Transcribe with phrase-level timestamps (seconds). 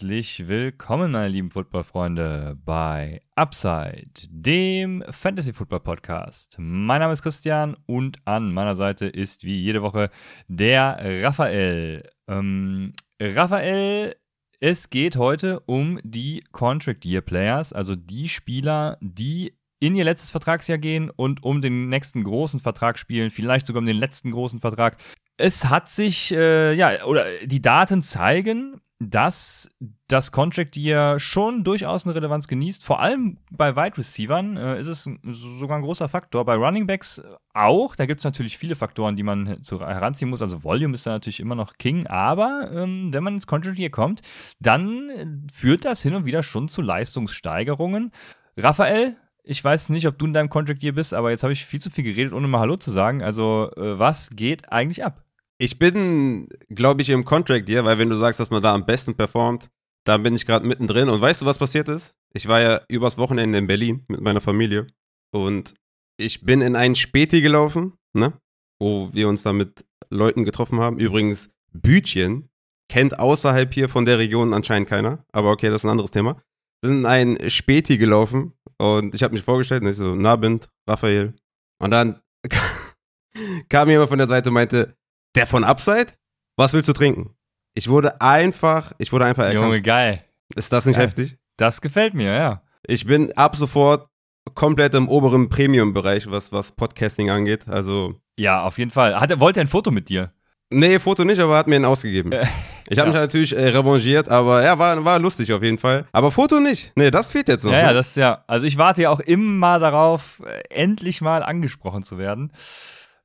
[0.00, 6.56] Herzlich willkommen, meine lieben Footballfreunde, bei Upside, dem Fantasy Football Podcast.
[6.58, 10.08] Mein Name ist Christian und an meiner Seite ist wie jede Woche
[10.48, 12.08] der Raphael.
[12.28, 14.16] Ähm, Raphael,
[14.58, 20.30] es geht heute um die Contract Year Players, also die Spieler, die in ihr letztes
[20.30, 24.60] Vertragsjahr gehen und um den nächsten großen Vertrag spielen, vielleicht sogar um den letzten großen
[24.60, 24.96] Vertrag.
[25.36, 29.70] Es hat sich, äh, ja, oder die Daten zeigen, dass
[30.08, 32.84] das Contract Year schon durchaus eine Relevanz genießt.
[32.84, 36.44] Vor allem bei Wide Receivern äh, ist es sogar ein großer Faktor.
[36.44, 37.22] Bei Running Backs
[37.54, 37.96] auch.
[37.96, 40.42] Da gibt es natürlich viele Faktoren, die man heranziehen muss.
[40.42, 42.06] Also Volume ist da natürlich immer noch King.
[42.08, 44.20] Aber ähm, wenn man ins Contract Year kommt,
[44.60, 48.12] dann führt das hin und wieder schon zu Leistungssteigerungen.
[48.58, 51.64] Raphael, ich weiß nicht, ob du in deinem Contract Year bist, aber jetzt habe ich
[51.64, 53.22] viel zu viel geredet, ohne mal Hallo zu sagen.
[53.22, 55.24] Also, äh, was geht eigentlich ab?
[55.60, 58.86] Ich bin, glaube ich, im Contract hier, weil wenn du sagst, dass man da am
[58.86, 59.68] besten performt,
[60.06, 61.10] dann bin ich gerade mittendrin.
[61.10, 62.16] Und weißt du, was passiert ist?
[62.32, 64.86] Ich war ja übers Wochenende in Berlin mit meiner Familie
[65.32, 65.74] und
[66.16, 68.32] ich bin in einen Späti gelaufen, ne?
[68.80, 70.98] Wo wir uns da mit Leuten getroffen haben.
[70.98, 72.48] Übrigens, Bütchen
[72.88, 75.26] kennt außerhalb hier von der Region anscheinend keiner.
[75.30, 76.42] Aber okay, das ist ein anderes Thema.
[76.82, 81.34] Sind in einen Späti gelaufen und ich habe mich vorgestellt und ich so, Nabend, Raphael.
[81.82, 82.22] Und dann
[83.68, 84.96] kam jemand von der Seite und meinte,
[85.34, 86.08] der von Upside?
[86.56, 87.34] Was willst du trinken?
[87.74, 89.64] Ich wurde einfach, ich wurde einfach erkannt.
[89.64, 90.24] Junge, geil.
[90.54, 91.06] Ist das nicht geil.
[91.06, 91.36] heftig?
[91.56, 92.62] Das gefällt mir, ja.
[92.86, 94.08] Ich bin ab sofort
[94.54, 97.68] komplett im oberen Premium-Bereich, was, was Podcasting angeht.
[97.68, 98.14] Also.
[98.36, 99.18] Ja, auf jeden Fall.
[99.20, 100.32] Hat, wollte er ein Foto mit dir?
[100.72, 102.32] Nee, Foto nicht, aber hat mir ihn ausgegeben.
[102.92, 103.12] Ich habe Ja.
[103.12, 106.06] mich natürlich äh, revanchiert, aber ja, war, war lustig auf jeden Fall.
[106.10, 106.90] Aber Foto nicht.
[106.96, 107.70] Nee, das fehlt jetzt noch.
[107.70, 107.94] Ja, ja, ne?
[107.94, 108.42] das ist ja.
[108.48, 112.52] Also ich warte ja auch immer darauf, äh, endlich mal angesprochen zu werden.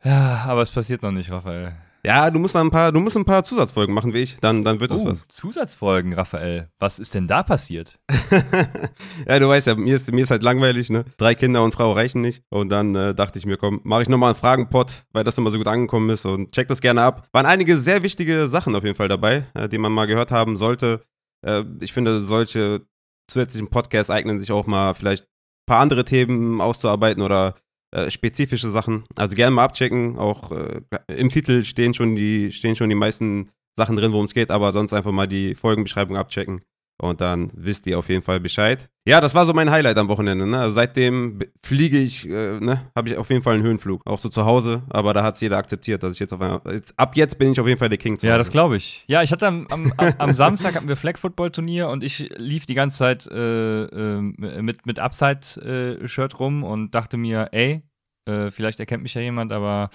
[0.04, 1.74] Ja, aber es passiert noch nicht, Raphael.
[2.06, 4.80] Ja, du musst ein paar, du musst ein paar Zusatzfolgen machen wie ich, dann, dann
[4.80, 5.28] wird das Oh, was.
[5.28, 6.70] Zusatzfolgen, Raphael.
[6.80, 7.98] Was ist denn da passiert?
[9.28, 11.06] ja, du weißt ja, mir ist, mir ist halt langweilig, ne?
[11.18, 12.44] Drei Kinder und Frau reichen nicht.
[12.50, 15.52] Und dann äh, dachte ich mir, komm, mache ich nochmal einen Fragenpot, weil das immer
[15.52, 17.28] so gut angekommen ist und check das gerne ab.
[17.32, 20.58] Waren einige sehr wichtige Sachen auf jeden Fall dabei, äh, die man mal gehört haben
[20.58, 21.02] sollte.
[21.46, 22.82] Äh, ich finde, solche
[23.28, 27.56] zusätzlichen Podcasts eignen sich auch mal vielleicht ein paar andere Themen auszuarbeiten oder
[27.96, 29.06] äh, spezifische Sachen.
[29.16, 30.18] Also gerne mal abchecken.
[30.18, 34.34] Auch äh, im Titel stehen schon die, stehen schon die meisten Sachen drin, worum es
[34.34, 36.62] geht, aber sonst einfach mal die Folgenbeschreibung abchecken.
[36.98, 38.90] Und dann wisst ihr auf jeden Fall Bescheid.
[39.06, 40.48] Ja, das war so mein Highlight am Wochenende.
[40.48, 40.58] Ne?
[40.58, 44.02] Also seitdem fliege ich, äh, ne, habe ich auf jeden Fall einen Höhenflug.
[44.08, 46.62] Auch so zu Hause, aber da hat es jeder akzeptiert, dass ich jetzt auf einmal.
[46.72, 48.38] Jetzt, ab jetzt bin ich auf jeden Fall der King zu Ja, Hause.
[48.40, 49.04] das glaube ich.
[49.08, 52.30] Ja, ich hatte am, am, am- am Samstag hatten wir Flag Football Turnier und ich
[52.38, 57.84] lief die ganze Zeit äh, äh, mit, mit Upside-Shirt rum und dachte mir, ey,
[58.26, 59.90] äh, vielleicht erkennt mich ja jemand, aber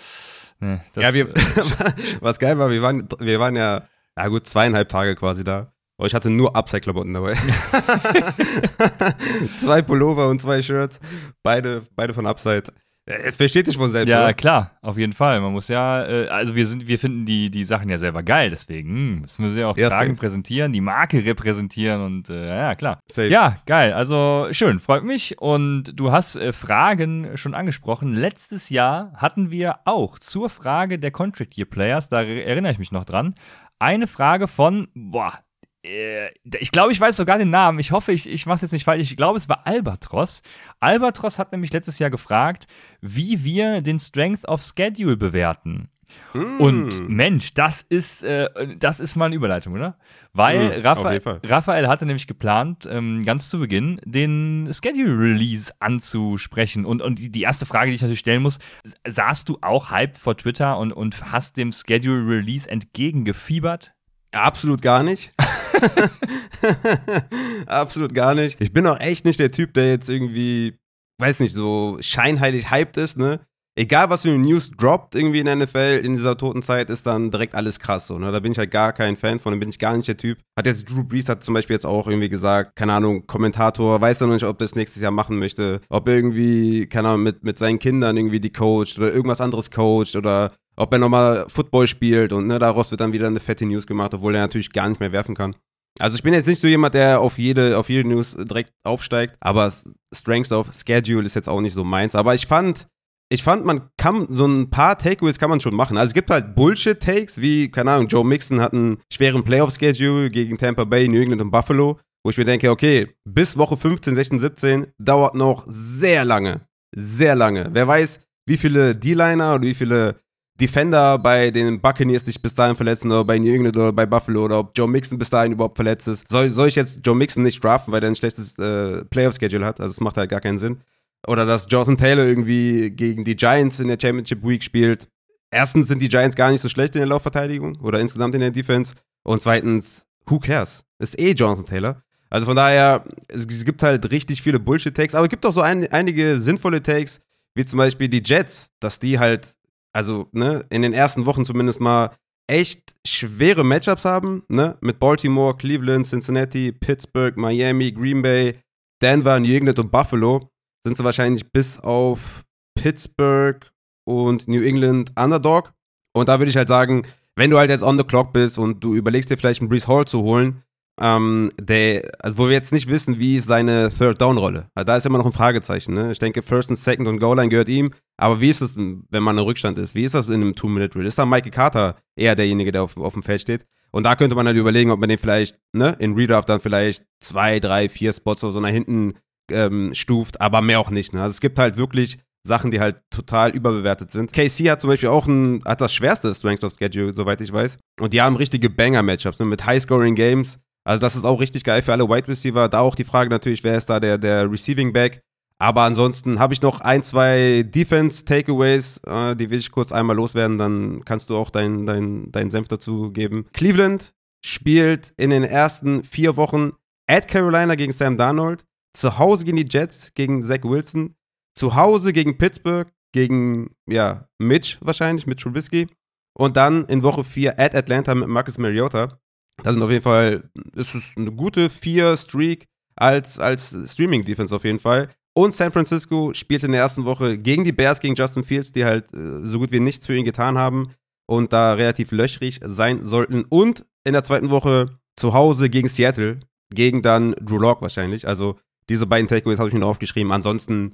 [0.61, 1.35] ne, das, ja, wir, äh,
[2.21, 3.83] was geil war, wir waren, wir waren ja,
[4.17, 5.73] ja gut, zweieinhalb Tage quasi da.
[6.01, 7.35] Aber ich hatte nur Upside-Klamotten dabei.
[9.61, 10.99] zwei Pullover und zwei Shirts.
[11.43, 12.63] Beide, beide von Upside.
[13.05, 14.33] Äh, Versteht sich von selbst, Ja, oder?
[14.33, 15.43] klar, auf jeden Fall.
[15.43, 18.49] Man muss ja, äh, also wir sind, wir finden die, die Sachen ja selber geil,
[18.49, 20.21] deswegen hm, müssen wir sie auch Ja, tragen, safe.
[20.21, 22.99] präsentieren, die Marke repräsentieren und äh, ja, klar.
[23.11, 23.29] Safe.
[23.29, 23.93] Ja, geil.
[23.93, 25.37] Also schön, freut mich.
[25.39, 28.15] Und du hast äh, Fragen schon angesprochen.
[28.15, 32.79] Letztes Jahr hatten wir auch zur Frage der Contract Year Players, da er- erinnere ich
[32.79, 33.35] mich noch dran,
[33.79, 35.35] eine Frage von, boah,
[35.83, 37.79] ich glaube, ich weiß sogar den Namen.
[37.79, 39.11] Ich hoffe, ich, ich mache es jetzt nicht falsch.
[39.11, 40.43] Ich glaube, es war Albatros.
[40.79, 42.67] Albatros hat nämlich letztes Jahr gefragt,
[43.01, 45.89] wie wir den Strength of Schedule bewerten.
[46.35, 46.61] Mm.
[46.61, 49.97] Und Mensch, das ist, äh, das ist mal eine Überleitung, oder?
[50.33, 51.41] Weil Raphael, jeden Fall.
[51.45, 56.85] Raphael hatte nämlich geplant, ähm, ganz zu Beginn den Schedule Release anzusprechen.
[56.85, 58.59] Und, und die, erste Frage, die ich natürlich stellen muss,
[59.07, 63.93] saßt du auch hyped vor Twitter und, und hast dem Schedule Release entgegengefiebert?
[64.33, 65.31] Absolut gar nicht.
[67.67, 68.61] Absolut gar nicht.
[68.61, 70.79] Ich bin auch echt nicht der Typ, der jetzt irgendwie,
[71.19, 73.41] weiß nicht, so scheinheilig hyped ist, ne?
[73.77, 77.07] Egal, was für eine News droppt irgendwie in der NFL in dieser toten Zeit, ist
[77.07, 78.33] dann direkt alles krass so, ne?
[78.33, 80.39] Da bin ich halt gar kein Fan von, da bin ich gar nicht der Typ.
[80.59, 84.21] Hat jetzt Drew Brees hat zum Beispiel jetzt auch irgendwie gesagt, keine Ahnung, Kommentator, weiß
[84.21, 87.45] er noch nicht, ob er das nächstes Jahr machen möchte, ob irgendwie, keine Ahnung, mit,
[87.45, 91.87] mit seinen Kindern irgendwie die coacht oder irgendwas anderes coacht oder ob er nochmal Football
[91.87, 94.89] spielt und ne, daraus wird dann wieder eine fette News gemacht, obwohl er natürlich gar
[94.89, 95.55] nicht mehr werfen kann.
[95.99, 99.37] Also ich bin jetzt nicht so jemand, der auf jede, auf jede News direkt aufsteigt,
[99.41, 99.73] aber
[100.13, 102.15] Strengths of Schedule ist jetzt auch nicht so meins.
[102.15, 102.87] Aber ich fand,
[103.33, 105.97] ich fand, man kann so ein paar Takeaways kann man schon machen.
[105.97, 110.59] Also es gibt halt Bullshit-Takes, wie, keine Ahnung, Joe Mixon hat einen schweren Playoff-Schedule gegen
[110.59, 114.41] Tampa Bay, New England und Buffalo, wo ich mir denke, okay, bis Woche 15, 16,
[114.41, 116.63] 17 dauert noch sehr lange.
[116.95, 117.71] Sehr lange.
[117.73, 120.17] Wer weiß, wie viele D-Liner oder wie viele
[120.61, 124.45] Defender bei den Buccaneers sich bis dahin verletzen oder bei New England oder bei Buffalo
[124.45, 126.29] oder ob Joe Mixon bis dahin überhaupt verletzt ist.
[126.29, 129.81] Soll, soll ich jetzt Joe Mixon nicht draften, weil er ein schlechtes äh, Playoff-Schedule hat?
[129.81, 130.81] Also es macht halt gar keinen Sinn.
[131.27, 135.09] Oder dass Jonathan Taylor irgendwie gegen die Giants in der Championship Week spielt.
[135.51, 138.51] Erstens sind die Giants gar nicht so schlecht in der Laufverteidigung oder insgesamt in der
[138.51, 138.95] Defense.
[139.23, 140.85] Und zweitens, who cares?
[140.99, 142.03] Ist eh Jonathan Taylor.
[142.31, 145.91] Also von daher, es, gibt halt richtig viele Bullshit-Takes, aber es gibt auch so ein,
[145.93, 147.21] einige sinnvolle Takes,
[147.55, 149.57] wie zum Beispiel die Jets, dass die halt,
[149.93, 152.11] also ne, in den ersten Wochen zumindest mal
[152.47, 158.61] echt schwere Matchups haben, ne, mit Baltimore, Cleveland, Cincinnati, Pittsburgh, Miami, Green Bay,
[159.03, 160.51] Denver, New England und Buffalo
[160.85, 162.45] sind sie wahrscheinlich bis auf
[162.75, 163.71] Pittsburgh
[164.05, 165.73] und New England Underdog.
[166.13, 167.07] Und da würde ich halt sagen,
[167.37, 169.87] wenn du halt jetzt on the clock bist und du überlegst dir vielleicht einen Brees
[169.87, 170.63] Hall zu holen,
[171.01, 174.67] ähm, der, also wo wir jetzt nicht wissen, wie ist seine Third-Down-Rolle.
[174.75, 175.95] Also da ist immer noch ein Fragezeichen.
[175.95, 176.13] Ne?
[176.13, 177.93] Ich denke, First und Second und Goal-Line gehört ihm.
[178.19, 179.95] Aber wie ist es, wenn man im Rückstand ist?
[179.95, 181.07] Wie ist das in einem Two-Minute-Drill?
[181.07, 183.65] Ist da Mikey Carter eher derjenige, der auf, auf dem Feld steht?
[183.93, 187.05] Und da könnte man halt überlegen, ob man den vielleicht ne, in Redraft dann vielleicht
[187.21, 189.15] zwei, drei, vier Spots oder so nach hinten
[189.53, 191.13] ähm, stuft, aber mehr auch nicht.
[191.13, 191.23] Ne?
[191.23, 194.33] Also es gibt halt wirklich Sachen, die halt total überbewertet sind.
[194.33, 197.79] KC hat zum Beispiel auch ein, hat das schwerste Strength of Schedule, soweit ich weiß.
[198.01, 200.59] Und die haben richtige Banger-Matchups ne, mit High-Scoring-Games.
[200.85, 202.69] Also das ist auch richtig geil für alle Wide Receiver.
[202.69, 205.21] Da auch die Frage natürlich, wer ist da der, der Receiving Back?
[205.59, 210.57] Aber ansonsten habe ich noch ein, zwei Defense-Takeaways, äh, die will ich kurz einmal loswerden,
[210.57, 213.45] dann kannst du auch deinen dein, dein Senf dazu geben.
[213.53, 216.73] Cleveland spielt in den ersten vier Wochen
[217.07, 221.15] at Carolina gegen Sam Darnold, zu Hause gegen die Jets, gegen Zach Wilson,
[221.55, 225.89] zu Hause gegen Pittsburgh, gegen, ja, Mitch wahrscheinlich, mit Trubisky.
[226.37, 229.19] Und dann in Woche 4 at Atlanta mit Marcus Mariota.
[229.63, 232.67] Das sind auf jeden Fall, ist es eine gute 4-Streak
[232.97, 235.11] als, als Streaming-Defense auf jeden Fall.
[235.35, 238.85] Und San Francisco spielt in der ersten Woche gegen die Bears, gegen Justin Fields, die
[238.85, 240.95] halt äh, so gut wie nichts für ihn getan haben
[241.27, 243.45] und da relativ löchrig sein sollten.
[243.49, 246.41] Und in der zweiten Woche zu Hause gegen Seattle,
[246.75, 248.27] gegen dann Drew Lock wahrscheinlich.
[248.27, 248.57] Also
[248.91, 250.33] diese beiden Takeaways habe ich mir aufgeschrieben.
[250.33, 250.91] Ansonsten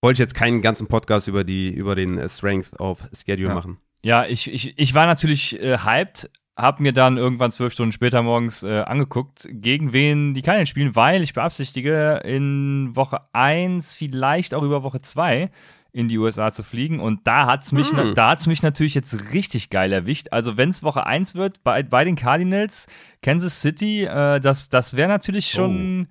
[0.00, 3.54] wollte ich jetzt keinen ganzen Podcast über, die, über den äh, Strength of Schedule ja.
[3.54, 3.78] machen.
[4.02, 8.22] Ja, ich, ich, ich war natürlich äh, hyped, habe mir dann irgendwann zwölf Stunden später
[8.22, 14.54] morgens äh, angeguckt, gegen wen die keinen spielen, weil ich beabsichtige, in Woche 1, vielleicht
[14.54, 15.50] auch über Woche 2
[15.92, 17.00] in die USA zu fliegen.
[17.00, 18.14] Und da hat es mich, hm.
[18.46, 20.28] mich natürlich jetzt richtig geil erwischt.
[20.30, 22.86] Also, wenn es Woche 1 wird, bei, bei den Cardinals,
[23.22, 26.08] Kansas City, äh, das, das wäre natürlich schon.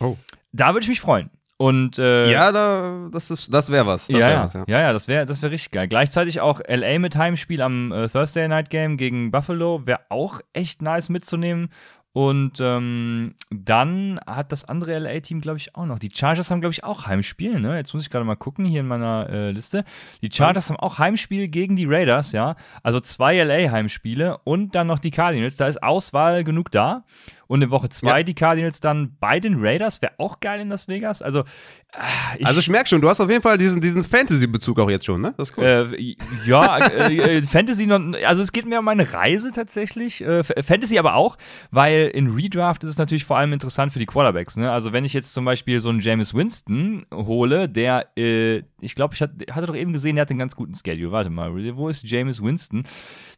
[0.00, 0.06] Oh.
[0.06, 0.16] Oh.
[0.52, 1.30] Da würde ich mich freuen.
[1.56, 4.06] Und, äh, ja, da, das, das wäre was.
[4.06, 4.64] Das ja, wär was ja.
[4.66, 5.88] ja, ja, das wäre das wär richtig geil.
[5.88, 10.80] Gleichzeitig auch LA mit Heimspiel am äh, Thursday Night Game gegen Buffalo wäre auch echt
[10.80, 11.68] nice mitzunehmen.
[12.12, 16.00] Und ähm, dann hat das andere LA-Team, glaube ich, auch noch.
[16.00, 17.60] Die Chargers haben, glaube ich, auch Heimspiel.
[17.60, 17.76] Ne?
[17.76, 19.84] Jetzt muss ich gerade mal gucken hier in meiner äh, Liste.
[20.20, 20.74] Die Chargers ja.
[20.74, 22.56] haben auch Heimspiel gegen die Raiders, ja.
[22.82, 25.56] Also zwei LA-Heimspiele und dann noch die Cardinals.
[25.56, 27.04] Da ist Auswahl genug da.
[27.50, 28.22] Und in Woche zwei ja.
[28.22, 30.00] die Cardinals dann bei den Raiders.
[30.00, 31.20] Wäre auch geil in Las Vegas.
[31.20, 34.78] Also äh, ich, also ich merke schon, du hast auf jeden Fall diesen, diesen Fantasy-Bezug
[34.78, 35.34] auch jetzt schon, ne?
[35.36, 35.64] Das ist cool.
[35.64, 36.14] Äh,
[36.46, 40.24] ja, äh, äh Fantasy, noch, also es geht mir um meine Reise tatsächlich.
[40.24, 41.38] Äh, Fantasy aber auch,
[41.72, 44.56] weil in Redraft ist es natürlich vor allem interessant für die Quarterbacks.
[44.56, 44.70] Ne?
[44.70, 49.14] Also wenn ich jetzt zum Beispiel so einen James Winston hole, der, äh, ich glaube,
[49.14, 51.10] ich hatte, hatte doch eben gesehen, der hat einen ganz guten Schedule.
[51.10, 52.84] Warte mal, wo ist James Winston?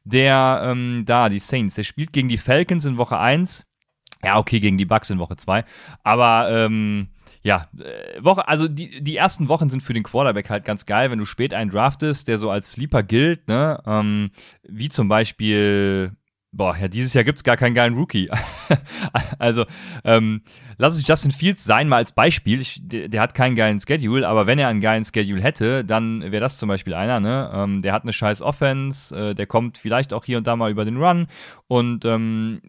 [0.04, 3.64] Der, ähm, da, die Saints, der spielt gegen die Falcons in Woche 1
[4.24, 5.64] ja, okay, gegen die Bucks in Woche 2.
[6.02, 7.08] Aber ähm,
[7.42, 11.10] ja, äh, Woche, also die, die ersten Wochen sind für den Quarterback halt ganz geil,
[11.10, 13.82] wenn du spät einen draftest, der so als Sleeper gilt, ne?
[13.86, 14.30] Ähm,
[14.62, 16.12] wie zum Beispiel
[16.54, 18.30] Boah, ja, dieses Jahr gibt es gar keinen geilen Rookie.
[19.38, 19.64] also,
[20.04, 20.42] ähm,
[20.78, 22.60] lass uns Justin Fields sein, mal als Beispiel.
[22.60, 26.22] Ich, der, der, hat keinen geilen Schedule, aber wenn er einen geilen Schedule hätte, dann
[26.22, 27.50] wäre das zum Beispiel einer, ne?
[27.54, 30.70] Ähm, der hat eine scheiß Offense, äh, der kommt vielleicht auch hier und da mal
[30.70, 31.26] über den Run.
[31.68, 32.60] Und ähm,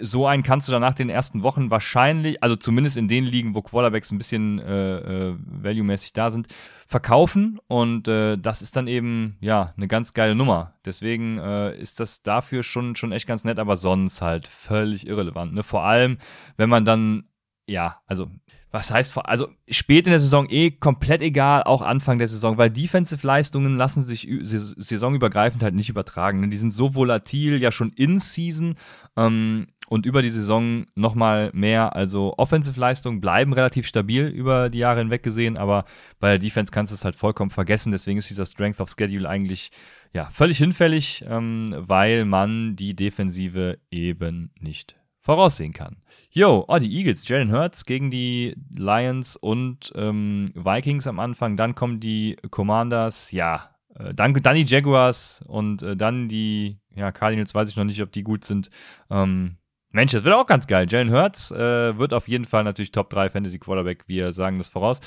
[0.00, 3.54] so einen kannst du dann nach den ersten Wochen wahrscheinlich, also zumindest in den Ligen,
[3.54, 6.48] wo Quarterbacks ein bisschen äh, äh, value-mäßig da sind,
[6.90, 10.74] verkaufen und äh, das ist dann eben ja eine ganz geile Nummer.
[10.84, 15.54] Deswegen äh, ist das dafür schon schon echt ganz nett, aber sonst halt völlig irrelevant.
[15.54, 15.62] Ne?
[15.62, 16.18] Vor allem,
[16.56, 17.24] wenn man dann
[17.70, 18.28] ja, also
[18.72, 22.70] was heißt, also spät in der Saison eh komplett egal, auch Anfang der Saison, weil
[22.70, 26.40] Defensive-Leistungen lassen sich saisonübergreifend halt nicht übertragen.
[26.40, 26.48] Ne?
[26.48, 28.76] Die sind so volatil, ja schon in Season
[29.16, 31.96] ähm, und über die Saison nochmal mehr.
[31.96, 35.84] Also Offensive-Leistungen bleiben relativ stabil über die Jahre hinweg gesehen, aber
[36.20, 37.90] bei der Defense kannst du es halt vollkommen vergessen.
[37.90, 39.72] Deswegen ist dieser Strength of Schedule eigentlich
[40.12, 45.96] ja völlig hinfällig, ähm, weil man die Defensive eben nicht voraussehen kann.
[46.30, 51.74] Yo, oh, die Eagles, Jalen Hurts gegen die Lions und ähm, Vikings am Anfang, dann
[51.74, 57.54] kommen die Commanders, ja, äh, dann, dann die Jaguars und äh, dann die ja, Cardinals,
[57.54, 58.70] weiß ich noch nicht, ob die gut sind.
[59.10, 59.56] Ähm,
[59.92, 60.86] Mensch, das wird auch ganz geil.
[60.88, 64.68] Jalen Hurts äh, wird auf jeden Fall natürlich Top 3 Fantasy Quarterback, wir sagen das
[64.68, 65.00] voraus.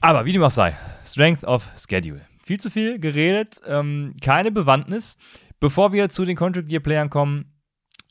[0.00, 2.20] Aber wie dem auch sei, Strength of Schedule.
[2.44, 5.16] Viel zu viel geredet, ähm, keine Bewandtnis.
[5.58, 7.52] Bevor wir zu den Contract Year Playern kommen,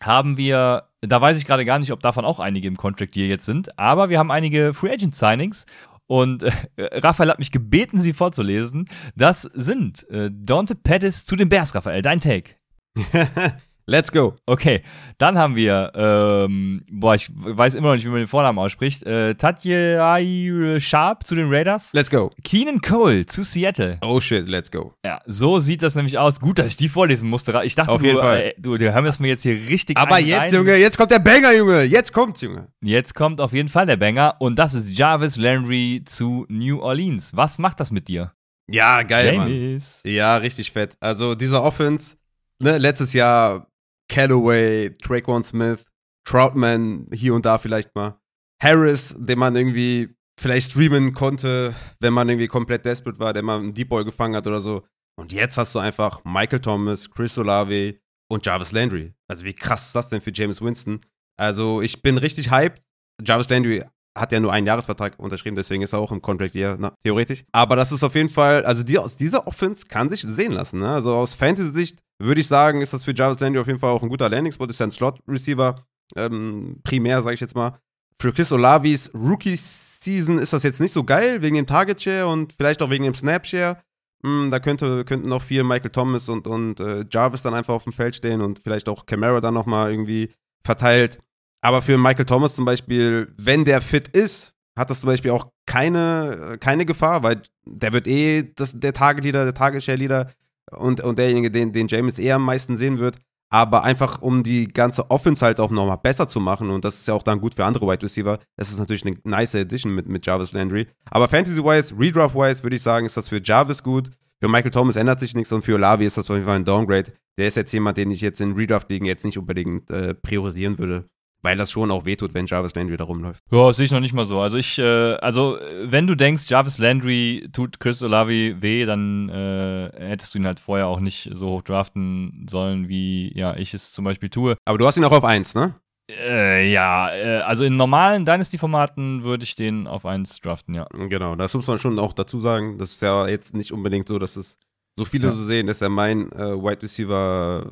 [0.02, 3.28] haben wir, da weiß ich gerade gar nicht, ob davon auch einige im Contract Year
[3.28, 5.66] jetzt sind, aber wir haben einige Free Agent Signings
[6.08, 8.90] und äh, Raphael hat mich gebeten, sie vorzulesen.
[9.16, 12.02] Das sind äh, Dante Pettis zu den Bears, Raphael.
[12.02, 12.56] Dein Take.
[13.90, 14.36] Let's go.
[14.46, 14.84] Okay,
[15.18, 19.02] dann haben wir, ähm, boah, ich weiß immer noch nicht, wie man den Vornamen ausspricht.
[19.04, 21.92] Äh, Tatjai Sharp zu den Raiders.
[21.94, 22.32] Let's go.
[22.44, 23.98] Keenan Cole zu Seattle.
[24.04, 24.94] Oh shit, let's go.
[25.04, 26.40] Ja, so sieht das nämlich aus.
[26.40, 27.60] Gut, dass ich die vorlesen musste.
[27.64, 28.40] Ich dachte, Auf jeden du, Fall.
[28.42, 31.12] äh, du, du haben es mir jetzt hier richtig Aber jetzt, rein- Junge, jetzt kommt
[31.12, 31.84] der Banger, Junge.
[31.84, 32.68] Jetzt kommt's, Junge.
[32.82, 37.36] Jetzt kommt auf jeden Fall der Banger und das ist Jarvis Landry zu New Orleans.
[37.36, 38.34] Was macht das mit dir?
[38.70, 39.50] Ja, geil, Mann.
[39.50, 40.02] James.
[40.06, 40.92] Ja, richtig fett.
[41.00, 42.18] Also dieser Offense,
[42.60, 43.66] ne, letztes Jahr
[44.10, 45.86] Callaway, Traquan Smith,
[46.26, 48.20] Troutman hier und da vielleicht mal.
[48.62, 53.60] Harris, den man irgendwie vielleicht streamen konnte, wenn man irgendwie komplett desperate war, der mal
[53.60, 54.86] einen Deep Ball gefangen hat oder so.
[55.18, 58.00] Und jetzt hast du einfach Michael Thomas, Chris Olave
[58.30, 59.14] und Jarvis Landry.
[59.28, 61.02] Also wie krass ist das denn für James Winston?
[61.38, 62.82] Also ich bin richtig hyped.
[63.22, 63.84] Jarvis Landry
[64.18, 67.44] hat ja nur einen Jahresvertrag unterschrieben, deswegen ist er auch im Contract Year, na, theoretisch.
[67.52, 70.80] Aber das ist auf jeden Fall, also die, aus dieser Offense kann sich sehen lassen.
[70.80, 70.90] Ne?
[70.90, 74.04] Also aus Fantasy-Sicht würde ich sagen, ist das für Jarvis Landry auf jeden Fall auch
[74.04, 74.66] ein guter Landing-Spot.
[74.66, 75.86] Ist ja ein Slot-Receiver,
[76.16, 77.80] ähm, primär, sage ich jetzt mal.
[78.22, 82.82] Für Chris Olavis Rookie-Season ist das jetzt nicht so geil, wegen dem Target-Share und vielleicht
[82.82, 83.78] auch wegen dem Snap-Share.
[84.26, 87.86] Hm, da könnte, könnten noch viel Michael Thomas und, und äh, Jarvis dann einfach auf
[87.86, 90.34] dem Feld stehen und vielleicht auch Camara dann nochmal irgendwie
[90.66, 91.20] verteilt.
[91.62, 95.52] Aber für Michael Thomas zum Beispiel, wenn der fit ist, hat das zum Beispiel auch
[95.66, 100.32] keine, keine Gefahr, weil der wird eh das, der Target-Leader, der Target-Share-Leader
[100.72, 103.18] und, und derjenige, den, den James eher am meisten sehen wird.
[103.52, 107.08] Aber einfach, um die ganze Offense halt auch nochmal besser zu machen, und das ist
[107.08, 110.08] ja auch dann gut für andere Wide Receiver, das ist natürlich eine nice Addition mit,
[110.08, 110.88] mit Jarvis Landry.
[111.10, 114.12] Aber Fantasy-wise, Redraft-wise, würde ich sagen, ist das für Jarvis gut.
[114.40, 116.64] Für Michael Thomas ändert sich nichts und für Olavi ist das auf jeden Fall ein
[116.64, 117.12] Downgrade.
[117.38, 121.10] Der ist jetzt jemand, den ich jetzt in Redraft-Ligen jetzt nicht unbedingt äh, priorisieren würde,
[121.42, 123.42] weil das schon auch wehtut, wenn Jarvis Landry da rumläuft.
[123.52, 124.40] Ja, das sehe ich noch nicht mal so.
[124.42, 129.92] Also ich, äh, also wenn du denkst, Jarvis Landry tut Chris Olavi weh, dann äh,
[129.98, 133.92] hättest du ihn halt vorher auch nicht so hoch draften sollen, wie ja ich es
[133.94, 134.56] zum Beispiel tue.
[134.66, 135.76] Aber du hast ihn auch auf 1, ne?
[136.12, 140.88] Äh, ja, äh, also in normalen Dynasty-Formaten würde ich den auf 1 draften, ja.
[140.92, 142.80] Genau, das muss man schon auch dazu sagen.
[142.80, 144.58] Das ist ja jetzt nicht unbedingt so, dass es
[144.98, 145.32] so viele Ja.
[145.32, 145.68] so sehen.
[145.68, 147.72] Das ist ja mein äh, Wide Receiver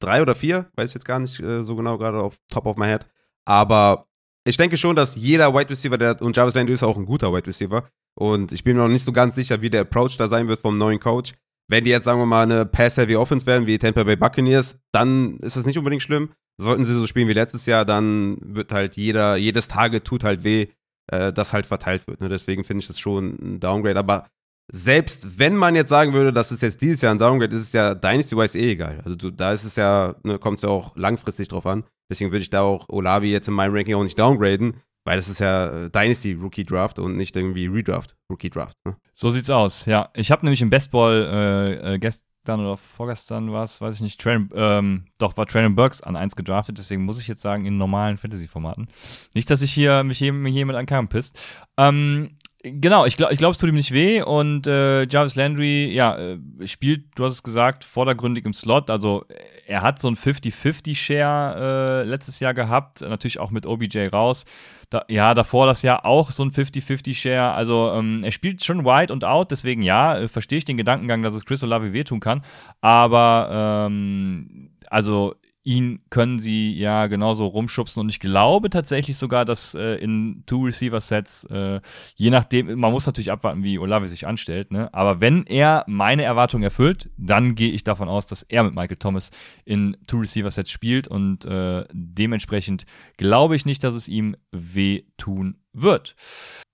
[0.00, 2.76] 3 oder 4, weiß ich jetzt gar nicht äh, so genau, gerade auf Top of
[2.76, 3.06] my Head.
[3.44, 4.06] Aber
[4.44, 7.32] ich denke schon, dass jeder Wide Receiver, der, und Jarvis Landry ist auch ein guter
[7.32, 7.88] Wide Receiver.
[8.14, 10.60] Und ich bin mir noch nicht so ganz sicher, wie der Approach da sein wird
[10.60, 11.34] vom neuen Coach.
[11.68, 15.36] Wenn die jetzt, sagen wir mal, eine Pass-Heavy Offense werden, wie Tampa Bay Buccaneers, dann
[15.38, 16.30] ist das nicht unbedingt schlimm.
[16.56, 20.42] Sollten sie so spielen wie letztes Jahr, dann wird halt jeder, jedes Target tut halt
[20.44, 20.68] weh,
[21.08, 22.20] äh, das halt verteilt wird.
[22.20, 22.28] Ne?
[22.28, 23.98] Deswegen finde ich das schon ein Downgrade.
[23.98, 24.26] Aber
[24.70, 27.72] selbst wenn man jetzt sagen würde, das ist jetzt dieses Jahr ein Downgrade, ist es
[27.72, 29.00] ja Dynasty-wise eh egal.
[29.04, 31.84] Also du, da ist es ja, ne, kommt es ja auch langfristig drauf an.
[32.10, 35.28] Deswegen würde ich da auch Olavi jetzt in meinem Ranking auch nicht downgraden, weil das
[35.28, 38.76] ist ja äh, Dynasty Rookie Draft und nicht irgendwie Redraft Rookie Draft.
[38.84, 38.96] Ne?
[39.12, 40.10] So sieht's aus, ja.
[40.14, 44.20] Ich habe nämlich im Bestball äh, äh, gestern oder vorgestern war es, weiß ich nicht,
[44.20, 47.76] Traylon, ähm, doch, war Traylon Burks an 1 gedraftet, deswegen muss ich jetzt sagen, in
[47.76, 48.88] normalen Fantasy-Formaten.
[49.34, 51.38] Nicht, dass ich hier mich mit ankam pisst.
[51.76, 55.94] Ähm, Genau, ich glaube, ich glaub, es tut ihm nicht weh und äh, Jarvis Landry,
[55.94, 58.90] ja, äh, spielt, du hast es gesagt, vordergründig im Slot.
[58.90, 59.24] Also
[59.68, 64.44] er hat so ein 50-50-Share äh, letztes Jahr gehabt, natürlich auch mit OBJ raus.
[64.90, 67.52] Da, ja, davor das Jahr auch so ein 50-50-Share.
[67.52, 71.22] Also ähm, er spielt schon wide und out, deswegen ja, äh, verstehe ich den Gedankengang,
[71.22, 72.42] dass es Chris Olave wehtun kann.
[72.80, 75.36] Aber ähm, also
[75.68, 81.44] ihn können sie ja genauso rumschubsen und ich glaube tatsächlich sogar, dass äh, in Two-Receiver-Sets,
[81.50, 81.80] äh,
[82.16, 84.92] je nachdem, man muss natürlich abwarten, wie Olave sich anstellt, ne?
[84.94, 88.96] aber wenn er meine Erwartungen erfüllt, dann gehe ich davon aus, dass er mit Michael
[88.96, 89.30] Thomas
[89.66, 92.86] in Two-Receiver-Sets spielt und äh, dementsprechend
[93.18, 96.16] glaube ich nicht, dass es ihm wehtun wird.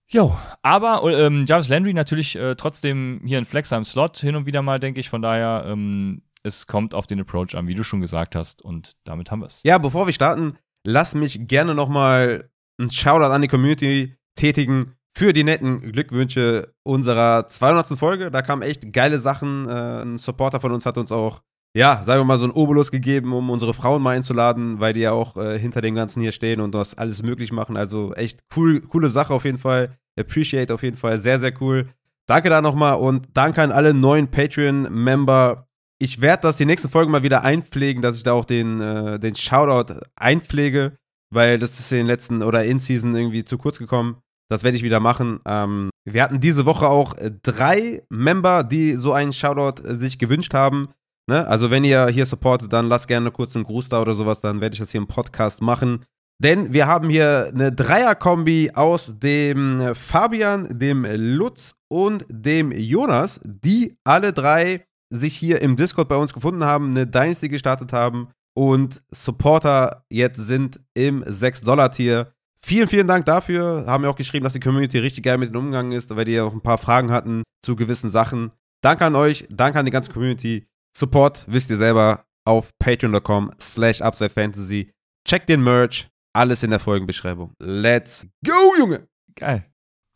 [0.07, 4.47] Jo, aber ähm, Jarvis Landry natürlich äh, trotzdem hier ein Flexer im Slot hin und
[4.47, 5.09] wieder mal, denke ich.
[5.09, 8.63] Von daher, ähm, es kommt auf den Approach an, wie du schon gesagt hast.
[8.63, 9.63] Und damit haben wir es.
[9.65, 15.33] Ja, bevor wir starten, lass mich gerne nochmal einen Shoutout an die Community tätigen für
[15.33, 17.99] die netten Glückwünsche unserer 200.
[17.99, 18.31] Folge.
[18.31, 19.69] Da kamen echt geile Sachen.
[19.69, 21.41] Äh, ein Supporter von uns hat uns auch,
[21.77, 25.01] ja, sagen wir mal, so einen Obolus gegeben, um unsere Frauen mal einzuladen, weil die
[25.01, 27.77] ja auch äh, hinter dem Ganzen hier stehen und das alles möglich machen.
[27.77, 29.97] Also echt cool, coole Sache auf jeden Fall.
[30.19, 31.19] Appreciate auf jeden Fall.
[31.21, 31.89] Sehr, sehr cool.
[32.27, 35.64] Danke da nochmal und danke an alle neuen Patreon-Member.
[36.01, 39.19] Ich werde das die nächste Folge mal wieder einpflegen, dass ich da auch den, äh,
[39.21, 40.97] den Shoutout einpflege,
[41.31, 44.17] weil das ist in den letzten oder in Season irgendwie zu kurz gekommen.
[44.51, 45.41] Das werde ich wieder machen.
[45.47, 50.19] Ähm, wir hatten diese Woche auch äh, drei Member, die so einen Shoutout äh, sich
[50.19, 50.89] gewünscht haben.
[51.27, 51.47] Ne?
[51.47, 54.61] Also, wenn ihr hier supportet, dann lasst gerne kurz einen Gruß da oder sowas, dann
[54.61, 56.05] werde ich das hier im Podcast machen.
[56.43, 63.97] Denn wir haben hier eine Dreier-Kombi aus dem Fabian, dem Lutz und dem Jonas, die
[64.05, 64.85] alle drei
[65.15, 70.39] sich hier im Discord bei uns gefunden haben, eine Dynasty gestartet haben und Supporter jetzt
[70.39, 72.33] sind im 6-Dollar-Tier.
[72.65, 73.85] Vielen, vielen Dank dafür.
[73.87, 76.33] Haben wir auch geschrieben, dass die Community richtig geil mit ihnen umgegangen ist, weil die
[76.33, 78.53] ja auch ein paar Fragen hatten zu gewissen Sachen.
[78.83, 80.67] Danke an euch, danke an die ganze Community.
[80.97, 84.91] Support wisst ihr selber auf patreon.com slash upsidefantasy.
[85.27, 87.55] Checkt den Merch, alles in der Folgenbeschreibung.
[87.59, 89.09] Let's go, Junge!
[89.37, 89.67] Geil.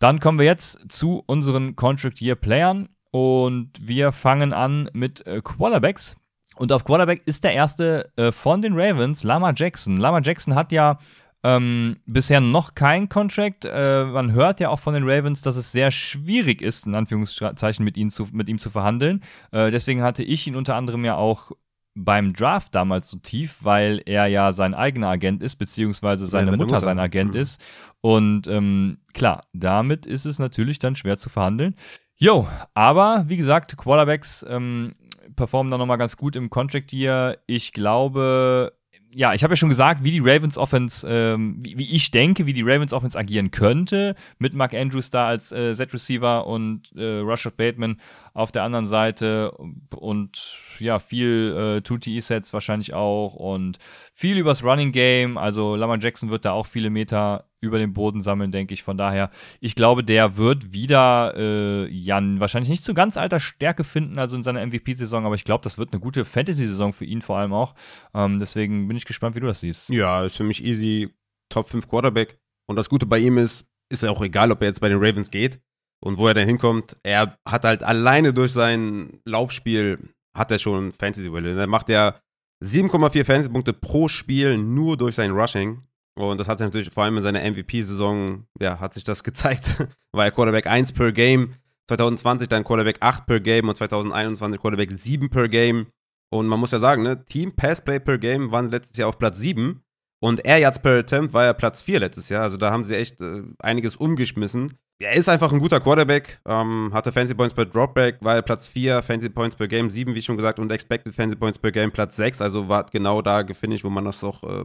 [0.00, 5.40] Dann kommen wir jetzt zu unseren Contract Year Playern und wir fangen an mit äh,
[5.42, 6.16] Quarterbacks.
[6.54, 9.96] Und auf Quarterback ist der erste äh, von den Ravens, Lama Jackson.
[9.96, 10.98] Lama Jackson hat ja
[11.42, 13.64] ähm, bisher noch kein Contract.
[13.64, 17.84] Äh, man hört ja auch von den Ravens, dass es sehr schwierig ist, in Anführungszeichen
[17.84, 19.22] mit, ihm zu, mit ihm zu verhandeln.
[19.50, 21.52] Äh, deswegen hatte ich ihn unter anderem ja auch
[21.94, 26.46] beim Draft damals so tief, weil er ja sein eigener Agent ist, beziehungsweise seine, ja,
[26.46, 27.40] seine Mutter, Mutter, sein Agent mhm.
[27.40, 27.60] ist.
[28.00, 31.74] Und ähm, klar, damit ist es natürlich dann schwer zu verhandeln.
[32.20, 34.92] Jo, aber wie gesagt, Quarterbacks ähm,
[35.36, 37.38] performen da nochmal ganz gut im Contract Year.
[37.46, 38.72] Ich glaube,
[39.14, 42.46] ja, ich habe ja schon gesagt, wie die Ravens Offense, ähm, wie, wie, ich denke,
[42.46, 47.20] wie die Ravens Offense agieren könnte, mit Mark Andrews da als äh, Set-Receiver und äh,
[47.20, 48.00] Rashad Bateman
[48.38, 53.78] auf der anderen Seite und ja, viel äh, 2TE-Sets wahrscheinlich auch und
[54.14, 55.36] viel übers Running Game.
[55.36, 58.84] Also Lamar Jackson wird da auch viele Meter über den Boden sammeln, denke ich.
[58.84, 59.30] Von daher,
[59.60, 64.36] ich glaube, der wird wieder äh, Jan wahrscheinlich nicht zu ganz alter Stärke finden, also
[64.36, 67.52] in seiner MVP-Saison, aber ich glaube, das wird eine gute Fantasy-Saison für ihn vor allem
[67.52, 67.74] auch.
[68.14, 69.88] Ähm, deswegen bin ich gespannt, wie du das siehst.
[69.88, 71.12] Ja, ist für mich easy
[71.48, 72.38] Top 5 Quarterback.
[72.66, 74.98] Und das Gute bei ihm ist, ist ja auch egal, ob er jetzt bei den
[74.98, 75.60] Ravens geht
[76.00, 76.96] und wo er dann hinkommt.
[77.02, 79.98] Er hat halt alleine durch sein Laufspiel
[80.36, 81.58] hat er schon Fantasy-Wille.
[81.58, 82.20] Er macht ja
[82.64, 85.82] 7,4 Fantasy-Punkte pro Spiel nur durch sein Rushing.
[86.16, 89.76] Und das hat sich natürlich vor allem in seiner MVP-Saison, ja, hat sich das gezeigt.
[90.12, 91.54] War er Quarterback 1 per Game.
[91.88, 95.86] 2020 dann Quarterback 8 per Game und 2021 Quarterback 7 per Game.
[96.30, 99.38] Und man muss ja sagen, ne, Team Passplay per Game waren letztes Jahr auf Platz
[99.38, 99.82] 7.
[100.20, 102.42] Und Air Yards per Attempt war ja Platz 4 letztes Jahr.
[102.42, 104.76] Also da haben sie echt äh, einiges umgeschmissen.
[105.00, 108.66] Er ist einfach ein guter Quarterback, ähm, hatte Fancy Points per Dropback, war er Platz
[108.66, 111.92] 4, Fancy Points per Game 7, wie schon gesagt, und Expected Fancy Points per Game
[111.92, 112.40] Platz 6.
[112.40, 114.64] Also war genau da gefinisht, wo man das auch äh,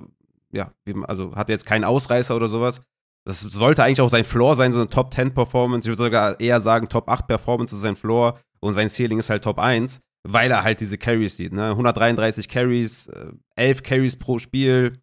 [0.54, 0.72] ja,
[1.08, 2.82] also hatte jetzt keinen Ausreißer oder sowas.
[3.26, 5.88] Das sollte eigentlich auch sein Floor sein, so eine Top 10 Performance.
[5.88, 9.30] Ich würde sogar eher sagen, Top 8 Performance ist sein Floor und sein Ceiling ist
[9.30, 11.54] halt Top 1, weil er halt diese Carries sieht.
[11.54, 11.70] Ne?
[11.70, 13.08] 133 Carries,
[13.56, 14.94] 11 äh, Carries pro Spiel.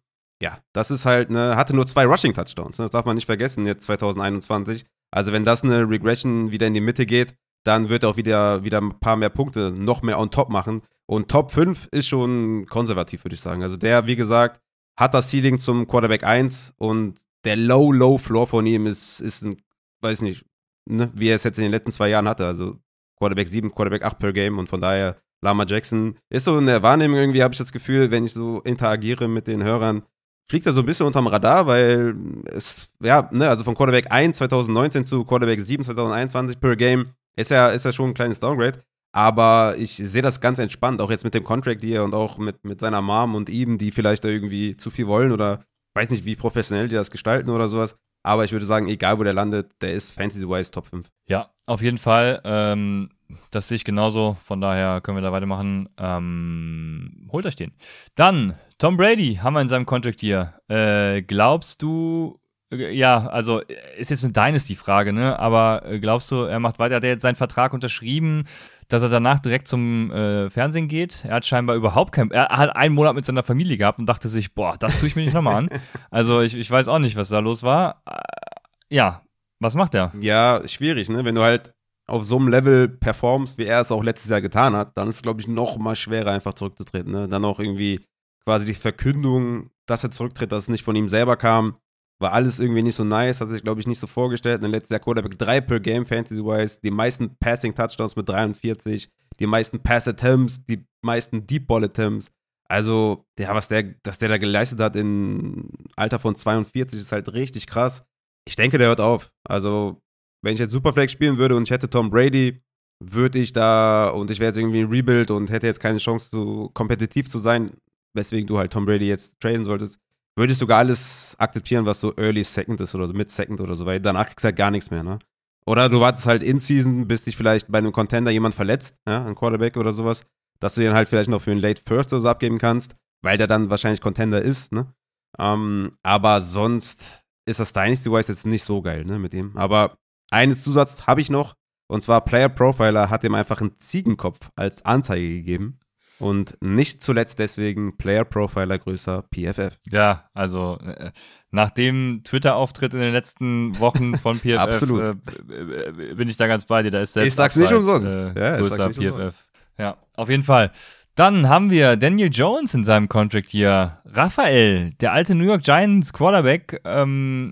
[0.41, 2.79] Ja, das ist halt, ne, hatte nur zwei Rushing Touchdowns.
[2.79, 2.85] Ne?
[2.85, 4.85] Das darf man nicht vergessen, jetzt 2021.
[5.11, 8.63] Also, wenn das eine Regression wieder in die Mitte geht, dann wird er auch wieder,
[8.63, 10.81] wieder ein paar mehr Punkte noch mehr on top machen.
[11.05, 13.61] Und Top 5 ist schon konservativ, würde ich sagen.
[13.61, 14.61] Also, der, wie gesagt,
[14.99, 19.43] hat das Ceiling zum Quarterback 1 und der Low, Low Floor von ihm ist, ist
[19.43, 19.57] ein,
[20.01, 20.45] weiß nicht,
[20.85, 22.45] ne, wie er es jetzt in den letzten zwei Jahren hatte.
[22.45, 22.77] Also
[23.17, 26.83] Quarterback 7, Quarterback 8 per Game und von daher Lama Jackson ist so in der
[26.83, 30.03] Wahrnehmung irgendwie, habe ich das Gefühl, wenn ich so interagiere mit den Hörern,
[30.49, 34.37] fliegt er so ein bisschen unterm Radar, weil es, ja, ne, also von Quarterback 1
[34.37, 38.83] 2019 zu Quarterback 7 2021 per Game ist ja, ist ja schon ein kleines Downgrade.
[39.13, 42.63] Aber ich sehe das ganz entspannt, auch jetzt mit dem Contract hier und auch mit,
[42.63, 45.63] mit seiner Mom und ihm, die vielleicht da irgendwie zu viel wollen oder
[45.95, 47.97] weiß nicht, wie professionell die das gestalten oder sowas.
[48.23, 51.09] Aber ich würde sagen, egal wo der landet, der ist Fantasy-wise Top 5.
[51.27, 52.41] Ja, auf jeden Fall.
[52.43, 53.09] Ähm,
[53.49, 54.37] das sehe ich genauso.
[54.43, 55.89] Von daher können wir da weitermachen.
[55.97, 57.71] Ähm, holt euch den.
[58.15, 60.53] Dann, Tom Brady haben wir in seinem Contract hier.
[60.67, 62.40] Äh, glaubst du,
[62.71, 63.61] ja, also
[63.97, 65.37] ist jetzt eine Dynasty-Frage, ne?
[65.37, 66.95] Aber äh, glaubst du, er macht weiter?
[66.95, 68.45] Hat er jetzt seinen Vertrag unterschrieben?
[68.91, 71.23] dass er danach direkt zum äh, Fernsehen geht.
[71.25, 72.29] Er hat scheinbar überhaupt kein.
[72.31, 75.15] Er hat einen Monat mit seiner Familie gehabt und dachte sich, boah, das tue ich
[75.15, 75.69] mir nicht nochmal an.
[76.09, 78.03] Also ich, ich weiß auch nicht, was da los war.
[78.05, 79.21] Äh, ja,
[79.59, 80.11] was macht er?
[80.19, 81.23] Ja, schwierig, ne?
[81.23, 81.73] Wenn du halt
[82.05, 85.15] auf so einem Level performst, wie er es auch letztes Jahr getan hat, dann ist
[85.17, 87.13] es, glaube ich, noch mal schwerer, einfach zurückzutreten.
[87.13, 87.29] Ne?
[87.29, 88.01] Dann auch irgendwie
[88.43, 91.77] quasi die Verkündung, dass er zurücktritt, dass es nicht von ihm selber kam
[92.21, 94.63] war alles irgendwie nicht so nice, hat sich, glaube ich, nicht so vorgestellt.
[94.63, 99.81] In letztes Jahr Quarterback 3 per Game, Fantasy-wise, die meisten Passing-Touchdowns mit 43, die meisten
[99.81, 102.31] Pass-Attempts, die meisten Deep-Ball-Attempts.
[102.69, 107.33] Also, ja, was der, dass der da geleistet hat im Alter von 42, ist halt
[107.33, 108.03] richtig krass.
[108.47, 109.31] Ich denke, der hört auf.
[109.43, 110.01] Also,
[110.41, 112.61] wenn ich jetzt Superflex spielen würde und ich hätte Tom Brady,
[113.03, 116.29] würde ich da und ich wäre jetzt irgendwie ein Rebuild und hätte jetzt keine Chance,
[116.31, 117.71] so kompetitiv zu sein,
[118.13, 119.99] weswegen du halt Tom Brady jetzt traden solltest,
[120.35, 123.75] würde ich sogar alles akzeptieren, was so Early Second ist oder so Mid Second oder
[123.75, 125.19] so, weil danach kriegst du halt gar nichts mehr, ne?
[125.65, 129.25] Oder du wartest halt in Season, bis dich vielleicht bei einem Contender jemand verletzt, ja,
[129.25, 130.23] ein Quarterback oder sowas,
[130.59, 133.37] dass du den halt vielleicht noch für einen Late First oder so abgeben kannst, weil
[133.37, 134.93] der dann wahrscheinlich Contender ist, ne?
[135.37, 139.55] Ähm, aber sonst ist das Dynasty-Wise jetzt nicht so geil, ne, mit ihm.
[139.55, 139.97] Aber
[140.31, 141.55] einen Zusatz habe ich noch,
[141.87, 145.79] und zwar Player Profiler hat ihm einfach einen Ziegenkopf als Anzeige gegeben.
[146.21, 149.77] Und nicht zuletzt deswegen Player Profiler größer PFF.
[149.89, 151.11] Ja, also äh,
[151.49, 155.03] nach dem Twitter-Auftritt in den letzten Wochen von PFF Absolut.
[155.49, 156.91] Äh, bin ich da ganz bei dir.
[156.91, 158.11] Da ist selbst Ich sag's nicht umsonst.
[158.11, 158.97] Äh, Ja, ich größer PFF.
[159.13, 159.43] umsonst.
[159.77, 160.71] Ja, auf jeden Fall.
[161.15, 163.97] Dann haben wir Daniel Jones in seinem Contract hier.
[164.05, 166.79] Raphael, der alte New York Giants Quarterback.
[166.85, 167.51] Ähm,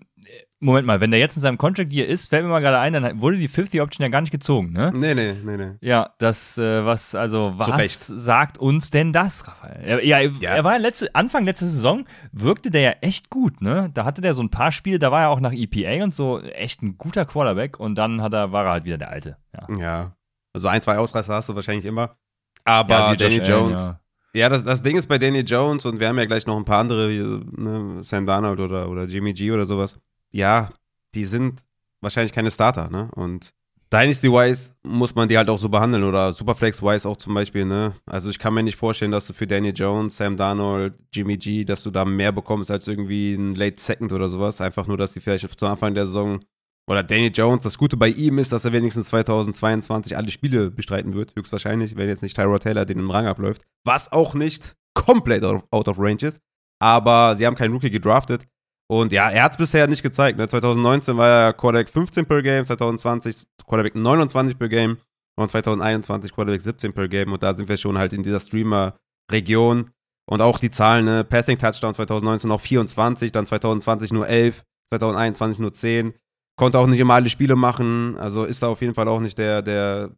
[0.62, 2.92] Moment mal, wenn der jetzt in seinem Contract hier ist, fällt mir mal gerade ein,
[2.92, 4.92] dann wurde die 50 Option ja gar nicht gezogen, ne?
[4.94, 5.72] Nee, nee, nee, nee.
[5.80, 9.82] Ja, das, äh, was, also, was sagt uns denn das, Raphael?
[9.86, 10.56] Er, ja, Ja.
[10.56, 13.90] er war ja letzte, Anfang letzter Saison, wirkte der ja echt gut, ne?
[13.94, 16.42] Da hatte der so ein paar Spiele, da war er auch nach EPA und so
[16.42, 19.38] echt ein guter Quarterback und dann hat er, war er halt wieder der Alte.
[19.54, 20.16] Ja, Ja.
[20.54, 22.18] Also ein, zwei Ausreißer hast du wahrscheinlich immer.
[22.66, 23.82] Aber ja, Danny Allen, Jones.
[23.84, 24.00] ja.
[24.34, 26.66] Ja, das, das Ding ist bei Danny Jones und wir haben ja gleich noch ein
[26.66, 30.00] paar andere, wie ne, Sam Darnold oder, oder Jimmy G oder sowas.
[30.32, 30.72] Ja,
[31.16, 31.62] die sind
[32.02, 33.10] wahrscheinlich keine Starter, ne?
[33.16, 33.52] Und
[33.92, 37.96] Dynasty-wise muss man die halt auch so behandeln oder Superflex-wise auch zum Beispiel, ne?
[38.06, 41.66] Also ich kann mir nicht vorstellen, dass du für Danny Jones, Sam Darnold, Jimmy G,
[41.66, 44.62] dass du da mehr bekommst als irgendwie ein Late Second oder sowas.
[44.62, 46.40] Einfach nur, dass die vielleicht zu Anfang der Saison
[46.88, 51.14] oder Danny Jones, das Gute bei ihm ist, dass er wenigstens 2022 alle Spiele bestreiten
[51.14, 53.64] wird, höchstwahrscheinlich, wenn jetzt nicht Tyrod Taylor den im Rang abläuft.
[53.86, 56.42] Was auch nicht komplett out of, out of range ist.
[56.80, 58.44] Aber sie haben keinen Rookie gedraftet.
[58.92, 60.38] Und ja, er hat es bisher nicht gezeigt.
[60.38, 60.48] Ne?
[60.48, 64.98] 2019 war er Quarterback 15 per Game, 2020 Quarterback 29 per Game
[65.36, 67.32] und 2021 Quarterback 17 per Game.
[67.32, 69.92] Und da sind wir schon halt in dieser Streamer-Region.
[70.26, 71.24] Und auch die Zahlen, ne?
[71.24, 76.14] Passing Touchdown 2019 noch 24, dann 2020 nur 11, 2021 nur 10.
[76.56, 78.18] Konnte auch nicht immer alle Spiele machen.
[78.18, 80.12] Also ist da auf jeden Fall auch nicht der, der,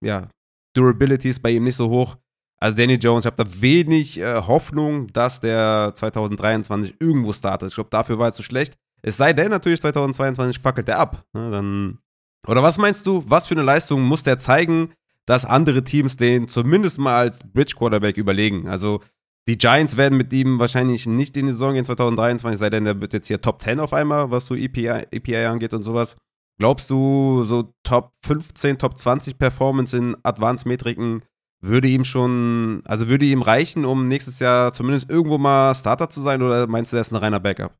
[0.00, 0.28] ja,
[0.74, 2.16] Durability ist bei ihm nicht so hoch.
[2.62, 7.70] Also Danny Jones, ich habe da wenig äh, Hoffnung, dass der 2023 irgendwo startet.
[7.70, 8.74] Ich glaube, dafür war er zu schlecht.
[9.02, 11.24] Es sei denn natürlich 2022 fackelt er ab.
[11.32, 11.98] Ne, dann
[12.46, 14.92] oder was meinst du, was für eine Leistung muss der zeigen,
[15.26, 18.68] dass andere Teams den zumindest mal als Bridge Quarterback überlegen?
[18.68, 19.00] Also
[19.48, 23.00] die Giants werden mit ihm wahrscheinlich nicht in die Saison gehen 2023, sei denn der
[23.00, 26.16] wird jetzt hier Top 10 auf einmal, was so EPA, EPA angeht und sowas.
[26.60, 31.22] Glaubst du, so Top 15, Top 20 Performance in Advanced-Metriken
[31.62, 36.20] würde ihm schon, also würde ihm reichen, um nächstes Jahr zumindest irgendwo mal Starter zu
[36.20, 37.72] sein oder meinst du, er ist ein reiner Backup?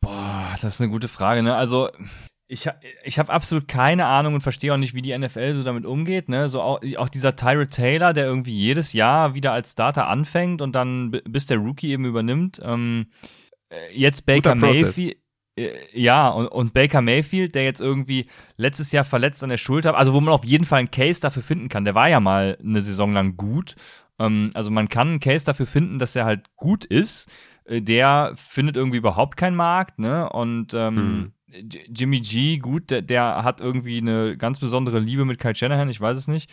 [0.00, 1.54] Boah, das ist eine gute Frage, ne?
[1.54, 1.88] Also,
[2.48, 2.68] ich,
[3.04, 6.28] ich habe absolut keine Ahnung und verstehe auch nicht, wie die NFL so damit umgeht,
[6.28, 6.48] ne?
[6.48, 10.74] So auch, auch dieser Tyrod Taylor, der irgendwie jedes Jahr wieder als Starter anfängt und
[10.74, 12.60] dann bi- bis der Rookie eben übernimmt.
[12.64, 13.06] Ähm,
[13.68, 14.54] äh, jetzt Baker.
[14.56, 15.18] Mayfield.
[15.66, 19.96] Äh, Ja, und, und Baker Mayfield, der jetzt irgendwie letztes Jahr verletzt an der Schulter,
[19.96, 22.58] also wo man auf jeden Fall einen Case dafür finden kann, der war ja mal
[22.62, 23.74] eine Saison lang gut.
[24.18, 27.28] Ähm, also man kann einen Case dafür finden, dass er halt gut ist.
[27.64, 30.28] Äh, Der findet irgendwie überhaupt keinen Markt, ne?
[30.30, 35.38] Und ähm, J- Jimmy G, gut, der, der hat irgendwie eine ganz besondere Liebe mit
[35.40, 36.48] Kyle Shanahan, ich weiß es nicht.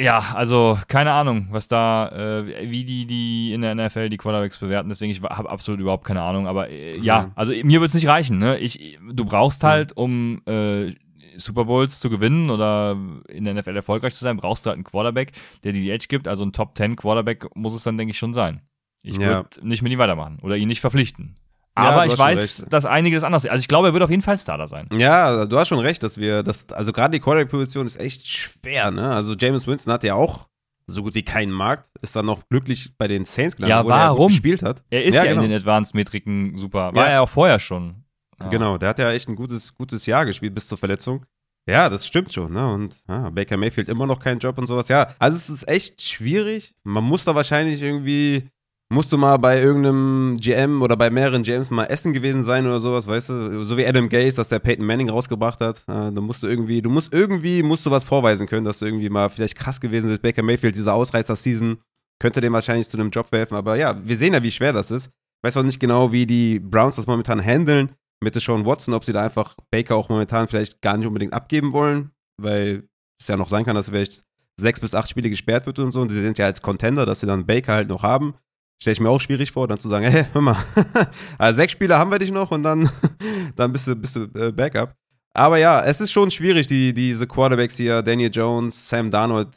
[0.00, 4.58] Ja, also keine Ahnung, was da, äh, wie die, die in der NFL die Quarterbacks
[4.58, 4.88] bewerten.
[4.88, 6.46] Deswegen, ich habe absolut überhaupt keine Ahnung.
[6.46, 7.32] Aber äh, ja, Mhm.
[7.34, 8.38] also mir wird es nicht reichen.
[8.38, 8.58] Ne?
[8.58, 10.92] Ich, du brauchst halt, um äh,
[11.36, 12.96] Super Bowls zu gewinnen oder
[13.28, 15.32] in der NFL erfolgreich zu sein, brauchst du halt einen Quarterback,
[15.64, 16.26] der dir die Edge gibt.
[16.28, 18.60] Also ein Top 10 Quarterback muss es dann, denke ich, schon sein.
[19.02, 19.26] Ich Ja.
[19.28, 21.36] würde nicht mit ihm weitermachen oder ihn nicht verpflichten.
[21.82, 23.50] Aber ich weiß, dass einiges anders ist.
[23.50, 24.88] Also ich glaube, er wird auf jeden Fall Starter sein.
[24.92, 28.90] Ja, du hast schon recht, dass wir das, also gerade die Quarterback-Position ist echt schwer,
[28.90, 29.10] ne?
[29.10, 30.48] Also James Winston hat ja auch
[30.86, 33.92] so gut wie keinen Markt, ist dann noch glücklich bei den Saints gelandet, Ja, obwohl
[33.92, 34.26] er gut warum?
[34.28, 34.82] gespielt hat.
[34.90, 35.42] Er ist Ja, ja, genau.
[35.44, 36.92] in den Advanced-Metriken super.
[36.94, 37.10] War Ja.
[37.12, 38.04] er auch vorher schon.
[38.40, 38.48] Ja.
[38.48, 41.24] Genau, der hat ja echt ein gutes, gutes Jahr gespielt bis zur Verletzung.
[41.68, 42.72] Ja, das stimmt schon, ne?
[42.72, 44.88] Und ja, Baker Mayfield immer noch keinen Job und sowas.
[44.88, 46.74] Ja, also es ist echt schwierig.
[46.82, 48.48] Man muss da wahrscheinlich irgendwie,
[48.92, 52.80] musst du mal bei irgendeinem GM oder bei mehreren GMs mal essen gewesen sein oder
[52.80, 53.64] sowas, weißt du?
[53.64, 55.84] So wie Adam Gase, dass der Peyton Manning rausgebracht hat.
[55.86, 59.08] Da musst du irgendwie, du musst irgendwie, musst du was vorweisen können, dass du irgendwie
[59.08, 60.22] mal vielleicht krass gewesen bist.
[60.22, 61.78] Baker Mayfield, dieser Ausreißer-Season,
[62.18, 63.56] könnte dem wahrscheinlich zu einem Job verhelfen.
[63.56, 65.06] Aber ja, wir sehen ja, wie schwer das ist.
[65.06, 69.04] Ich weiß auch nicht genau, wie die Browns das momentan handeln mit Sean Watson, ob
[69.04, 72.10] sie da einfach Baker auch momentan vielleicht gar nicht unbedingt abgeben wollen,
[72.42, 72.88] weil
[73.20, 74.24] es ja noch sein kann, dass vielleicht
[74.60, 76.00] sechs bis acht Spiele gesperrt wird und so.
[76.00, 78.34] Und sie sind ja als Contender, dass sie dann Baker halt noch haben.
[78.80, 80.56] Stelle ich mir auch schwierig vor, dann zu sagen, hey, hör mal,
[81.38, 82.90] also sechs Spiele haben wir dich noch und dann,
[83.56, 84.94] dann bist du, bist du äh, Backup.
[85.32, 89.48] Aber ja, es ist schon schwierig, die, diese Quarterbacks hier, Daniel Jones, Sam Darnold,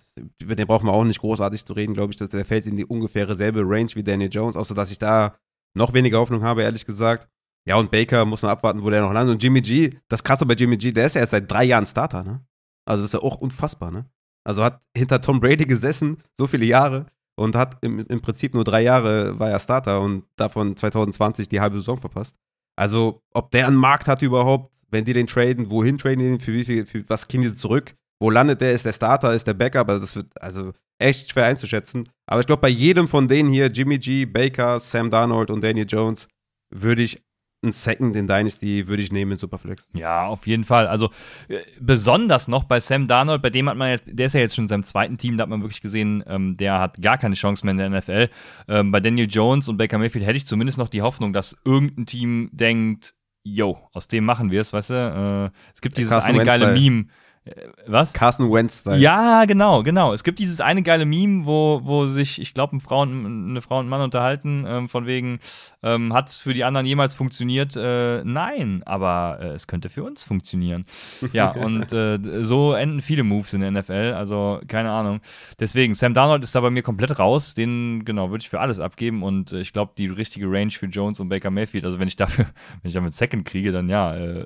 [0.42, 2.76] über den brauchen wir auch nicht großartig zu reden, glaube ich, dass der fällt in
[2.76, 5.36] die ungefähre selbe Range wie Daniel Jones, außer dass ich da
[5.76, 7.28] noch weniger Hoffnung habe, ehrlich gesagt.
[7.66, 9.34] Ja, und Baker muss man abwarten, wo der noch landet.
[9.34, 11.86] Und Jimmy G, das Krasse bei Jimmy G, der ist ja erst seit drei Jahren
[11.86, 12.46] Starter, ne?
[12.86, 14.06] Also das ist ja auch unfassbar, ne?
[14.46, 17.06] Also hat hinter Tom Brady gesessen, so viele Jahre,
[17.36, 21.60] und hat im, im Prinzip nur drei Jahre war er Starter und davon 2020 die
[21.60, 22.36] halbe Saison verpasst.
[22.76, 26.40] Also, ob der einen Markt hat überhaupt, wenn die den traden, wohin traden die den,
[26.40, 27.96] für wie viel, für was kriegen die zurück?
[28.20, 28.72] Wo landet der?
[28.72, 29.34] Ist der Starter?
[29.34, 29.90] Ist der Backup?
[29.90, 32.10] Also, das wird also echt schwer einzuschätzen.
[32.28, 35.88] Aber ich glaube, bei jedem von denen hier, Jimmy G, Baker, Sam Darnold und Daniel
[35.88, 36.28] Jones,
[36.74, 37.22] würde ich
[37.64, 39.88] ein Second in Dynasty würde ich nehmen in Superflex.
[39.94, 40.88] Ja, auf jeden Fall.
[40.88, 41.10] Also
[41.48, 44.56] äh, besonders noch bei Sam Darnold, bei dem hat man jetzt, der ist ja jetzt
[44.56, 47.36] schon in seinem zweiten Team, da hat man wirklich gesehen, ähm, der hat gar keine
[47.36, 48.30] Chance mehr in der NFL.
[48.68, 52.06] Ähm, bei Daniel Jones und Baker Mayfield hätte ich zumindest noch die Hoffnung, dass irgendein
[52.06, 55.52] Team denkt, yo, aus dem machen wir es, weißt du?
[55.54, 57.06] Äh, es gibt dieses eine geile Meme.
[57.46, 58.14] Äh, was?
[58.14, 58.82] Carson Wentz.
[58.82, 58.98] Style.
[58.98, 60.14] Ja, genau, genau.
[60.14, 63.90] Es gibt dieses eine geile Meme, wo, wo sich, ich glaube, eine Frau und ein
[63.90, 65.40] Mann unterhalten, ähm, von wegen,
[65.82, 67.76] ähm, hat es für die anderen jemals funktioniert?
[67.76, 70.86] Äh, nein, aber äh, es könnte für uns funktionieren.
[71.34, 75.20] Ja, und äh, so enden viele Moves in der NFL, also keine Ahnung.
[75.60, 77.56] Deswegen, Sam Darnold ist da bei mir komplett raus.
[77.56, 80.86] Den, genau, würde ich für alles abgeben und äh, ich glaube, die richtige Range für
[80.86, 82.46] Jones und Baker Mayfield, also wenn ich dafür,
[82.82, 84.46] wenn ich damit Second kriege, dann ja, äh,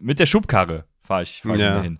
[0.00, 1.82] mit der Schubkarre fahre ich, fahr ich ja.
[1.82, 1.98] hin.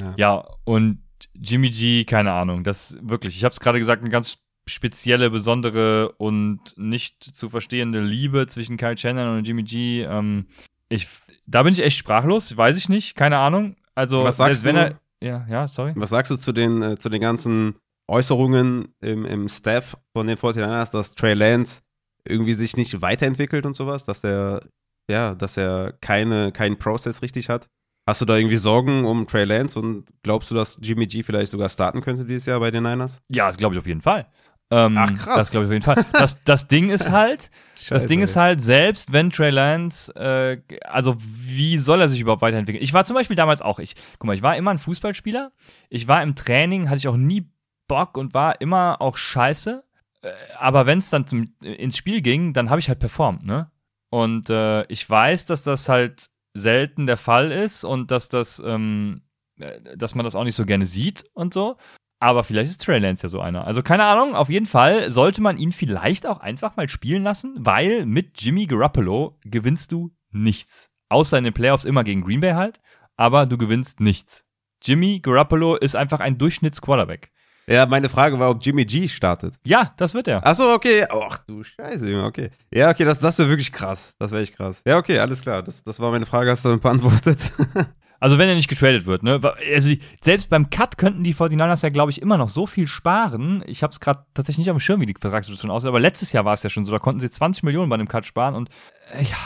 [0.00, 0.14] Ja.
[0.16, 1.02] ja, und
[1.34, 6.12] Jimmy G, keine Ahnung, das wirklich, ich habe es gerade gesagt, eine ganz spezielle, besondere
[6.12, 10.02] und nicht zu verstehende Liebe zwischen Kyle Shannon und Jimmy G.
[10.02, 10.46] Ähm,
[10.88, 11.08] ich,
[11.46, 13.76] da bin ich echt sprachlos, weiß ich nicht, keine Ahnung.
[13.94, 15.92] Also, was sagst wenn er, ja, ja, sorry.
[15.96, 17.76] Was sagst du zu den, äh, zu den ganzen
[18.08, 21.82] Äußerungen im, im Staff von den 49ers, dass Trey Lance
[22.26, 24.66] irgendwie sich nicht weiterentwickelt und sowas, dass er,
[25.10, 27.68] ja, dass er keine, keinen Prozess richtig hat?
[28.06, 31.50] Hast du da irgendwie Sorgen um Trey Lance und glaubst du, dass Jimmy G vielleicht
[31.50, 33.22] sogar starten könnte dieses Jahr bei den Niners?
[33.30, 34.26] Ja, das glaube ich auf jeden Fall.
[34.70, 35.36] Ähm, Ach krass.
[35.36, 36.04] Das glaube ich auf jeden Fall.
[36.12, 38.24] Das, das Ding ist halt, Scheiße, das Ding ey.
[38.24, 42.82] ist halt, selbst wenn Trey Lance, äh, also wie soll er sich überhaupt weiterentwickeln?
[42.82, 45.52] Ich war zum Beispiel damals auch, ich, guck mal, ich war immer ein Fußballspieler.
[45.88, 47.48] Ich war im Training, hatte ich auch nie
[47.88, 49.82] Bock und war immer auch scheiße.
[50.22, 53.70] Äh, aber wenn es dann zum, ins Spiel ging, dann habe ich halt performt, ne?
[54.10, 59.22] Und äh, ich weiß, dass das halt selten der Fall ist und dass das, ähm,
[59.58, 61.76] äh, dass man das auch nicht so gerne sieht und so.
[62.20, 63.66] Aber vielleicht ist Trey Lance ja so einer.
[63.66, 67.54] Also keine Ahnung, auf jeden Fall sollte man ihn vielleicht auch einfach mal spielen lassen,
[67.58, 70.90] weil mit Jimmy Garoppolo gewinnst du nichts.
[71.10, 72.80] Außer in den Playoffs immer gegen Green Bay halt,
[73.16, 74.44] aber du gewinnst nichts.
[74.82, 77.30] Jimmy Garoppolo ist einfach ein Durchschnitts-Quarterback.
[77.66, 79.54] Ja, meine Frage war, ob Jimmy G startet.
[79.64, 80.46] Ja, das wird er.
[80.46, 81.06] Achso, okay.
[81.08, 82.50] Ach du Scheiße, Junge, okay.
[82.72, 84.14] Ja, okay, das, das wäre wirklich krass.
[84.18, 84.82] Das wäre echt krass.
[84.86, 85.62] Ja, okay, alles klar.
[85.62, 87.52] Das, das war meine Frage, hast du dann beantwortet.
[88.20, 89.40] also, wenn er nicht getradet wird, ne?
[89.74, 93.64] Also, selbst beim Cut könnten die 49ers ja, glaube ich, immer noch so viel sparen.
[93.66, 96.32] Ich habe es gerade tatsächlich nicht auf dem Schirm, wie die Vertragssituation aussieht, aber letztes
[96.32, 96.92] Jahr war es ja schon so.
[96.92, 98.68] Da konnten sie 20 Millionen bei dem Cut sparen und
[99.12, 99.36] äh, ja,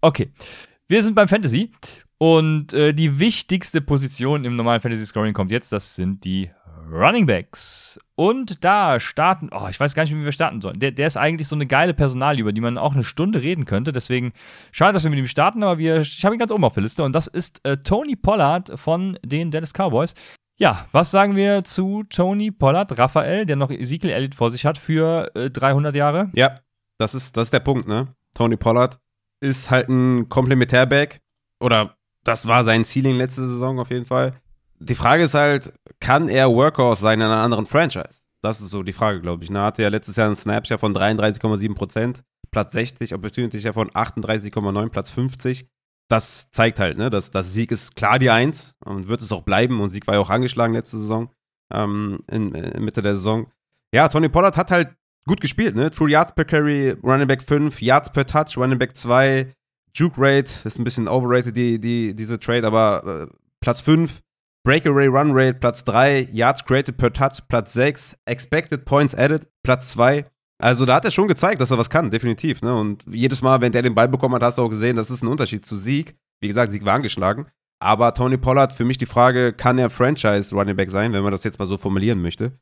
[0.00, 0.32] okay.
[0.88, 1.70] Wir sind beim Fantasy
[2.18, 5.72] und äh, die wichtigste Position im normalen Fantasy Scoring kommt jetzt.
[5.72, 6.50] Das sind die
[6.90, 7.98] Running Backs.
[8.16, 10.80] Und da starten, oh, ich weiß gar nicht, wie wir starten sollen.
[10.80, 13.64] Der, der ist eigentlich so eine geile Personal, über die man auch eine Stunde reden
[13.64, 13.92] könnte.
[13.92, 14.32] Deswegen
[14.72, 16.82] schade, dass wir mit ihm starten, aber wir, ich habe ihn ganz oben auf der
[16.82, 17.04] Liste.
[17.04, 20.14] Und das ist äh, Tony Pollard von den Dallas Cowboys.
[20.56, 24.76] Ja, was sagen wir zu Tony Pollard, Raphael, der noch Ezekiel Elliott vor sich hat
[24.76, 26.30] für äh, 300 Jahre?
[26.34, 26.60] Ja,
[26.98, 28.08] das ist, das ist der Punkt, ne?
[28.34, 28.98] Tony Pollard
[29.40, 31.20] ist halt ein Komplementärback.
[31.60, 34.34] Oder das war sein Ceiling letzte Saison auf jeden Fall
[34.80, 38.20] die Frage ist halt, kann er Workhorse sein in einer anderen Franchise?
[38.42, 39.50] Das ist so die Frage, glaube ich.
[39.50, 44.88] Er hatte ja letztes Jahr einen Snapshare von 33,7% Platz 60, Opportunity Share von 38,9,
[44.88, 45.66] Platz 50.
[46.08, 49.42] Das zeigt halt, ne, dass das Sieg ist klar die Eins und wird es auch
[49.42, 49.80] bleiben.
[49.80, 51.30] Und Sieg war ja auch angeschlagen letzte Saison,
[51.72, 53.52] ähm, in, in Mitte der Saison.
[53.94, 55.90] Ja, Tony Pollard hat halt gut gespielt, ne?
[55.90, 59.52] True Yards per Carry, Running Back 5, Yards per Touch, Running Back 2,
[59.94, 64.20] Juke Rate, ist ein bisschen overrated, die, die, diese Trade, aber äh, Platz 5,
[64.62, 69.92] Breakaway Run Rate Platz 3, Yards Created per Touch Platz 6, Expected Points Added Platz
[69.92, 70.26] 2.
[70.58, 72.60] Also da hat er schon gezeigt, dass er was kann, definitiv.
[72.60, 72.74] Ne?
[72.74, 75.22] Und jedes Mal, wenn der den Ball bekommen hat, hast du auch gesehen, das ist
[75.22, 76.14] ein Unterschied zu Sieg.
[76.40, 77.46] Wie gesagt, Sieg war angeschlagen.
[77.82, 81.32] Aber Tony Pollard, für mich die Frage, kann er Franchise Running Back sein, wenn man
[81.32, 82.52] das jetzt mal so formulieren möchte?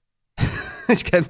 [0.93, 1.27] ich kenne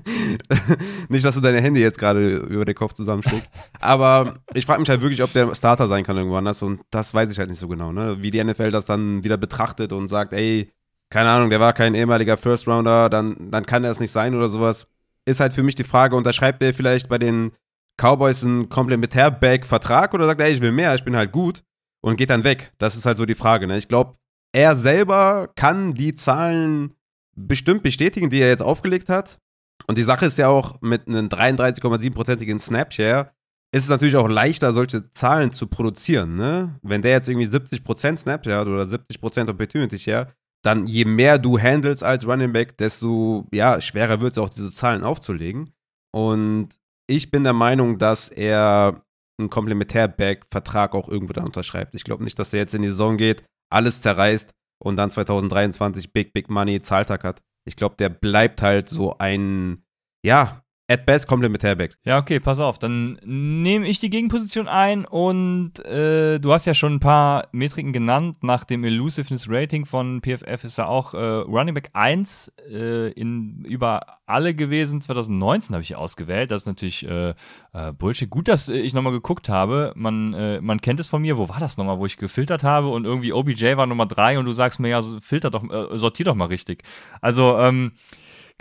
[1.08, 3.50] nicht, dass du deine Hände jetzt gerade über den Kopf zusammenschlägst.
[3.80, 6.62] Aber ich frage mich halt wirklich, ob der Starter sein kann irgendwo anders.
[6.62, 8.16] Und das weiß ich halt nicht so genau, ne?
[8.20, 10.72] Wie die NFL das dann wieder betrachtet und sagt, ey,
[11.10, 14.34] keine Ahnung, der war kein ehemaliger First Rounder, dann, dann kann er es nicht sein
[14.34, 14.86] oder sowas.
[15.26, 17.52] Ist halt für mich die Frage, unterschreibt der vielleicht bei den
[17.98, 21.62] Cowboys einen Komplementär-Back-Vertrag oder sagt er, ey, ich will mehr, ich bin halt gut.
[22.00, 22.72] und geht dann weg.
[22.78, 23.66] Das ist halt so die Frage.
[23.66, 23.78] Ne?
[23.78, 24.14] Ich glaube,
[24.52, 26.94] er selber kann die Zahlen
[27.36, 29.38] bestimmt bestätigen, die er jetzt aufgelegt hat.
[29.86, 33.32] Und die Sache ist ja auch mit einem 33,7%igen Snapshare,
[33.74, 36.36] ist es natürlich auch leichter, solche Zahlen zu produzieren.
[36.36, 36.78] Ne?
[36.82, 41.58] Wenn der jetzt irgendwie 70% Snapshare hat oder 70% Opportunity Share, dann je mehr du
[41.58, 45.72] handelst als Running Back, desto ja, schwerer wird es auch, diese Zahlen aufzulegen.
[46.14, 46.68] Und
[47.08, 49.02] ich bin der Meinung, dass er
[49.38, 51.94] einen Komplementär-Back-Vertrag auch irgendwo dann unterschreibt.
[51.94, 54.50] Ich glaube nicht, dass er jetzt in die Saison geht, alles zerreißt
[54.82, 57.42] und dann 2023 Big, Big Money Zahltag hat.
[57.64, 59.84] Ich glaube, der bleibt halt so ein,
[60.24, 61.96] ja, at best Komplementärback.
[62.04, 62.78] Ja, okay, pass auf.
[62.78, 67.92] Dann nehme ich die Gegenposition ein und äh, du hast ja schon ein paar Metriken
[67.92, 68.42] genannt.
[68.42, 73.64] Nach dem Elusiveness Rating von PFF ist er auch äh, Running Back 1 äh, in,
[73.64, 75.00] über alle gewesen.
[75.00, 76.50] 2019 habe ich ausgewählt.
[76.50, 77.34] Das ist natürlich äh,
[77.72, 78.28] äh, Bullshit.
[78.28, 79.92] Gut, dass ich nochmal geguckt habe.
[79.94, 81.38] Man, äh, man kennt es von mir.
[81.38, 84.44] Wo war das nochmal, wo ich gefiltert habe und irgendwie OBJ war Nummer 3 und
[84.44, 86.82] du sagst mir ja, filter doch, sortier doch mal richtig.
[87.20, 87.92] Also, ähm,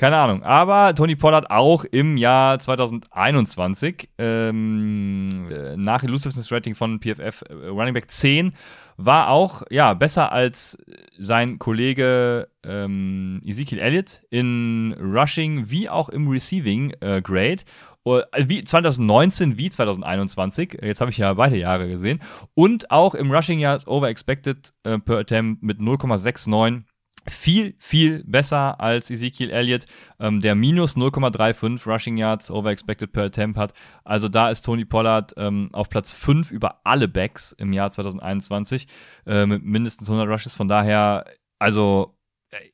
[0.01, 0.41] keine Ahnung.
[0.41, 7.67] Aber Tony Pollard auch im Jahr 2021 ähm, äh, nach Elusiveness Rating von PFF äh,
[7.67, 8.53] Running Back 10
[8.97, 10.75] war auch ja besser als
[11.19, 17.61] sein Kollege ähm, Ezekiel Elliott in Rushing wie auch im Receiving äh, Grade.
[18.03, 20.79] Uh, wie 2019 wie 2021.
[20.81, 22.19] Jetzt habe ich ja beide Jahre gesehen.
[22.55, 26.81] Und auch im Rushing Yards Over Expected äh, per Attempt mit 0,69
[27.27, 29.85] viel, viel besser als Ezekiel Elliott,
[30.19, 33.73] ähm, der minus 0,35 Rushing Yards over expected per attempt hat.
[34.03, 38.87] Also da ist Tony Pollard ähm, auf Platz 5 über alle Backs im Jahr 2021
[39.25, 40.55] äh, mit mindestens 100 Rushes.
[40.55, 41.25] Von daher,
[41.59, 42.17] also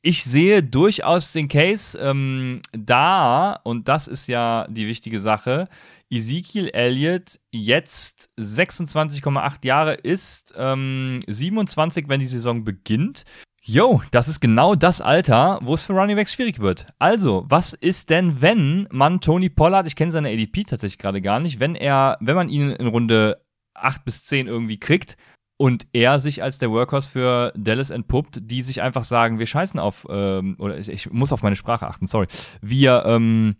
[0.02, 5.68] ich sehe durchaus den Case ähm, da, und das ist ja die wichtige Sache,
[6.10, 13.24] Ezekiel Elliott jetzt 26,8 Jahre ist, ähm, 27, wenn die Saison beginnt.
[13.70, 16.88] Yo, das ist genau das Alter, wo es für Running Backs schwierig wird.
[17.00, 21.42] Also, was ist denn, wenn man Tony Pollard, ich kenne seine ADP tatsächlich gerade gar
[21.42, 23.42] nicht, wenn er, wenn man ihn in Runde
[23.74, 25.18] 8 bis 10 irgendwie kriegt
[25.58, 29.82] und er sich als der Workhorse für Dallas entpuppt, die sich einfach sagen, wir scheißen
[29.82, 32.28] auf, ähm, oder ich, ich, muss auf meine Sprache achten, sorry.
[32.62, 33.58] Wir, ähm,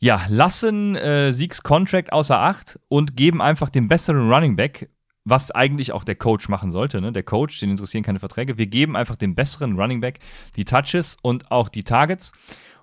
[0.00, 4.90] ja, lassen äh, Siegs Contract außer Acht und geben einfach den besseren Running Back
[5.24, 7.00] was eigentlich auch der Coach machen sollte.
[7.00, 7.12] Ne?
[7.12, 8.58] Der Coach, den interessieren keine Verträge.
[8.58, 10.20] Wir geben einfach dem besseren Running Back
[10.56, 12.32] die Touches und auch die Targets.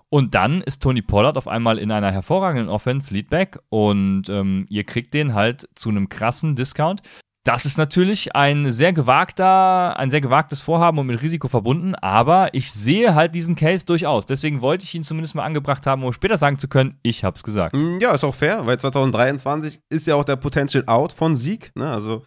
[0.10, 4.84] Und dann ist Tony Pollard auf einmal in einer hervorragenden Offense Leadback und ähm, ihr
[4.84, 7.02] kriegt den halt zu einem krassen Discount.
[7.44, 12.54] Das ist natürlich ein sehr gewagter, ein sehr gewagtes Vorhaben und mit Risiko verbunden, aber
[12.54, 14.28] ich sehe halt diesen Case durchaus.
[14.28, 17.42] Deswegen wollte ich ihn zumindest mal angebracht haben, um später sagen zu können, ich hab's
[17.42, 17.74] gesagt.
[17.74, 21.72] Mm, ja, ist auch fair, weil 2023 ist ja auch der Potential Out von Sieg.
[21.74, 21.90] Ne?
[21.90, 22.22] Also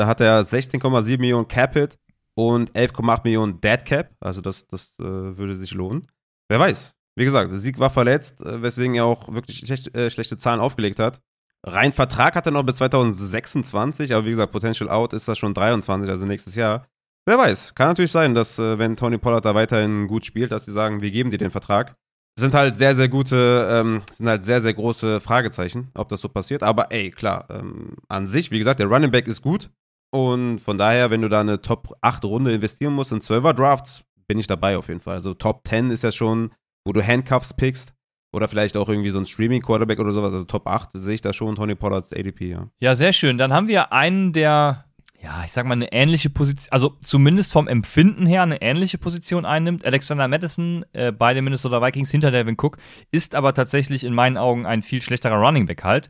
[0.00, 1.98] da hat er 16,7 Millionen Cap-Hit
[2.34, 4.10] und 11,8 Millionen Dead Cap.
[4.18, 6.06] Also das, das äh, würde sich lohnen.
[6.48, 6.94] Wer weiß.
[7.16, 10.98] Wie gesagt, Sieg war verletzt, äh, weswegen er auch wirklich schlecht, äh, schlechte Zahlen aufgelegt
[10.98, 11.20] hat.
[11.62, 15.52] Rein Vertrag hat er noch bis 2026, aber wie gesagt, Potential Out ist das schon
[15.52, 16.86] 23, also nächstes Jahr.
[17.26, 17.74] Wer weiß.
[17.74, 21.02] Kann natürlich sein, dass, äh, wenn Tony Pollard da weiterhin gut spielt, dass sie sagen,
[21.02, 21.94] wir geben dir den Vertrag.
[22.38, 26.30] Sind halt sehr, sehr gute, ähm, sind halt sehr, sehr große Fragezeichen, ob das so
[26.30, 26.62] passiert.
[26.62, 29.68] Aber ey, klar, ähm, an sich, wie gesagt, der Running Back ist gut.
[30.10, 34.04] Und von daher, wenn du da eine Top 8 Runde investieren musst in 12er Drafts,
[34.26, 35.14] bin ich dabei auf jeden Fall.
[35.14, 36.52] Also Top 10 ist ja schon,
[36.84, 37.92] wo du Handcuffs pickst.
[38.32, 40.32] Oder vielleicht auch irgendwie so ein Streaming-Quarterback oder sowas.
[40.32, 42.68] Also Top 8 sehe ich da schon Tony Pollards ADP, ja.
[42.78, 43.38] Ja, sehr schön.
[43.38, 44.84] Dann haben wir einen, der,
[45.20, 49.44] ja, ich sag mal, eine ähnliche Position, also zumindest vom Empfinden her eine ähnliche Position
[49.44, 49.84] einnimmt.
[49.84, 52.78] Alexander Madison äh, bei den Minnesota Vikings hinter Devin Cook
[53.10, 56.08] ist aber tatsächlich in meinen Augen ein viel schlechterer Running Back halt.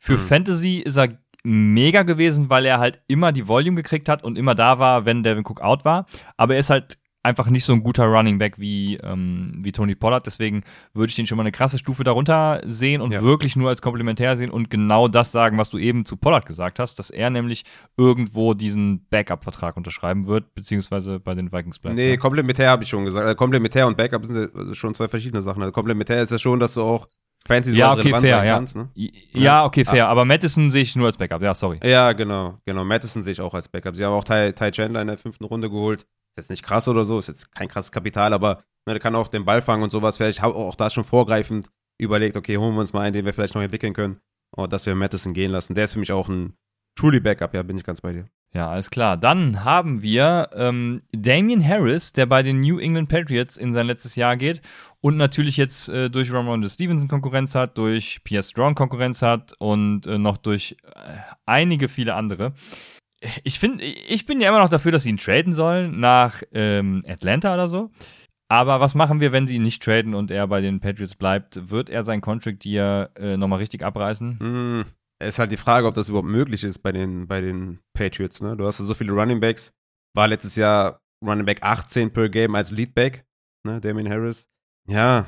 [0.00, 0.18] Für mhm.
[0.18, 4.54] Fantasy ist er mega gewesen, weil er halt immer die Volume gekriegt hat und immer
[4.54, 6.06] da war, wenn Devin Cook out war.
[6.36, 9.94] Aber er ist halt einfach nicht so ein guter Running Back wie, ähm, wie Tony
[9.94, 10.26] Pollard.
[10.26, 10.62] Deswegen
[10.94, 13.22] würde ich den schon mal eine krasse Stufe darunter sehen und ja.
[13.22, 16.78] wirklich nur als komplementär sehen und genau das sagen, was du eben zu Pollard gesagt
[16.78, 17.64] hast, dass er nämlich
[17.96, 21.96] irgendwo diesen Backup-Vertrag unterschreiben wird, beziehungsweise bei den Vikings bleibt.
[21.96, 22.16] Nee, ja.
[22.16, 23.24] komplementär habe ich schon gesagt.
[23.24, 25.62] Also komplementär und Backup sind schon zwei verschiedene Sachen.
[25.62, 27.06] Also komplementär ist ja schon, dass du auch
[27.46, 28.54] Fantasy ja, okay, fair, ja.
[28.54, 28.88] Kannst, ne?
[29.32, 29.64] ja.
[29.64, 30.06] okay, fair.
[30.06, 30.10] Ah.
[30.10, 31.42] Aber Madison sehe ich nur als Backup.
[31.42, 31.80] Ja, sorry.
[31.82, 32.58] Ja, genau.
[32.66, 32.84] Genau.
[32.84, 33.96] Madison sehe ich auch als Backup.
[33.96, 36.02] Sie haben auch Ty, Ty Chandler in der fünften Runde geholt.
[36.02, 39.16] Ist jetzt nicht krass oder so, ist jetzt kein krasses Kapital, aber ne, der kann
[39.16, 40.16] auch den Ball fangen und sowas.
[40.16, 43.54] Vielleicht auch da schon vorgreifend überlegt, okay, holen wir uns mal einen, den wir vielleicht
[43.54, 44.20] noch entwickeln können.
[44.52, 45.74] Und oh, dass wir Madison gehen lassen.
[45.74, 46.54] Der ist für mich auch ein
[46.96, 48.26] truly Backup, ja, bin ich ganz bei dir.
[48.52, 49.16] Ja, alles klar.
[49.16, 54.16] Dann haben wir ähm, Damian Harris, der bei den New England Patriots in sein letztes
[54.16, 54.60] Jahr geht
[55.00, 60.06] und natürlich jetzt äh, durch Ramon Stevenson Konkurrenz hat, durch Pierre Strong Konkurrenz hat und
[60.08, 62.52] äh, noch durch äh, einige viele andere.
[63.44, 67.02] ich finde, ich bin ja immer noch dafür, dass sie ihn traden sollen nach ähm,
[67.06, 67.90] Atlanta oder so.
[68.48, 71.70] Aber was machen wir, wenn sie ihn nicht traden und er bei den Patriots bleibt?
[71.70, 74.40] Wird er sein Contract Year äh, nochmal richtig abreißen?
[74.40, 74.84] Hm,
[75.20, 78.40] ist halt die Frage, ob das überhaupt möglich ist bei den, bei den Patriots.
[78.40, 78.56] Ne?
[78.56, 79.72] Du hast so viele Running Backs.
[80.14, 83.24] War letztes Jahr Running Back 18 per Game als Leadback,
[83.64, 83.80] ne?
[83.80, 84.48] Damien Harris.
[84.88, 85.26] Ja,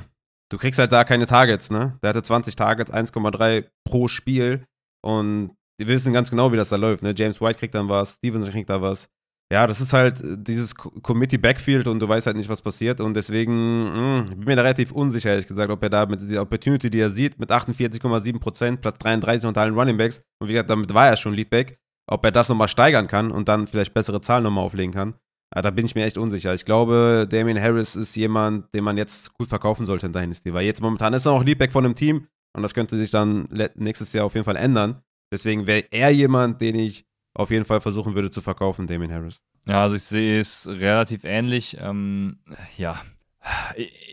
[0.49, 1.97] du kriegst halt da keine Targets, ne?
[2.01, 4.65] Der hatte 20 Targets, 1,3 pro Spiel.
[5.05, 7.03] Und die wissen ganz genau, wie das da läuft.
[7.03, 7.13] Ne?
[7.15, 9.09] James White kriegt dann was, Stevenson kriegt da was.
[9.53, 12.99] Ja, das ist halt dieses Committee Backfield und du weißt halt nicht, was passiert.
[12.99, 16.27] Und deswegen mh, hm, bin mir da relativ unsicher, ehrlich gesagt, ob er da mit
[16.27, 20.53] der Opportunity, die er sieht, mit 48,7%, Platz 33 unter allen Running Backs, und wie
[20.53, 21.77] gesagt, damit war er schon Leadback,
[22.09, 25.13] ob er das nochmal steigern kann und dann vielleicht bessere Zahlen nochmal auflegen kann.
[25.53, 26.55] Ja, da bin ich mir echt unsicher.
[26.55, 30.65] Ich glaube, Damien Harris ist jemand, den man jetzt gut verkaufen sollte in Dynasty, weil
[30.65, 32.25] jetzt momentan ist er noch Leadback von einem Team
[32.55, 35.03] und das könnte sich dann nächstes Jahr auf jeden Fall ändern.
[35.31, 39.41] Deswegen wäre er jemand, den ich auf jeden Fall versuchen würde zu verkaufen, Damien Harris.
[39.67, 41.77] Ja, also ich sehe es relativ ähnlich.
[41.79, 42.39] Ähm,
[42.77, 43.01] ja,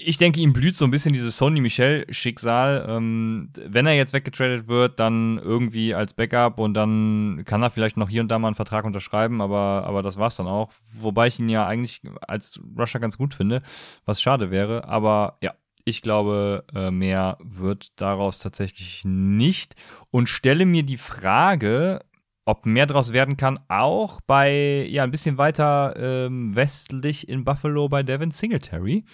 [0.03, 2.87] ich denke, ihm blüht so ein bisschen dieses Sony Michel-Schicksal.
[2.89, 7.97] Ähm, wenn er jetzt weggetradet wird, dann irgendwie als Backup und dann kann er vielleicht
[7.97, 10.73] noch hier und da mal einen Vertrag unterschreiben, aber, aber das war's dann auch.
[10.93, 13.63] Wobei ich ihn ja eigentlich als Rusher ganz gut finde,
[14.05, 14.89] was schade wäre.
[14.89, 15.55] Aber ja,
[15.85, 19.77] ich glaube, äh, mehr wird daraus tatsächlich nicht.
[20.11, 22.01] Und stelle mir die Frage,
[22.45, 27.89] ob mehr daraus werden kann, auch bei, ja, ein bisschen weiter ähm, westlich in Buffalo
[27.89, 29.05] bei Devin Singletary.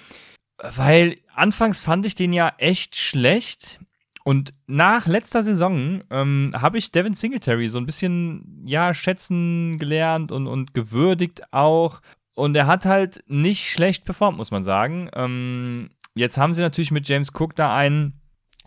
[0.58, 3.80] Weil anfangs fand ich den ja echt schlecht.
[4.24, 10.32] Und nach letzter Saison ähm, habe ich Devin Singletary so ein bisschen, ja, schätzen gelernt
[10.32, 12.00] und, und gewürdigt auch.
[12.34, 15.08] Und er hat halt nicht schlecht performt, muss man sagen.
[15.14, 18.20] Ähm, jetzt haben sie natürlich mit James Cook da einen,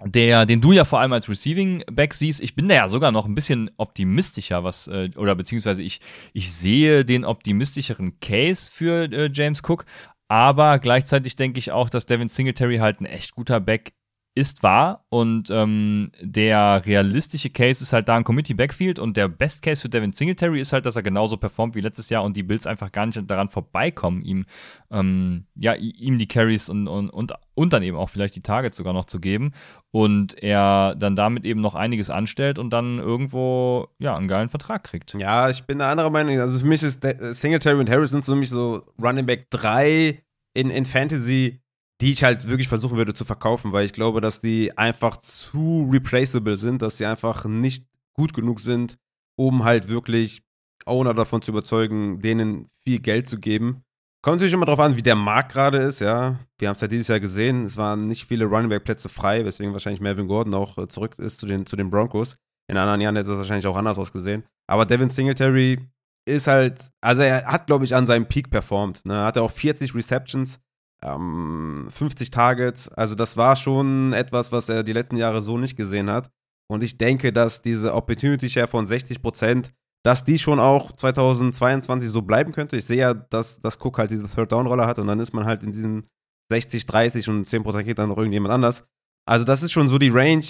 [0.06, 3.12] der, den du ja vor allem als Receiving Back siehst, ich bin da ja sogar
[3.12, 6.00] noch ein bisschen optimistischer, was, äh, oder beziehungsweise ich,
[6.34, 9.86] ich sehe den optimistischeren Case für äh, James Cook,
[10.28, 13.94] aber gleichzeitig denke ich auch, dass Devin Singletary halt ein echt guter Back
[14.36, 19.28] ist wahr und ähm, der realistische Case ist halt da ein Committee Backfield und der
[19.28, 22.38] Best Case für Devin Singletary ist halt, dass er genauso performt wie letztes Jahr und
[22.38, 24.46] die Bills einfach gar nicht daran vorbeikommen, ihm
[24.92, 28.78] ähm, ja ihm die Carries und, und, und, und dann eben auch vielleicht die Targets
[28.78, 29.52] sogar noch zu geben
[29.92, 34.84] und er dann damit eben noch einiges anstellt und dann irgendwo ja einen geilen Vertrag
[34.84, 35.16] kriegt.
[35.16, 36.40] Ja, ich bin eine andere Meinung.
[36.40, 40.22] Also für mich ist Singletary und Harris sind für mich so Running Back 3
[40.54, 41.60] in, in Fantasy
[42.02, 45.90] die ich halt wirklich versuchen würde zu verkaufen, weil ich glaube, dass die einfach zu
[45.92, 48.98] replaceable sind, dass sie einfach nicht gut genug sind,
[49.36, 50.42] um halt wirklich
[50.86, 53.84] Owner davon zu überzeugen, denen viel Geld zu geben.
[54.22, 56.40] Kommt natürlich immer darauf an, wie der Markt gerade ist, ja.
[56.58, 59.46] Wir haben es ja dieses Jahr gesehen, es waren nicht viele Running Back Plätze frei,
[59.46, 62.36] weswegen wahrscheinlich Melvin Gordon auch äh, zurück ist zu den, zu den Broncos.
[62.68, 64.44] In anderen Jahren hätte es wahrscheinlich auch anders ausgesehen.
[64.68, 65.80] Aber Devin Singletary
[66.26, 69.06] ist halt, also er hat, glaube ich, an seinem Peak performt.
[69.06, 69.14] Ne?
[69.16, 70.60] Er hatte auch 40 Receptions,
[71.04, 72.90] ähm, 50 Targets.
[72.90, 76.30] Also das war schon etwas, was er die letzten Jahre so nicht gesehen hat.
[76.72, 79.72] Und ich denke, dass diese Opportunity Share von 60 Prozent,
[80.06, 82.78] dass die schon auch 2022 so bleiben könnte.
[82.78, 85.64] Ich sehe ja, dass, dass Cook halt diese Third-Down-Rolle hat und dann ist man halt
[85.64, 86.04] in diesem
[86.52, 88.84] 60, 30 und 10 Prozent geht dann noch irgendjemand anders.
[89.26, 90.46] Also das ist schon so die Range.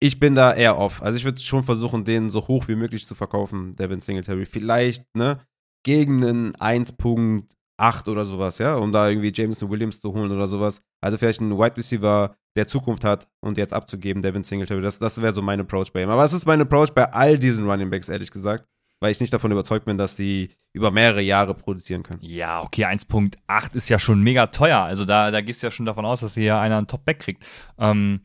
[0.00, 1.02] Ich bin da eher off.
[1.02, 4.46] Also ich würde schon versuchen, den so hoch wie möglich zu verkaufen, Devin Singletary.
[4.46, 5.40] Vielleicht, ne,
[5.84, 10.30] gegen einen 1 Punkt 8 oder sowas, ja, um da irgendwie Jameson Williams zu holen
[10.30, 10.82] oder sowas.
[11.00, 14.82] Also vielleicht ein Wide Receiver, der Zukunft hat und jetzt abzugeben, Devin Singletary.
[14.82, 16.10] Das, das wäre so mein Approach bei ihm.
[16.10, 18.64] Aber es ist mein Approach bei all diesen Running Backs, ehrlich gesagt,
[19.00, 22.20] weil ich nicht davon überzeugt bin, dass die über mehrere Jahre produzieren können.
[22.22, 24.80] Ja, okay, 1.8 ist ja schon mega teuer.
[24.80, 27.46] Also da, da gehst du ja schon davon aus, dass hier einer einen Top-Back kriegt.
[27.78, 28.20] Ähm,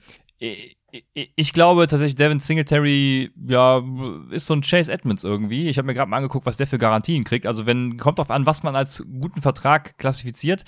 [1.14, 3.84] ich glaube tatsächlich, Devin Singletary, ja,
[4.32, 5.70] ist so ein Chase Edmonds irgendwie.
[5.70, 7.46] Ich habe mir gerade mal angeguckt, was der für Garantien kriegt.
[7.46, 10.64] Also, wenn, kommt drauf an, was man als guten Vertrag klassifiziert.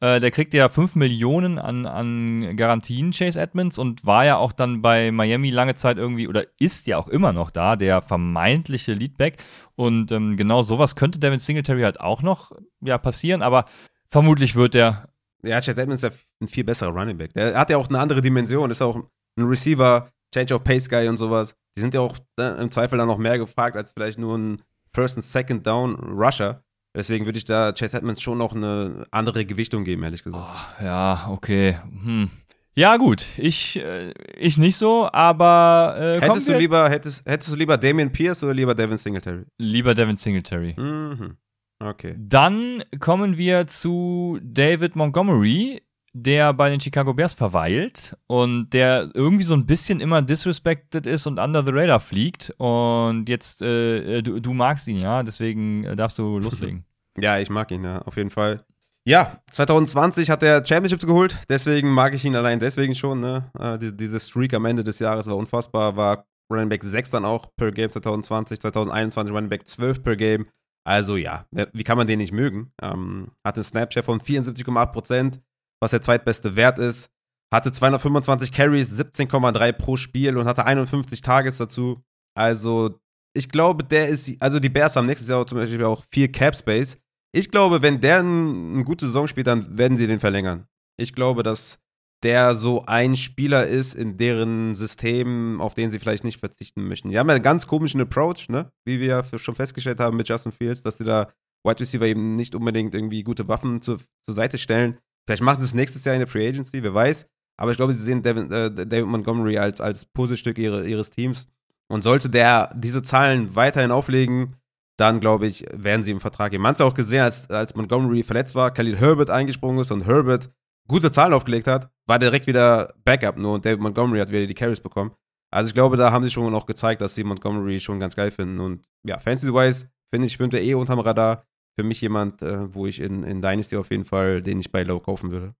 [0.00, 4.52] Äh, der kriegt ja 5 Millionen an, an Garantien, Chase Edmonds, und war ja auch
[4.52, 8.94] dann bei Miami lange Zeit irgendwie, oder ist ja auch immer noch da, der vermeintliche
[8.94, 9.42] Leadback.
[9.76, 13.66] Und ähm, genau sowas könnte Devin Singletary halt auch noch ja, passieren, aber
[14.10, 15.08] vermutlich wird der.
[15.44, 17.34] Ja, Chase Edmonds ist ja ein viel besserer Running Back.
[17.34, 19.02] Der hat ja auch eine andere Dimension, ist auch
[19.36, 22.98] ein Receiver, Change of Pace Guy und sowas, die sind ja auch ne, im Zweifel
[22.98, 24.62] dann noch mehr gefragt als vielleicht nur ein
[24.94, 26.62] First and Second Down Rusher.
[26.94, 30.44] Deswegen würde ich da Chase Edmonds schon noch eine andere Gewichtung geben, ehrlich gesagt.
[30.44, 31.78] Oh, ja, okay.
[32.04, 32.30] Hm.
[32.74, 33.26] Ja, gut.
[33.36, 35.96] Ich, äh, ich nicht so, aber.
[35.98, 39.44] Äh, hättest, du lieber, hättest, hättest du lieber Damian Pierce oder lieber Devin Singletary?
[39.58, 40.74] Lieber Devin Singletary.
[40.78, 41.36] Mhm.
[41.78, 42.14] Okay.
[42.18, 45.82] Dann kommen wir zu David Montgomery,
[46.14, 51.26] der bei den Chicago Bears verweilt und der irgendwie so ein bisschen immer disrespected ist
[51.26, 52.52] und under the radar fliegt.
[52.58, 56.84] Und jetzt, äh, du, du, magst ihn, ja, deswegen äh, darfst du loslegen.
[57.20, 58.64] Ja, ich mag ihn, ja, auf jeden Fall.
[59.04, 63.20] Ja, 2020 hat er Championships geholt, deswegen mag ich ihn allein deswegen schon.
[63.20, 63.50] Ne?
[63.58, 67.26] Äh, diese, diese Streak am Ende des Jahres war unfassbar, war Running Back 6 dann
[67.26, 70.46] auch per Game 2020, 2021 Running Back 12 per Game.
[70.84, 72.72] Also ja, wie kann man den nicht mögen?
[72.80, 75.40] Ähm, hatte einen Snapchat von 74,8%,
[75.82, 77.10] was der zweitbeste Wert ist.
[77.52, 82.00] Hatte 225 Carries, 17,3 pro Spiel und hatte 51 Tages dazu.
[82.34, 83.00] Also
[83.34, 86.54] ich glaube, der ist, also die Bears haben nächstes Jahr zum Beispiel auch viel Cap
[86.54, 86.96] Space.
[87.34, 90.66] Ich glaube, wenn der eine gute Saison spielt, dann werden sie den verlängern.
[90.96, 91.78] Ich glaube, dass
[92.22, 97.08] der so ein Spieler ist in deren System, auf den sie vielleicht nicht verzichten möchten.
[97.08, 98.70] Die haben ja einen ganz komischen Approach, ne?
[98.86, 101.32] Wie wir schon festgestellt haben mit Justin Fields, dass sie da
[101.66, 104.98] Wide Receiver eben nicht unbedingt irgendwie gute Waffen zur, zur Seite stellen.
[105.26, 107.26] Vielleicht machen sie es nächstes Jahr in der Free Agency, wer weiß.
[107.58, 111.46] Aber ich glaube, sie sehen David, äh, David Montgomery als, als Puzzlestück ihre, ihres Teams.
[111.88, 114.56] Und sollte der diese Zahlen weiterhin auflegen,
[114.96, 116.62] dann glaube ich, werden sie im Vertrag geben.
[116.62, 120.06] Man hat es auch gesehen, als, als Montgomery verletzt war, Khalil Herbert eingesprungen ist und
[120.06, 120.50] Herbert
[120.88, 124.54] gute Zahlen aufgelegt hat, war direkt wieder Backup nur und David Montgomery hat wieder die
[124.54, 125.12] Carries bekommen.
[125.50, 128.30] Also ich glaube, da haben sie schon auch gezeigt, dass sie Montgomery schon ganz geil
[128.30, 128.58] finden.
[128.58, 131.44] Und ja, Fantasy-wise finde ich, finde eh unterm Radar.
[131.76, 134.82] Für mich jemand, äh, wo ich in, in Dynasty auf jeden Fall, den ich bei
[134.82, 135.54] Low kaufen würde.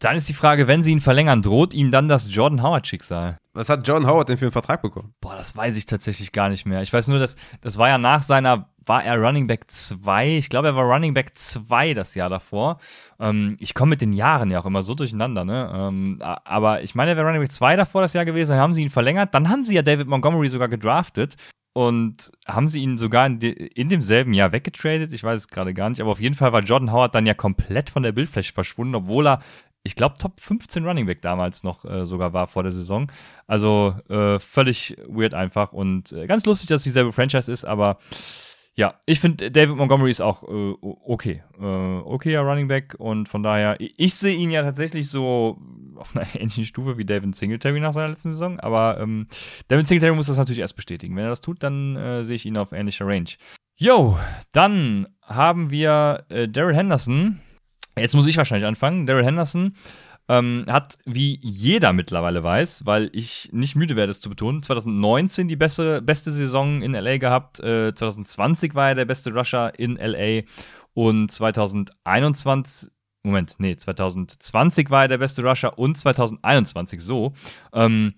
[0.00, 3.36] Dann ist die Frage, wenn sie ihn verlängern, droht ihm dann das Jordan Howard-Schicksal?
[3.52, 5.12] Was hat Jordan Howard denn für einen Vertrag bekommen?
[5.20, 6.82] Boah, das weiß ich tatsächlich gar nicht mehr.
[6.82, 10.36] Ich weiß nur, dass das war ja nach seiner, war er Running Back 2.
[10.36, 12.78] Ich glaube, er war Running Back 2 das Jahr davor.
[13.18, 15.68] Ähm, ich komme mit den Jahren ja auch immer so durcheinander, ne?
[15.74, 18.52] Ähm, aber ich meine, er wäre Running Back 2 davor das Jahr gewesen.
[18.52, 19.34] Dann haben sie ihn verlängert.
[19.34, 21.34] Dann haben sie ja David Montgomery sogar gedraftet
[21.78, 25.12] und haben sie ihn sogar in, de, in, demselben Jahr weggetradet.
[25.12, 27.34] Ich weiß es gerade gar nicht, aber auf jeden Fall war Jordan Howard dann ja
[27.34, 29.38] komplett von der Bildfläche verschwunden, obwohl er
[29.84, 33.06] ich glaube, Top 15 Running Back damals noch äh, sogar war vor der Saison.
[33.46, 37.98] Also äh, völlig weird einfach und äh, ganz lustig, dass es dieselbe Franchise ist, aber
[38.78, 41.42] ja, ich finde, David Montgomery ist auch äh, okay.
[41.60, 45.58] Äh, okayer Running Back und von daher, ich sehe ihn ja tatsächlich so
[45.96, 49.26] auf einer ähnlichen Stufe wie David Singletary nach seiner letzten Saison, aber ähm,
[49.66, 51.16] David Singletary muss das natürlich erst bestätigen.
[51.16, 53.30] Wenn er das tut, dann äh, sehe ich ihn auf ähnlicher Range.
[53.74, 54.16] Yo,
[54.52, 57.40] dann haben wir äh, Daryl Henderson,
[58.00, 59.06] Jetzt muss ich wahrscheinlich anfangen.
[59.06, 59.74] Daryl Henderson
[60.28, 65.48] ähm, hat, wie jeder mittlerweile weiß, weil ich nicht müde werde, es zu betonen, 2019
[65.48, 69.96] die beste, beste Saison in LA gehabt, äh, 2020 war er der beste Rusher in
[69.96, 70.42] LA
[70.94, 72.90] und 2021
[73.24, 77.32] Moment, nee, 2020 war er der beste Rusher und 2021 so.
[77.72, 78.14] Ähm,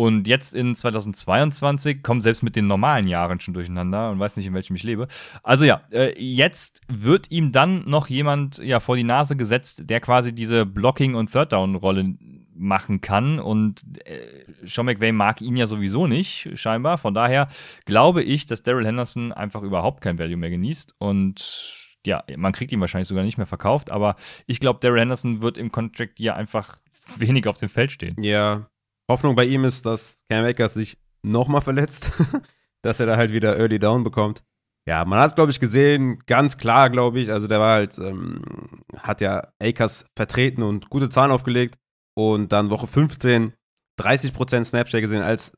[0.00, 4.46] und jetzt in 2022 kommen selbst mit den normalen Jahren schon durcheinander und weiß nicht,
[4.46, 5.08] in welchem ich lebe.
[5.42, 9.98] Also ja, äh, jetzt wird ihm dann noch jemand ja vor die Nase gesetzt, der
[9.98, 12.14] quasi diese Blocking- und Third-Down-Rolle
[12.54, 13.40] machen kann.
[13.40, 16.96] Und äh, Sean McVay mag ihn ja sowieso nicht, scheinbar.
[16.96, 17.48] Von daher
[17.84, 20.94] glaube ich, dass Daryl Henderson einfach überhaupt kein Value mehr genießt.
[20.98, 21.76] Und
[22.06, 23.90] ja, man kriegt ihn wahrscheinlich sogar nicht mehr verkauft.
[23.90, 24.14] Aber
[24.46, 26.78] ich glaube, Daryl Henderson wird im Contract ja einfach
[27.16, 28.14] wenig auf dem Feld stehen.
[28.22, 28.68] Ja,
[29.08, 32.12] Hoffnung bei ihm ist, dass Cam Akers sich nochmal verletzt,
[32.82, 34.44] dass er da halt wieder Early Down bekommt.
[34.86, 37.30] Ja, man hat es, glaube ich, gesehen, ganz klar, glaube ich.
[37.30, 38.42] Also der war halt, ähm,
[38.96, 41.76] hat ja Akers vertreten und gute Zahlen aufgelegt.
[42.14, 43.52] Und dann Woche 15
[43.98, 45.52] 30% Snapshare gesehen, als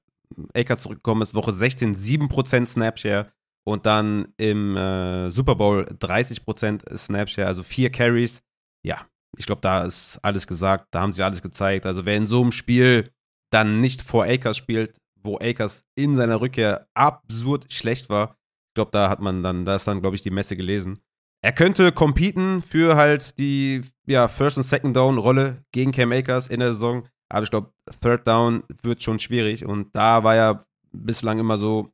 [0.54, 1.34] Akers zurückgekommen ist.
[1.34, 3.30] Woche 16 7% Snapshare.
[3.64, 8.42] Und dann im äh, Super Bowl 30% Snapshare, also vier Carries.
[8.82, 10.88] Ja, ich glaube, da ist alles gesagt.
[10.90, 11.86] Da haben sie alles gezeigt.
[11.86, 13.10] Also wer in so einem Spiel
[13.50, 18.36] dann nicht vor Akers spielt, wo Akers in seiner Rückkehr absurd schlecht war.
[18.70, 21.00] Ich glaube, da hat man dann, da ist dann, glaube ich, die Messe gelesen.
[21.42, 26.74] Er könnte competen für halt die ja, First- und Second-Down-Rolle gegen Cam Akers in der
[26.74, 27.08] Saison.
[27.28, 29.64] Aber ich glaube, Third Down wird schon schwierig.
[29.64, 30.60] Und da war ja
[30.92, 31.92] bislang immer so,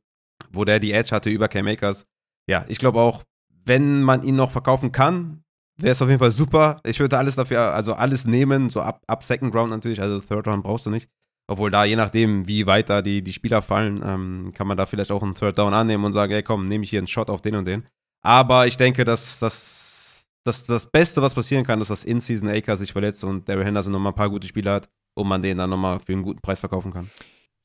[0.51, 2.05] wo der die Edge hatte über Cam Akers.
[2.49, 3.23] Ja, ich glaube auch,
[3.65, 5.43] wenn man ihn noch verkaufen kann,
[5.77, 6.81] wäre es auf jeden Fall super.
[6.85, 10.01] Ich würde alles dafür, also alles nehmen, so ab, ab Second Round natürlich.
[10.01, 11.09] Also Third Round brauchst du nicht.
[11.49, 14.85] Obwohl da, je nachdem, wie weit da die, die Spieler fallen, ähm, kann man da
[14.85, 17.29] vielleicht auch einen Third Down annehmen und sagen, ey komm, nehme ich hier einen Shot
[17.29, 17.87] auf den und den.
[18.21, 22.75] Aber ich denke, dass das, das, das Beste, was passieren kann, ist, dass In-Season Aker
[22.75, 25.69] sich verletzt und Daryl Henderson nochmal ein paar gute Spieler hat und man den dann
[25.69, 27.09] nochmal für einen guten Preis verkaufen kann.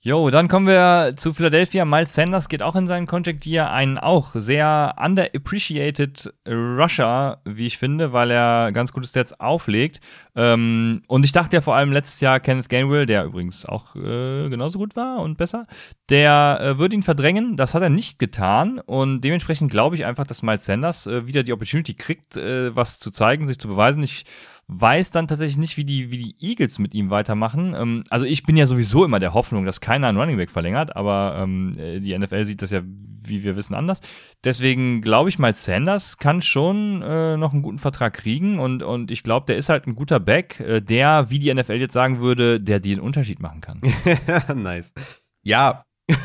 [0.05, 1.85] Jo, dann kommen wir zu Philadelphia.
[1.85, 7.79] Miles Sanders geht auch in seinen Contract hier einen auch sehr underappreciated Rusher, wie ich
[7.79, 10.01] finde, weil er ganz gute Stats auflegt.
[10.35, 14.49] Ähm, und ich dachte ja vor allem letztes Jahr Kenneth Gainwell, der übrigens auch äh,
[14.49, 15.69] genauso gut war und besser,
[16.11, 17.55] der äh, würde ihn verdrängen.
[17.57, 21.45] Das hat er nicht getan und dementsprechend glaube ich einfach, dass Miles Sanders äh, wieder
[21.45, 24.03] die Opportunity kriegt, äh, was zu zeigen, sich zu beweisen.
[24.03, 24.25] Ich
[24.69, 27.75] weiß dann tatsächlich nicht, wie die, wie die Eagles mit ihm weitermachen.
[27.77, 30.97] Ähm, also ich bin ja sowieso immer der Hoffnung, dass keiner einen Running Back verlängert,
[30.97, 34.01] aber ähm, äh, die NFL sieht das ja, wie wir wissen, anders.
[34.45, 39.11] Deswegen glaube ich mal, Sanders kann schon äh, noch einen guten Vertrag kriegen und, und
[39.11, 42.21] ich glaube, der ist halt ein guter Back, äh, der, wie die NFL jetzt sagen
[42.21, 43.81] würde, der den Unterschied machen kann.
[44.55, 44.95] nice.
[45.43, 45.85] Ja.
[46.09, 46.17] ja.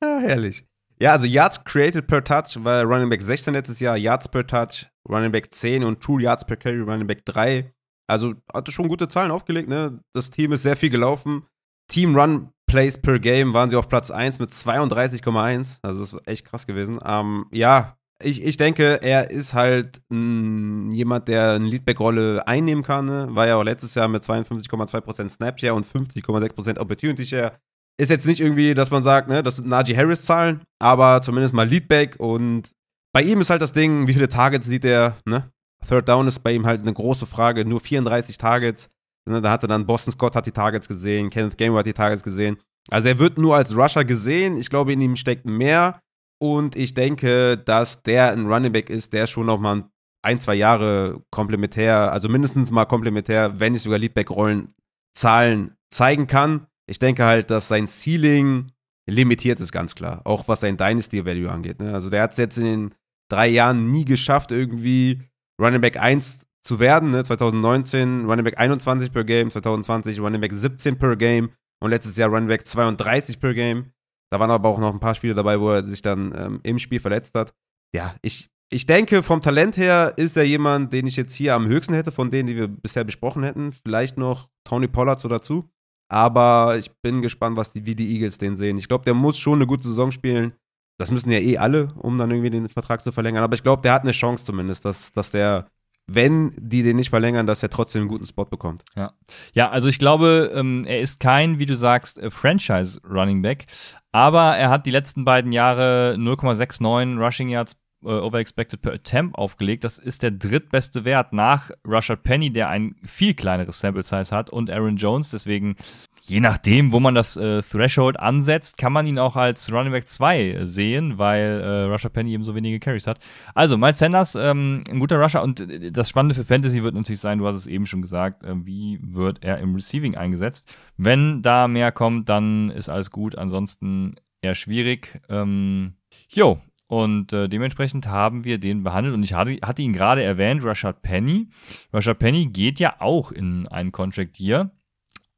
[0.00, 0.64] Herrlich.
[0.98, 4.86] Ja, also Yards created per Touch war Running Back 16 letztes Jahr, Yards per Touch
[5.08, 7.72] Running Back 10 und True Yards per Carry Running Back 3.
[8.08, 10.00] Also hatte schon gute Zahlen aufgelegt, ne?
[10.12, 11.44] Das Team ist sehr viel gelaufen.
[11.88, 15.78] Team Run Plays per Game waren sie auf Platz 1 mit 32,1.
[15.82, 17.00] Also das ist echt krass gewesen.
[17.04, 23.06] Ähm, ja, ich, ich denke, er ist halt mh, jemand, der eine Leadback-Rolle einnehmen kann.
[23.06, 23.28] Ne?
[23.30, 27.52] War ja auch letztes Jahr mit 52,2% Snapshare und 50,6% Opportunity Share.
[27.98, 31.66] Ist jetzt nicht irgendwie, dass man sagt, ne, das sind Najee Harris-Zahlen, aber zumindest mal
[31.66, 32.70] Leadback und
[33.16, 35.50] bei ihm ist halt das Ding, wie viele Targets sieht er, ne?
[35.88, 38.90] Third Down ist bei ihm halt eine große Frage, nur 34 Targets.
[39.26, 39.40] Ne?
[39.40, 42.58] Da hatte dann Boston Scott hat die Targets gesehen, Kenneth Gainwell hat die Targets gesehen.
[42.90, 44.58] Also er wird nur als Rusher gesehen.
[44.58, 45.98] Ich glaube, in ihm steckt mehr.
[46.38, 49.84] Und ich denke, dass der ein Running Back ist, der schon noch mal
[50.22, 54.74] ein, zwei Jahre komplementär, also mindestens mal komplementär, wenn nicht sogar Leadback-Rollen
[55.14, 56.66] Zahlen zeigen kann.
[56.86, 58.72] Ich denke halt, dass sein Ceiling
[59.08, 60.20] limitiert ist, ganz klar.
[60.24, 61.80] Auch was sein Dynasty-Value angeht.
[61.80, 61.94] Ne?
[61.94, 62.94] Also der hat es jetzt in den
[63.30, 65.22] drei Jahren nie geschafft, irgendwie
[65.60, 67.10] Running Back 1 zu werden.
[67.10, 67.24] Ne?
[67.24, 71.50] 2019 Running Back 21 per Game, 2020 Running Back 17 per Game
[71.82, 73.92] und letztes Jahr Running Back 32 per Game.
[74.30, 76.78] Da waren aber auch noch ein paar Spiele dabei, wo er sich dann ähm, im
[76.78, 77.54] Spiel verletzt hat.
[77.94, 81.68] Ja, ich, ich denke, vom Talent her ist er jemand, den ich jetzt hier am
[81.68, 83.72] höchsten hätte, von denen, die wir bisher besprochen hätten.
[83.72, 85.70] Vielleicht noch Tony Pollard so dazu.
[86.08, 88.78] Aber ich bin gespannt, was die, wie die Eagles den sehen.
[88.78, 90.52] Ich glaube, der muss schon eine gute Saison spielen.
[90.98, 93.44] Das müssen ja eh alle, um dann irgendwie den Vertrag zu verlängern.
[93.44, 95.68] Aber ich glaube, der hat eine Chance zumindest, dass, dass der,
[96.06, 98.84] wenn die den nicht verlängern, dass er trotzdem einen guten Spot bekommt.
[98.94, 99.12] Ja,
[99.52, 103.66] ja also ich glaube, ähm, er ist kein, wie du sagst, äh, Franchise-Running Back.
[104.12, 107.76] Aber er hat die letzten beiden Jahre 0,69 Rushing Yards
[108.06, 109.84] over expected per attempt aufgelegt.
[109.84, 114.50] Das ist der drittbeste Wert nach Rashad Penny, der ein viel kleineres Sample Size hat,
[114.50, 115.30] und Aaron Jones.
[115.30, 115.76] Deswegen,
[116.22, 120.08] je nachdem, wo man das äh, Threshold ansetzt, kann man ihn auch als Running Back
[120.08, 123.18] 2 sehen, weil äh, Rashad Penny eben so wenige Carries hat.
[123.54, 125.42] Also, Miles Sanders, ähm, ein guter Rusher.
[125.42, 128.44] Und äh, das Spannende für Fantasy wird natürlich sein, du hast es eben schon gesagt,
[128.44, 130.72] äh, wie wird er im Receiving eingesetzt?
[130.96, 133.36] Wenn da mehr kommt, dann ist alles gut.
[133.36, 135.20] Ansonsten eher schwierig.
[135.28, 135.94] Ähm,
[136.28, 139.14] jo, und äh, dementsprechend haben wir den behandelt.
[139.14, 141.48] Und ich hatte, hatte ihn gerade erwähnt, Rashad Penny.
[141.92, 144.70] Rashad Penny geht ja auch in einen Contract Year,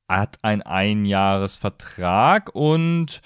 [0.09, 3.21] hat einen Einjahresvertrag und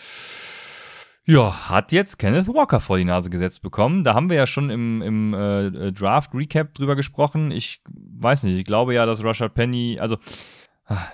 [1.25, 4.03] ja, hat jetzt Kenneth Walker vor die Nase gesetzt bekommen.
[4.03, 7.53] Da haben wir ja schon im, im äh, Draft Recap drüber gesprochen.
[7.53, 10.19] Ich weiß nicht, ich glaube ja, dass Rashad Penny, also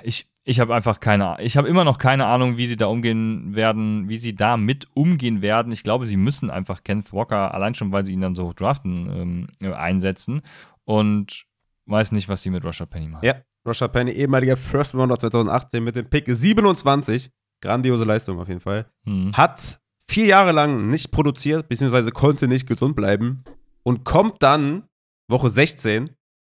[0.02, 1.44] ich, ich habe einfach keine Ahnung.
[1.44, 4.88] Ich habe immer noch keine Ahnung, wie sie da umgehen werden, wie sie da mit
[4.94, 5.72] umgehen werden.
[5.72, 9.46] Ich glaube, sie müssen einfach Kenneth Walker, allein schon, weil sie ihn dann so draften,
[9.60, 10.40] ähm, einsetzen.
[10.84, 11.44] Und
[11.84, 13.26] weiß nicht, was sie mit Rashad Penny machen.
[13.26, 13.34] Ja,
[13.66, 17.30] Rashad Penny, ehemaliger First Rounder 2018 mit dem Pick 27.
[17.60, 18.86] Grandiose Leistung auf jeden Fall.
[19.04, 19.32] Hm.
[19.34, 23.44] Hat vier Jahre lang nicht produziert, beziehungsweise konnte nicht gesund bleiben.
[23.82, 24.84] Und kommt dann
[25.28, 26.08] Woche 16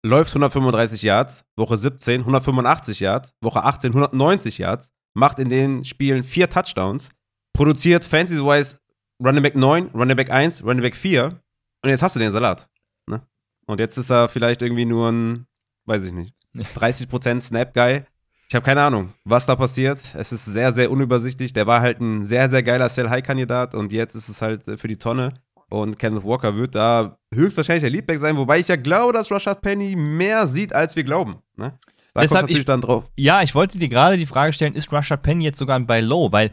[0.05, 6.23] läuft 135 Yards, Woche 17 185 Yards, Woche 18 190 Yards, macht in den Spielen
[6.23, 7.09] vier Touchdowns,
[7.53, 8.79] produziert Fantasy-wise
[9.23, 11.39] Running Back 9, Running Back 1, Running Back 4
[11.83, 12.69] und jetzt hast du den Salat.
[13.07, 13.21] Ne?
[13.65, 15.47] Und jetzt ist er vielleicht irgendwie nur ein,
[15.85, 18.03] weiß ich nicht, 30% Snap-Guy.
[18.47, 19.99] Ich habe keine Ahnung, was da passiert.
[20.13, 21.51] Es ist sehr, sehr unübersichtlich.
[21.53, 24.97] Der war halt ein sehr, sehr geiler Sell-High-Kandidat und jetzt ist es halt für die
[24.97, 25.33] Tonne.
[25.69, 29.61] Und Kenneth Walker wird da höchstwahrscheinlich der Leadback sein, wobei ich ja glaube, dass Rashad
[29.61, 31.37] Penny mehr sieht, als wir glauben.
[31.55, 31.77] Ne?
[32.13, 33.05] Da Deshalb natürlich ich, dann drauf.
[33.15, 36.01] Ja, ich wollte dir gerade die Frage stellen, ist Rashad Penny jetzt sogar ein Buy
[36.01, 36.31] Low?
[36.31, 36.51] Weil,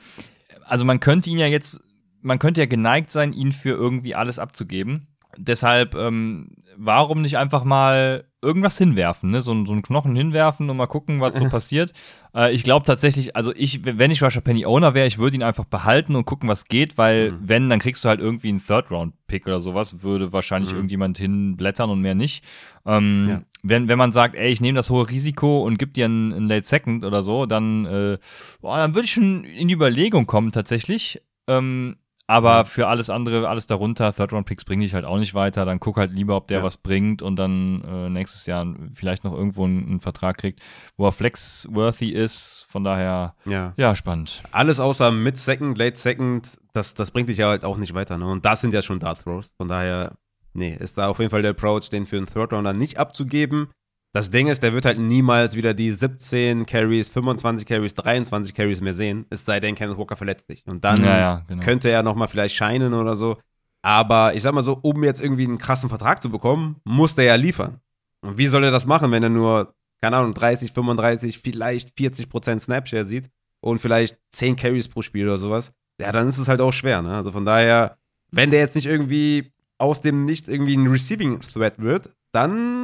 [0.64, 1.80] also man könnte ihn ja jetzt,
[2.20, 5.08] man könnte ja geneigt sein, ihn für irgendwie alles abzugeben.
[5.36, 9.40] Deshalb, ähm, warum nicht einfach mal irgendwas hinwerfen, ne?
[9.40, 11.92] So, so einen Knochen hinwerfen und mal gucken, was so passiert.
[12.34, 15.42] Äh, ich glaube tatsächlich, also ich, wenn ich Russia Penny Owner wäre, ich würde ihn
[15.42, 17.38] einfach behalten und gucken, was geht, weil mhm.
[17.40, 20.78] wenn, dann kriegst du halt irgendwie einen Third-Round-Pick oder sowas, würde wahrscheinlich mhm.
[20.78, 22.44] irgendjemand hinblättern und mehr nicht.
[22.84, 23.42] Ähm, ja.
[23.62, 26.48] wenn, wenn man sagt, ey, ich nehme das hohe Risiko und gib dir einen, einen
[26.48, 28.18] Late Second oder so, dann, äh,
[28.60, 31.22] boah, dann würde ich schon in die Überlegung kommen tatsächlich.
[31.46, 32.64] Ähm, aber ja.
[32.64, 35.64] für alles andere, alles darunter, Third-Round-Picks bringe ich halt auch nicht weiter.
[35.64, 36.64] Dann guck halt lieber, ob der ja.
[36.64, 40.60] was bringt und dann äh, nächstes Jahr vielleicht noch irgendwo einen, einen, Vertrag kriegt,
[40.96, 42.66] wo er flex-worthy ist.
[42.68, 43.74] Von daher, ja.
[43.76, 44.42] ja, spannend.
[44.52, 48.18] Alles außer mit Second, Late Second, das, das bringt dich ja halt auch nicht weiter.
[48.18, 48.26] Ne?
[48.26, 49.52] Und das sind ja schon Dart Throws.
[49.56, 50.12] Von daher,
[50.52, 53.68] nee, ist da auf jeden Fall der Approach, den für einen Third-Rounder nicht abzugeben.
[54.14, 58.82] Das Ding ist, der wird halt niemals wieder die 17 Carries, 25 Carries, 23 Carries
[58.82, 60.66] mehr sehen, es sei denn, Kenneth Walker verletzt sich.
[60.66, 61.62] Und dann Ja, ja, genau.
[61.62, 63.38] könnte er nochmal vielleicht scheinen oder so.
[63.80, 67.24] Aber ich sag mal so, um jetzt irgendwie einen krassen Vertrag zu bekommen, muss der
[67.24, 67.80] ja liefern.
[68.20, 72.28] Und wie soll er das machen, wenn er nur, keine Ahnung, 30, 35, vielleicht 40
[72.28, 75.72] Prozent Snapshare sieht und vielleicht 10 Carries pro Spiel oder sowas?
[75.98, 77.14] Ja, dann ist es halt auch schwer, ne?
[77.14, 77.96] Also von daher,
[78.30, 82.81] wenn der jetzt nicht irgendwie aus dem Nicht irgendwie ein Receiving Threat wird, dann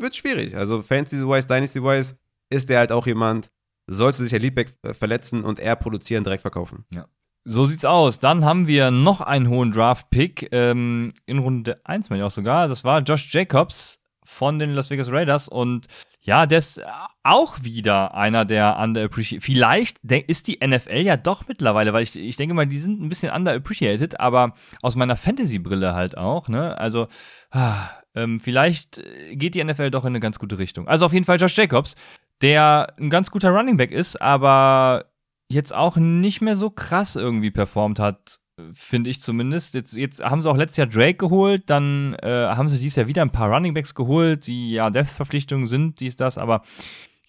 [0.00, 0.56] wird schwierig.
[0.56, 2.16] Also Fantasy-wise, Dynasty-wise
[2.50, 3.50] ist der halt auch jemand,
[3.86, 6.84] sollte sich der Leadback äh, verletzen und er produzieren, direkt verkaufen.
[7.44, 8.18] So sieht's aus.
[8.20, 12.68] Dann haben wir noch einen hohen Draft-Pick ähm, in Runde 1, meine ich auch sogar.
[12.68, 15.48] Das war Josh Jacobs von den Las Vegas Raiders.
[15.48, 15.86] Und
[16.24, 16.80] ja, der ist
[17.22, 19.44] auch wieder einer der underappreciated.
[19.44, 23.10] Vielleicht ist die NFL ja doch mittlerweile, weil ich, ich denke mal, die sind ein
[23.10, 26.48] bisschen underappreciated, aber aus meiner Fantasy-Brille halt auch.
[26.48, 26.78] Ne?
[26.78, 27.08] Also,
[27.50, 29.02] ah, ähm, vielleicht
[29.32, 30.88] geht die NFL doch in eine ganz gute Richtung.
[30.88, 31.94] Also auf jeden Fall Josh Jacobs,
[32.40, 35.10] der ein ganz guter Running Back ist, aber
[35.48, 38.38] jetzt auch nicht mehr so krass irgendwie performt hat,
[38.72, 39.74] finde ich zumindest.
[39.74, 43.08] Jetzt, jetzt haben sie auch letztes Jahr Drake geholt, dann äh, haben sie dieses Jahr
[43.08, 46.62] wieder ein paar Runningbacks geholt, die ja Death-Verpflichtungen sind, dies, das, aber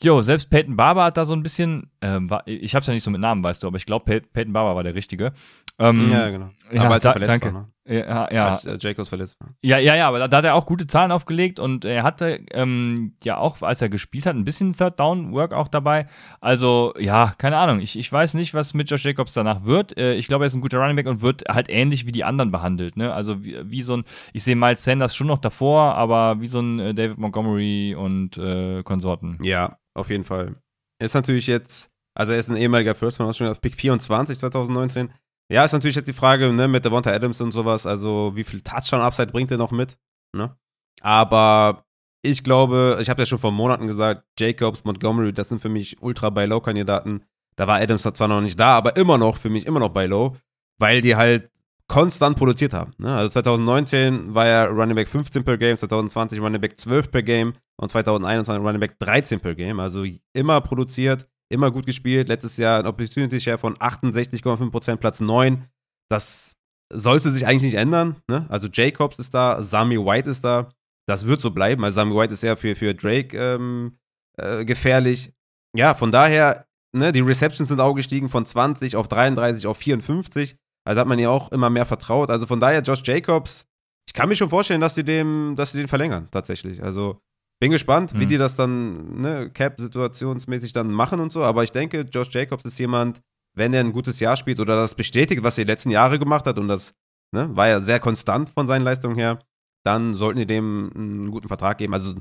[0.01, 3.03] jo, selbst Peyton Barber hat da so ein bisschen, ähm, war, ich hab's ja nicht
[3.03, 5.33] so mit Namen, weißt du, aber ich glaube, Pey Peyton Barber war der Richtige.
[5.79, 6.49] Ähm, ja, genau.
[6.71, 7.53] ja, aber als da- er verletzt danke.
[7.53, 7.67] war, ne?
[7.87, 9.49] Ja, ja, Als äh, Jacobs verletzt war.
[9.61, 12.43] ja, ja, ja, aber da, da hat er auch gute Zahlen aufgelegt und er hatte
[12.51, 16.07] ähm, ja auch, als er gespielt hat, ein bisschen Third Down Work auch dabei.
[16.41, 17.79] Also, ja, keine Ahnung.
[17.79, 19.95] Ich, ich weiß nicht, was mit Josh Jacobs danach wird.
[19.97, 22.23] Äh, ich glaube, er ist ein guter Running Back und wird halt ähnlich wie die
[22.23, 22.97] anderen behandelt.
[22.97, 23.13] Ne?
[23.13, 26.59] Also, wie, wie so ein, ich sehe Miles Sanders schon noch davor, aber wie so
[26.61, 29.37] ein äh, David Montgomery und äh, Konsorten.
[29.43, 30.55] Ja, auf jeden Fall.
[30.99, 35.11] Ist natürlich jetzt, also er ist ein ehemaliger First Round, schon auf Pick 24 2019.
[35.51, 38.61] Ja, ist natürlich jetzt die Frage, ne, mit Devonta Adams und sowas, also wie viel
[38.61, 39.97] Touchdown-Upside bringt er noch mit,
[40.33, 40.57] ne?
[41.01, 41.85] Aber
[42.23, 46.01] ich glaube, ich habe ja schon vor Monaten gesagt, Jacobs, Montgomery, das sind für mich
[46.01, 47.23] ultra buy low Kandidaten.
[47.55, 50.07] Da war Adams zwar noch nicht da, aber immer noch, für mich immer noch buy
[50.07, 50.35] low,
[50.79, 51.51] weil die halt
[51.87, 52.93] konstant produziert haben.
[52.97, 53.15] Ne?
[53.15, 57.53] Also 2019 war er Running Back 15 per Game, 2020 Running Back 12 per Game
[57.77, 59.79] und 2021 Running Back 13 per Game.
[59.79, 62.27] Also immer produziert, immer gut gespielt.
[62.27, 65.65] Letztes Jahr ein Opportunity Share von 68,5%, Platz 9.
[66.09, 66.55] Das
[66.93, 68.17] sollte sich eigentlich nicht ändern.
[68.27, 68.45] Ne?
[68.49, 70.69] Also Jacobs ist da, Sami White ist da.
[71.07, 71.83] Das wird so bleiben.
[71.83, 73.97] Also Sami White ist ja für, für Drake ähm,
[74.37, 75.33] äh, gefährlich.
[75.75, 80.55] Ja, von daher, ne, die Receptions sind auch gestiegen von 20 auf 33 auf 54.
[80.85, 82.29] Also hat man ihr auch immer mehr vertraut.
[82.29, 83.65] Also von daher, Josh Jacobs,
[84.07, 86.83] ich kann mir schon vorstellen, dass sie dem, dass sie den verlängern, tatsächlich.
[86.83, 87.19] Also
[87.59, 88.29] bin gespannt, wie Mhm.
[88.29, 91.43] die das dann, ne, Cap-situationsmäßig dann machen und so.
[91.43, 93.21] Aber ich denke, Josh Jacobs ist jemand,
[93.53, 96.45] wenn er ein gutes Jahr spielt oder das bestätigt, was er die letzten Jahre gemacht
[96.45, 96.93] hat und das
[97.33, 99.39] ne, war ja sehr konstant von seinen Leistungen her,
[99.85, 101.93] dann sollten die dem einen guten Vertrag geben.
[101.93, 102.13] Also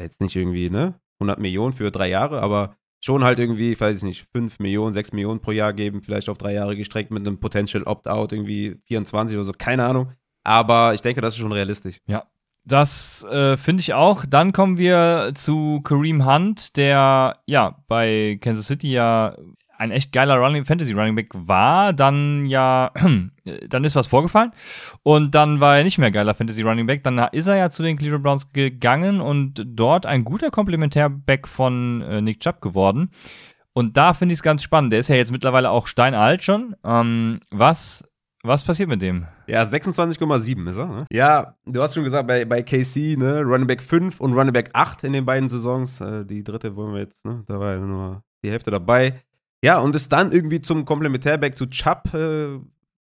[0.00, 2.74] jetzt nicht irgendwie, ne, 100 Millionen für drei Jahre, aber
[3.04, 6.38] schon halt irgendwie, weiß ich nicht, 5 Millionen, 6 Millionen pro Jahr geben, vielleicht auf
[6.38, 10.12] drei Jahre gestreckt mit einem Potential Opt-out, irgendwie 24 oder so, keine Ahnung.
[10.44, 11.98] Aber ich denke, das ist schon realistisch.
[12.64, 14.24] Das äh, finde ich auch.
[14.24, 19.36] Dann kommen wir zu Kareem Hunt, der ja bei Kansas City ja
[19.82, 21.92] ein echt geiler Running, Fantasy Running Back war.
[21.92, 22.92] Dann ja,
[23.68, 24.52] dann ist was vorgefallen
[25.02, 27.02] und dann war er nicht mehr geiler Fantasy Running Back.
[27.02, 32.02] Dann ist er ja zu den Cleveland Browns gegangen und dort ein guter Komplementärback von
[32.02, 33.10] äh, Nick Chubb geworden.
[33.74, 34.92] Und da finde ich es ganz spannend.
[34.92, 36.76] Der ist ja jetzt mittlerweile auch steinalt schon.
[36.84, 38.04] Ähm, was,
[38.42, 39.26] was passiert mit dem?
[39.46, 41.06] Ja, 26,7 ist er, ne?
[41.12, 44.70] Ja, du hast schon gesagt, bei, bei KC, ne, Running Back 5 und Running Back
[44.72, 46.00] 8 in den beiden Saisons.
[46.00, 47.44] Äh, die dritte wollen wir jetzt, ne?
[47.46, 49.22] Da war ja nur die Hälfte dabei.
[49.64, 52.58] Ja, und ist dann irgendwie zum Komplementärback zu Chubb äh,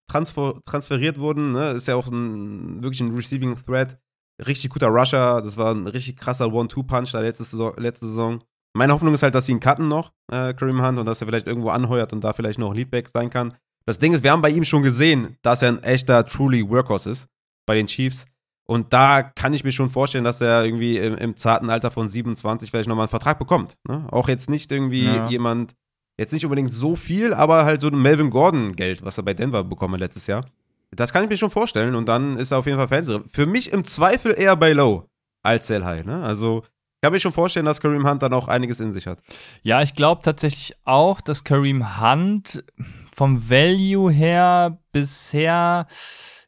[0.10, 1.72] transfer transferiert worden, ne?
[1.72, 3.98] Ist ja auch ein, wirklich ein Receiving Threat.
[4.46, 5.42] Richtig guter Rusher.
[5.42, 8.44] Das war ein richtig krasser One-Two-Punch da letzte Saison, letzte Saison.
[8.74, 11.28] Meine Hoffnung ist halt, dass sie ihn cutten noch, äh, Kareem Hunt, und dass er
[11.28, 13.54] vielleicht irgendwo anheuert und da vielleicht noch Leadback sein kann.
[13.86, 17.10] Das Ding ist, wir haben bei ihm schon gesehen, dass er ein echter, truly Workhorse
[17.12, 17.28] ist
[17.66, 18.26] bei den Chiefs.
[18.68, 22.08] Und da kann ich mir schon vorstellen, dass er irgendwie im, im zarten Alter von
[22.08, 23.76] 27 vielleicht nochmal einen Vertrag bekommt.
[23.88, 24.06] Ne?
[24.12, 25.28] Auch jetzt nicht irgendwie Ja.
[25.28, 25.74] jemand,
[26.20, 29.64] jetzt nicht unbedingt so viel, aber halt so ein Melvin Gordon-Geld, was er bei Denver
[29.64, 30.46] bekommen hat letztes Jahr.
[30.92, 33.12] Das kann ich mir schon vorstellen und dann ist er auf jeden Fall Fans.
[33.34, 35.06] Für mich im Zweifel eher bei Low
[35.44, 36.06] als Sell High.
[36.06, 36.24] Ne?
[36.24, 36.64] Also
[37.02, 39.20] kann mir schon vorstellen, dass Kareem Hunt dann auch einiges in sich hat.
[39.64, 42.64] Ja, ich glaube tatsächlich auch, dass Kareem Hunt
[43.14, 45.88] vom Value her bisher,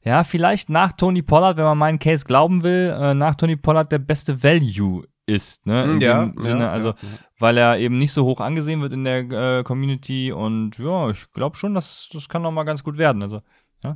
[0.04, 3.92] ja, vielleicht nach Tony Pollard, wenn man meinen Case glauben will, äh, nach Tony Pollard
[3.92, 5.84] der beste Value ist, ne?
[5.86, 6.96] In dem Sinne, also, ja.
[7.40, 11.32] weil er eben nicht so hoch angesehen wird in der äh, Community und ja, ich
[11.32, 13.22] glaube schon, dass das kann noch mal ganz gut werden.
[13.24, 13.42] Also,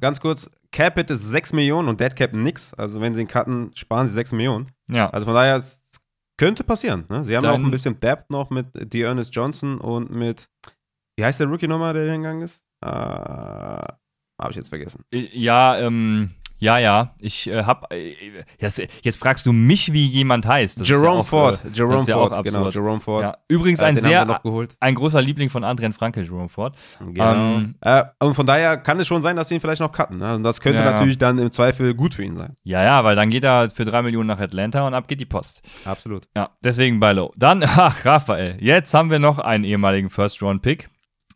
[0.02, 2.74] Ganz kurz, Cap-Hit ist 6 Millionen und Dead Cap nix.
[2.74, 4.72] Also wenn sie ihn cutten, sparen sie 6 Millionen.
[4.90, 5.10] ja.
[5.12, 5.84] Also von daher ist
[6.38, 7.06] Könnte passieren.
[7.10, 7.24] Ne?
[7.24, 10.50] Sie haben Dann- auch ein bisschen Depth noch mit Dearness Johnson und mit,
[11.18, 12.64] wie heißt der Rookie nochmal, der hingegangen ist?
[12.84, 15.06] Äh, Habe ich jetzt vergessen.
[15.12, 17.14] Ja, ähm, ja, ja.
[17.22, 17.92] Ich äh, hab.
[17.92, 18.16] Äh,
[18.60, 20.80] jetzt, jetzt fragst du mich, wie jemand heißt.
[20.80, 21.60] Das ist Jerome ja auch, Ford.
[21.66, 22.70] Äh, Jerome ja Ford, genau.
[22.70, 23.24] Jerome Ford.
[23.24, 23.38] Ja.
[23.48, 24.42] Übrigens Äh, ein sehr
[24.80, 26.76] ein großer Liebling von Adrian Franke, Jerome Ford.
[27.00, 27.34] Genau.
[27.34, 30.18] Ähm, äh, und von daher kann es schon sein, dass sie ihn vielleicht noch cutten.
[30.18, 30.36] Ne?
[30.36, 32.56] Und das könnte natürlich dann im Zweifel gut für ihn sein.
[32.64, 35.26] Ja, ja, weil dann geht er für drei Millionen nach Atlanta und ab geht die
[35.26, 35.62] Post.
[35.86, 36.28] Absolut.
[36.36, 37.32] Ja, deswegen bei Low.
[37.36, 40.90] Dann, ach, Raphael, jetzt haben wir noch einen ehemaligen First-Round-Pick.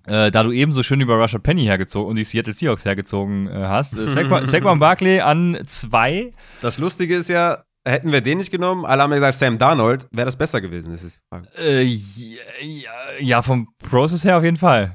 [0.08, 3.48] Äh, da du eben so schön über Russia Penny hergezogen und die Seattle Seahawks hergezogen
[3.48, 3.98] äh, hast.
[3.98, 6.34] Äh, Saquon, Saquon Barkley an zwei.
[6.62, 10.08] Das Lustige ist ja, hätten wir den nicht genommen, alle haben ja gesagt, Sam Darnold,
[10.12, 11.22] wäre das besser gewesen, das ist.
[11.58, 14.94] Äh, ja, ja, vom Process her auf jeden Fall.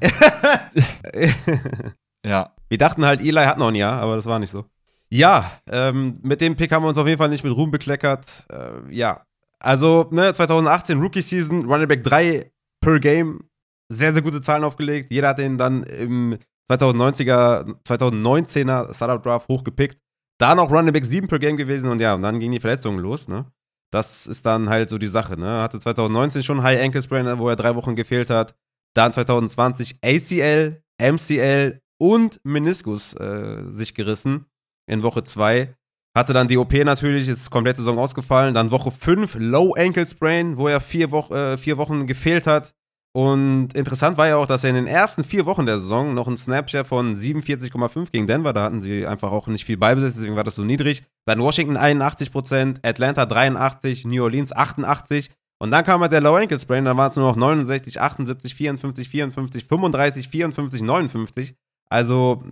[2.24, 4.64] ja, Wir dachten halt, Eli hat noch ein Jahr, aber das war nicht so.
[5.10, 8.46] Ja, ähm, mit dem Pick haben wir uns auf jeden Fall nicht mit Ruhm bekleckert.
[8.50, 9.22] Äh, ja,
[9.60, 12.50] also ne, 2018 Rookie Season, Running Back 3
[12.80, 13.44] per Game,
[13.88, 15.10] sehr, sehr gute Zahlen aufgelegt.
[15.10, 16.38] Jeder hat den dann im
[16.70, 19.98] 2090er, 2019er Startup Draft hochgepickt.
[20.38, 22.98] Da noch Running Back 7 per Game gewesen und ja, und dann gingen die Verletzungen
[22.98, 23.46] los, ne?
[23.92, 25.62] Das ist dann halt so die Sache, ne?
[25.62, 28.56] Hatte 2019 schon High Ankle Sprain, wo er drei Wochen gefehlt hat.
[28.94, 34.46] Dann 2020 ACL, MCL und Meniskus äh, sich gerissen
[34.90, 35.74] in Woche 2.
[36.16, 38.54] Hatte dann die OP natürlich, ist komplette Saison ausgefallen.
[38.54, 42.72] Dann Woche 5 Low Ankle Sprain, wo er vier, Wo äh, vier Wochen gefehlt hat.
[43.16, 46.26] Und interessant war ja auch, dass er in den ersten vier Wochen der Saison noch
[46.26, 50.34] einen Snapshare von 47,5 gegen Denver, da hatten sie einfach auch nicht viel Ballbesitz, deswegen
[50.34, 51.04] war das so niedrig.
[51.24, 55.30] Dann Washington 81%, Atlanta 83, New Orleans 88.
[55.60, 58.52] Und dann kam halt der Low Ankle Sprain, dann waren es nur noch 69, 78,
[58.52, 61.54] 54, 54, 35, 54, 59.
[61.88, 62.42] Also,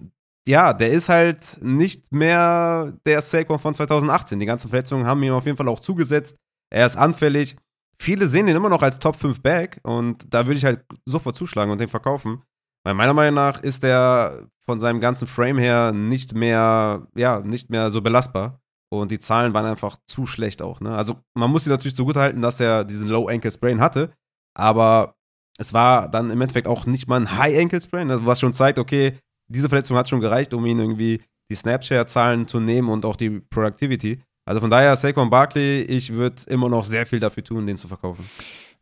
[0.47, 4.39] ja, der ist halt nicht mehr der Saquon von 2018.
[4.39, 6.37] Die ganzen Verletzungen haben ihm auf jeden Fall auch zugesetzt.
[6.71, 7.57] Er ist anfällig.
[8.03, 11.37] Viele sehen den immer noch als Top 5 Back und da würde ich halt sofort
[11.37, 12.43] zuschlagen und den verkaufen.
[12.85, 17.71] Weil meiner Meinung nach ist der von seinem ganzen Frame her nicht mehr, ja, nicht
[17.71, 18.61] mehr so belastbar.
[18.91, 20.81] Und die Zahlen waren einfach zu schlecht auch.
[20.81, 20.93] Ne?
[20.93, 24.13] Also man muss ihn natürlich zugutehalten, dass er diesen Low Ankle Sprain hatte.
[24.53, 25.15] Aber
[25.59, 28.53] es war dann im Endeffekt auch nicht mal ein High Ankle Sprain, also was schon
[28.53, 31.23] zeigt, okay, diese Verletzung hat schon gereicht, um ihn irgendwie
[31.53, 34.21] die Snapshare-Zahlen zu nehmen und auch die Productivity.
[34.53, 37.89] Also von daher, Saquon Barkley, ich würde immer noch sehr viel dafür tun, den zu
[37.89, 38.23] verkaufen.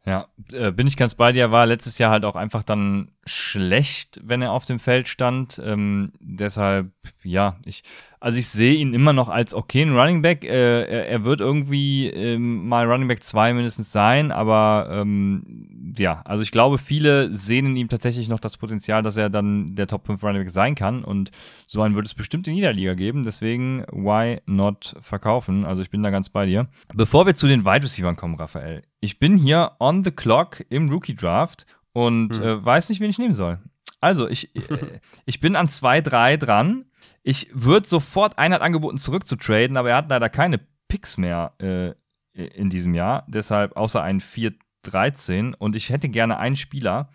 [0.07, 1.51] Ja, äh, bin ich ganz bei dir.
[1.51, 5.61] War letztes Jahr halt auch einfach dann schlecht, wenn er auf dem Feld stand.
[5.63, 6.91] Ähm, deshalb,
[7.23, 7.83] ja, ich,
[8.19, 10.43] also ich sehe ihn immer noch als okayen Running Back.
[10.43, 16.23] Äh, er, er wird irgendwie ähm, mal Running Back 2 mindestens sein, aber ähm, ja,
[16.25, 19.87] also ich glaube, viele sehen in ihm tatsächlich noch das Potenzial, dass er dann der
[19.87, 21.05] Top 5 Running Back sein kann.
[21.05, 21.31] Und
[21.67, 23.23] so einen wird es bestimmt in jeder Liga geben.
[23.23, 25.67] Deswegen, why not verkaufen?
[25.67, 26.69] Also ich bin da ganz bei dir.
[26.95, 30.89] Bevor wir zu den Wide Receivers kommen, Raphael, ich bin hier on the clock im
[30.91, 32.43] Rookie Draft und Hm.
[32.43, 33.59] äh, weiß nicht, wen ich nehmen soll.
[34.01, 34.61] Also, ich, äh,
[35.27, 36.85] ich bin an 2-3 dran.
[37.23, 41.93] Ich würde sofort einer hat angeboten, zurückzutraden, aber er hat leider keine Picks mehr äh,
[42.33, 43.25] in diesem Jahr.
[43.29, 47.09] Deshalb außer ein 4-13 und ich hätte gerne einen Spieler.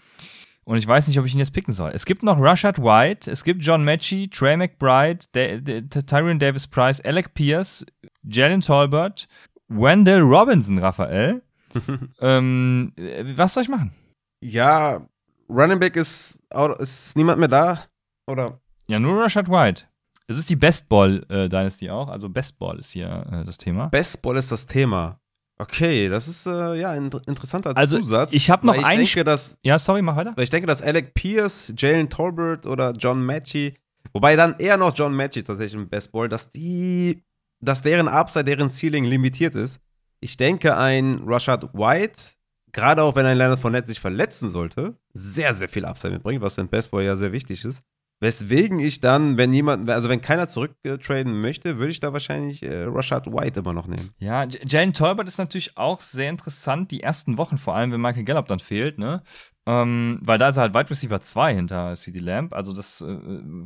[0.64, 1.92] Und ich weiß nicht, ob ich ihn jetzt picken soll.
[1.94, 6.66] Es gibt noch Rashad White, es gibt John Matchy, Trey McBride, Da- Da- Tyrion Davis
[6.66, 7.86] Price, Alec Pierce,
[8.24, 9.28] Jalen Tolbert,
[9.68, 11.44] Wendell Robinson, Raphael.
[12.20, 13.92] ähm, äh, was soll ich machen?
[14.42, 15.06] ja,
[15.50, 16.40] Running Back ist,
[16.80, 17.84] ist niemand mehr da?
[18.28, 18.60] Oder?
[18.88, 19.84] Ja, nur Rashad White.
[20.28, 22.08] Es ist die Best Ball äh, Dynasty auch.
[22.10, 23.88] Also Best Ball ist hier äh, das Thema.
[23.90, 25.20] Best Ball ist das Thema.
[25.60, 28.34] Okay, das ist äh, ja ein inter- interessanter Also, Zusatz.
[28.34, 30.34] ich hab noch weil einen ich denke, dass, Ja, sorry, mach weiter.
[30.36, 33.76] weil ich denke, dass Alec Pierce, Jalen Tolbert oder John Matchy,
[34.14, 37.22] wobei dann eher noch John Matchy tatsächlich im Best Ball, dass die,
[37.62, 39.80] dass deren Upside, deren Ceiling limitiert ist.
[40.26, 42.20] Ich denke, ein Rashad White,
[42.72, 46.58] gerade auch wenn ein Leonard Fournette sich verletzen sollte, sehr, sehr viel Upside mitbringt, was
[46.58, 47.84] im Best Ball ja sehr wichtig ist.
[48.22, 52.84] Weswegen ich dann, wenn jemand, also wenn keiner zurücktraden möchte, würde ich da wahrscheinlich äh,
[52.84, 54.12] Rashad White immer noch nehmen.
[54.20, 58.00] Ja, J- Jalen Tolbert ist natürlich auch sehr interessant, die ersten Wochen, vor allem wenn
[58.02, 59.22] Michael Gallup dann fehlt, ne?
[59.68, 63.06] Ähm, weil da ist er halt Wide Receiver 2 hinter CD Lamb, also das äh,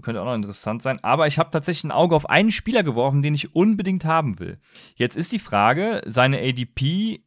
[0.02, 0.98] könnte auch noch interessant sein.
[1.04, 4.60] Aber ich habe tatsächlich ein Auge auf einen Spieler geworfen, den ich unbedingt haben will.
[4.96, 7.24] Jetzt ist die Frage, seine ADP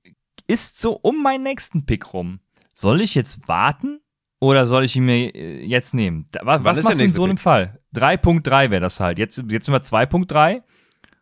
[0.48, 2.40] ist so um meinen nächsten Pick rum.
[2.74, 4.00] Soll ich jetzt warten
[4.42, 6.26] oder soll ich ihn mir äh, jetzt nehmen?
[6.42, 7.42] Was ist machst du in so einem Pick?
[7.44, 7.78] Fall?
[7.94, 9.18] 3.3 wäre das halt.
[9.18, 10.62] Jetzt, jetzt sind wir 2.3.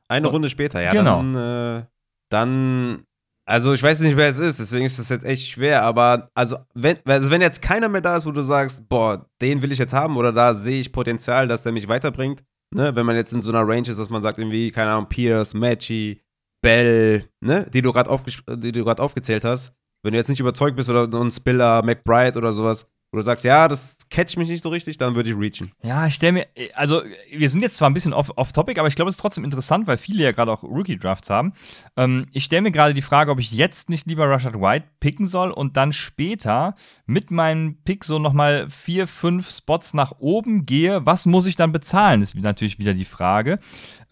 [0.09, 0.29] Eine.
[0.29, 0.91] Runde später, ja.
[0.91, 1.19] Genau.
[1.19, 1.85] Dann, äh,
[2.31, 3.03] dann,
[3.45, 6.57] also ich weiß nicht, wer es ist, deswegen ist das jetzt echt schwer, aber also
[6.73, 9.79] wenn, also wenn jetzt keiner mehr da ist, wo du sagst, boah, den will ich
[9.79, 12.43] jetzt haben oder da sehe ich Potenzial, dass der mich weiterbringt,
[12.75, 15.11] ne, wenn man jetzt in so einer Range ist, dass man sagt irgendwie, keine Ahnung,
[15.11, 16.23] Pierce, Matchy,
[16.63, 21.31] Bell, ne, die du gerade aufgezählt hast, wenn du jetzt nicht überzeugt bist oder ein
[21.31, 25.17] Spiller, McBride oder sowas, wo du sagst, ja, das catcht mich nicht so richtig, dann
[25.17, 25.73] würde ich reachen.
[25.83, 28.95] Ja, ich stelle mir, also wir sind jetzt zwar ein bisschen off-topic, off aber ich
[28.95, 31.53] glaube, es ist trotzdem interessant, weil viele ja gerade auch Rookie-Drafts haben.
[31.97, 35.27] Ähm, ich stelle mir gerade die Frage, ob ich jetzt nicht lieber Rashad White picken
[35.27, 41.05] soll und dann später mit meinem Pick so nochmal vier, fünf Spots nach oben gehe.
[41.05, 43.59] Was muss ich dann bezahlen, ist natürlich wieder die Frage.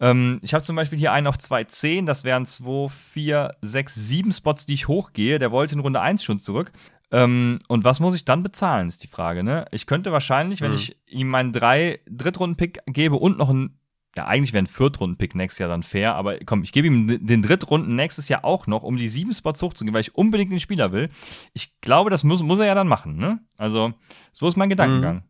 [0.01, 4.31] Ähm, ich habe zum Beispiel hier einen auf 2,10, das wären 2, 4, 6, 7
[4.33, 5.39] Spots, die ich hochgehe.
[5.39, 6.73] Der wollte in Runde 1 schon zurück.
[7.11, 9.65] Ähm, und was muss ich dann bezahlen, ist die Frage, ne?
[9.71, 10.77] Ich könnte wahrscheinlich, wenn mhm.
[10.77, 13.79] ich ihm meinen drei Drittrunden-Pick gebe und noch einen,
[14.15, 17.41] ja, eigentlich wäre ein Viertrunden-Pick nächstes Jahr dann fair, aber komm, ich gebe ihm den
[17.41, 20.91] Drittrunden nächstes Jahr auch noch, um die sieben Spots hochzugehen, weil ich unbedingt den Spieler
[20.91, 21.09] will.
[21.53, 23.39] Ich glaube, das muss, muss er ja dann machen, ne?
[23.57, 23.93] Also,
[24.31, 25.15] so ist mein Gedankengang.
[25.15, 25.23] Mhm.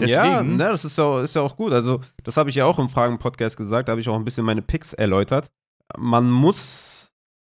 [0.00, 1.72] Deswegen, ja, ne, das ist ja, ist ja auch gut.
[1.72, 4.44] Also, das habe ich ja auch im Fragen-Podcast gesagt, da habe ich auch ein bisschen
[4.44, 5.50] meine Picks erläutert.
[5.96, 6.93] Man muss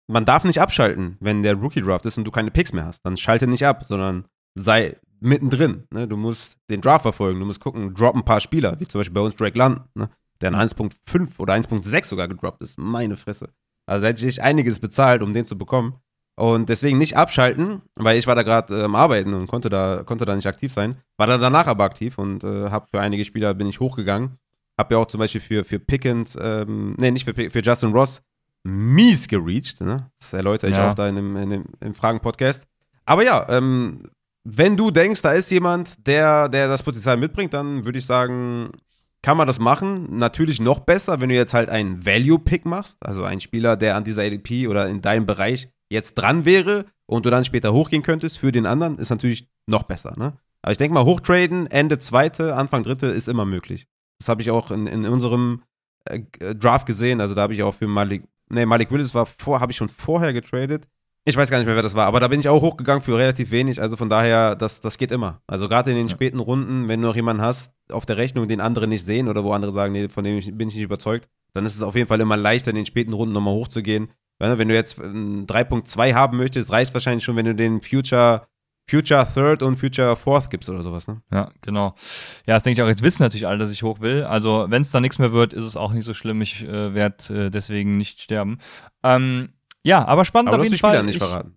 [0.09, 3.05] man darf nicht abschalten, wenn der Rookie Draft ist und du keine Picks mehr hast.
[3.05, 4.24] Dann schalte nicht ab, sondern
[4.55, 5.84] sei mittendrin.
[5.90, 6.09] Ne?
[6.09, 9.14] Du musst den Draft verfolgen, du musst gucken, drop ein paar Spieler, wie zum Beispiel
[9.14, 10.11] bei uns Drake London, ne?
[10.40, 12.78] der in 1.5 oder 1.6 sogar gedroppt ist.
[12.78, 13.50] Meine Fresse.
[13.86, 15.96] Also hätte ich einiges bezahlt, um den zu bekommen.
[16.34, 20.03] Und deswegen nicht abschalten, weil ich war da gerade äh, am Arbeiten und konnte da,
[20.05, 20.96] konnte da nicht aktiv sein.
[21.18, 24.38] War da danach aber aktiv und äh, habe für einige Spieler bin ich hochgegangen.
[24.78, 28.22] Hab ja auch zum Beispiel für, für Pickens, ähm, nee, nicht für, für Justin Ross,
[28.64, 29.80] mies gereached.
[29.80, 30.10] Ne?
[30.20, 30.90] Das erläutere ich ja.
[30.90, 32.64] auch da in dem, in dem, im Fragen-Podcast.
[33.04, 34.02] Aber ja, ähm,
[34.44, 38.72] wenn du denkst, da ist jemand, der, der das Potenzial mitbringt, dann würde ich sagen,
[39.22, 40.18] kann man das machen.
[40.18, 44.04] Natürlich noch besser, wenn du jetzt halt einen Value-Pick machst, also ein Spieler, der an
[44.04, 48.38] dieser ADP oder in deinem Bereich jetzt dran wäre und du dann später hochgehen könntest
[48.38, 50.14] für den anderen, ist natürlich noch besser.
[50.16, 50.34] Ne?
[50.62, 53.86] Aber ich denke mal, hochtraden, Ende zweite, Anfang dritte ist immer möglich.
[54.18, 55.62] Das habe ich auch in, in unserem
[56.04, 56.20] äh,
[56.54, 57.20] Draft gesehen.
[57.20, 59.88] Also da habe ich auch für Malik, Nee, Malik Willis war vor, habe ich schon
[59.88, 60.86] vorher getradet.
[61.24, 63.16] Ich weiß gar nicht mehr, wer das war, aber da bin ich auch hochgegangen für
[63.16, 63.80] relativ wenig.
[63.80, 65.40] Also von daher, das, das geht immer.
[65.46, 66.12] Also gerade in den ja.
[66.12, 69.44] späten Runden, wenn du noch jemanden hast auf der Rechnung, den andere nicht sehen oder
[69.44, 72.09] wo andere sagen, nee, von dem bin ich nicht überzeugt, dann ist es auf jeden
[72.09, 74.09] Fall immer leichter, in den späten Runden nochmal hochzugehen.
[74.38, 78.48] Wenn du jetzt 3.2 haben möchtest, reicht wahrscheinlich schon, wenn du den Future
[78.88, 81.22] Future Third und Future Fourth gibt's oder sowas, ne?
[81.30, 81.94] Ja, genau.
[82.46, 82.88] Ja, das denke ich auch.
[82.88, 84.24] Jetzt wissen natürlich alle, dass ich hoch will.
[84.24, 86.40] Also, wenn es da nichts mehr wird, ist es auch nicht so schlimm.
[86.42, 88.58] Ich äh, werde äh, deswegen nicht sterben.
[89.02, 89.50] Ähm,
[89.82, 90.96] ja, aber spannend aber auf jeden Fall.
[90.96, 91.54] Aber nicht ich, verraten.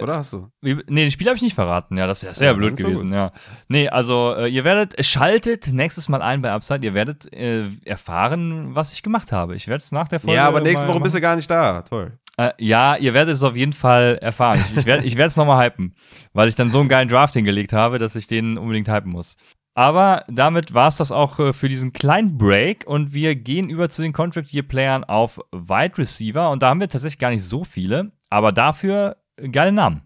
[0.00, 0.48] Oder hast du?
[0.62, 1.98] Nee, den Spiel habe ich nicht verraten.
[1.98, 3.08] Ja, das, das wäre ja, blöd gewesen.
[3.08, 3.16] Gut.
[3.16, 3.32] Ja.
[3.68, 6.82] Nee, also äh, ihr werdet, schaltet nächstes Mal ein bei Upside.
[6.82, 9.54] Ihr werdet äh, erfahren, was ich gemacht habe.
[9.54, 10.36] Ich werde es nach der Folge.
[10.36, 11.02] Ja, aber nächste Woche machen.
[11.02, 11.82] bist du gar nicht da.
[11.82, 12.18] Toll.
[12.36, 14.60] Äh, ja, ihr werdet es auf jeden Fall erfahren.
[14.76, 15.94] Ich, werde ich es nochmal hypen,
[16.32, 19.36] weil ich dann so einen geilen Draft hingelegt habe, dass ich den unbedingt hypen muss.
[19.74, 23.88] Aber damit war es das auch äh, für diesen kleinen Break und wir gehen über
[23.88, 27.44] zu den Contract Year Playern auf Wide Receiver und da haben wir tatsächlich gar nicht
[27.44, 29.16] so viele, aber dafür
[29.50, 30.02] geile Namen.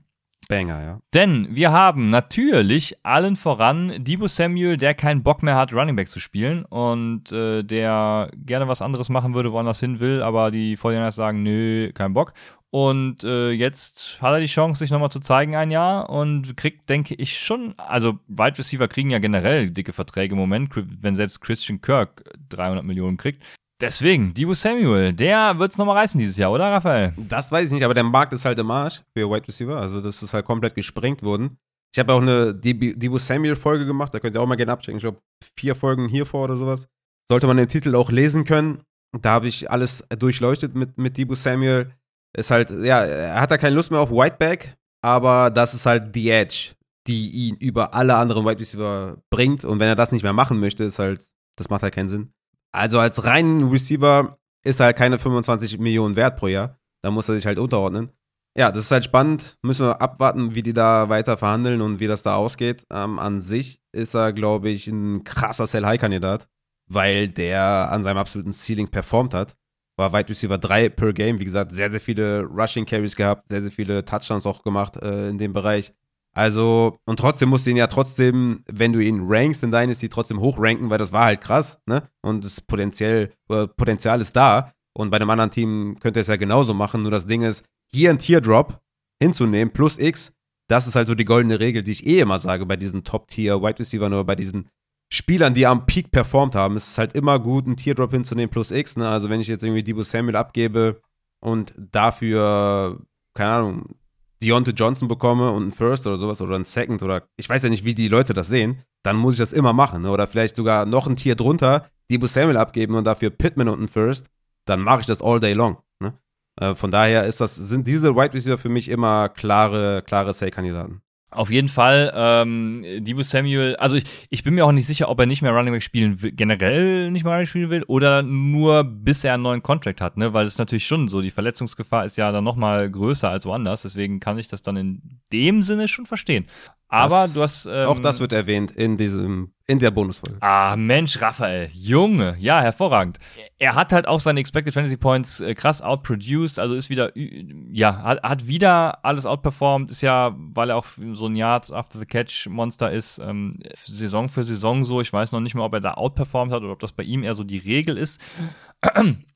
[0.49, 1.01] Banger, ja.
[1.15, 6.09] Denn wir haben natürlich allen voran Debo Samuel, der keinen Bock mehr hat, Running Back
[6.09, 10.77] zu spielen und äh, der gerne was anderes machen würde, woanders hin will, aber die
[10.77, 12.33] 49 sagen, nö, kein Bock.
[12.71, 16.91] Und äh, jetzt hat er die Chance, sich nochmal zu zeigen ein Jahr und kriegt,
[16.91, 21.41] denke ich, schon, also Wide Receiver kriegen ja generell dicke Verträge im Moment, wenn selbst
[21.41, 23.43] Christian Kirk 300 Millionen kriegt.
[23.81, 27.13] Deswegen, Dibu Samuel, der wird es nochmal reißen dieses Jahr, oder Raphael?
[27.17, 29.77] Das weiß ich nicht, aber der Markt ist halt im Arsch für Wide Receiver.
[29.79, 31.59] Also, das ist halt komplett gesprengt worden.
[31.95, 34.97] Ich habe auch eine Dibu Samuel-Folge gemacht, da könnt ihr auch mal gerne abchecken.
[34.99, 35.21] Ich glaube,
[35.59, 36.89] vier Folgen hier vor oder sowas.
[37.29, 38.83] Sollte man den Titel auch lesen können.
[39.21, 41.91] Da habe ich alles durchleuchtet mit, mit Dibu Samuel.
[42.37, 46.15] Ist halt, ja, er hat da keine Lust mehr auf Whiteback, aber das ist halt
[46.15, 46.75] die Edge,
[47.07, 49.65] die ihn über alle anderen Wide Receiver bringt.
[49.65, 52.33] Und wenn er das nicht mehr machen möchte, ist halt, das macht halt keinen Sinn.
[52.77, 56.79] Also als reinen Receiver ist er halt keine 25 Millionen wert pro Jahr.
[57.03, 58.11] Da muss er sich halt unterordnen.
[58.57, 59.57] Ja, das ist halt spannend.
[59.63, 62.85] Müssen wir abwarten, wie die da weiter verhandeln und wie das da ausgeht.
[62.93, 66.49] Ähm, an sich ist er, glaube ich, ein krasser Sell-High-Kandidat,
[66.87, 69.57] weil der an seinem absoluten Ceiling performt hat.
[69.97, 71.39] War Wide Receiver 3 per Game.
[71.39, 75.31] Wie gesagt, sehr, sehr viele Rushing Carries gehabt, sehr, sehr viele Touchdowns auch gemacht äh,
[75.31, 75.95] in dem Bereich.
[76.37, 80.39] Also, und trotzdem musst du ihn ja trotzdem, wenn du ihn rankst in Dynasty, trotzdem
[80.39, 82.11] hochranken, weil das war halt krass, ne?
[82.21, 84.75] Und das Potenzial, äh, Potenzial ist da.
[84.93, 87.01] Und bei einem anderen Team könnte es ja genauso machen.
[87.01, 88.83] Nur das Ding ist, hier ein Teardrop
[89.19, 90.31] hinzunehmen, plus X,
[90.69, 93.79] das ist halt so die goldene Regel, die ich eh immer sage bei diesen Top-Tier-Wide
[93.79, 94.69] Receiver, nur bei diesen
[95.11, 96.77] Spielern, die am Peak performt haben.
[96.77, 99.09] Es ist halt immer gut, einen Teardrop hinzunehmen, plus X, ne?
[99.09, 101.01] Also, wenn ich jetzt irgendwie Debo Samuel abgebe
[101.41, 103.01] und dafür,
[103.33, 103.97] keine Ahnung,
[104.43, 107.69] Deontay Johnson bekomme und einen First oder sowas oder einen Second oder ich weiß ja
[107.69, 110.03] nicht, wie die Leute das sehen, dann muss ich das immer machen.
[110.03, 110.11] Ne?
[110.11, 113.89] Oder vielleicht sogar noch ein Tier drunter, Debo Samuel abgeben und dafür Pittman und einen
[113.89, 114.27] First,
[114.67, 115.79] dann mache ich das all day long.
[116.01, 116.15] Ne?
[116.61, 121.03] Äh, von daher ist das, sind diese Wide Receiver für mich immer klare, klare Sale-Kandidaten.
[121.31, 125.19] Auf jeden Fall, ähm, Debo Samuel, also ich, ich bin mir auch nicht sicher, ob
[125.19, 128.23] er nicht mehr Running Back spielen will, generell nicht mehr Running Back spielen will oder
[128.23, 130.33] nur bis er einen neuen Contract hat, ne?
[130.33, 134.21] Weil es natürlich schon so, die Verletzungsgefahr ist ja dann nochmal größer als woanders, deswegen
[134.21, 135.03] kann ich das dann in
[135.33, 136.47] dem Sinne schon verstehen.
[136.89, 137.67] Aber das, du hast.
[137.67, 140.37] Ähm, auch das wird erwähnt in diesem, in der Bonusfolge.
[140.41, 143.19] Ah, Mensch, Raphael, Junge, ja, hervorragend.
[143.59, 148.03] Er hat halt auch seine Expected Fantasy Points äh, krass outproduced, also ist wieder, ja,
[148.03, 152.07] hat, hat wieder alles outperformed, ist ja, weil er auch so ein Yards after the
[152.07, 155.01] Catch Monster ist, ähm, Saison für Saison so.
[155.01, 157.25] Ich weiß noch nicht mal, ob er da outperformed hat oder ob das bei ihm
[157.25, 158.21] eher so die Regel ist.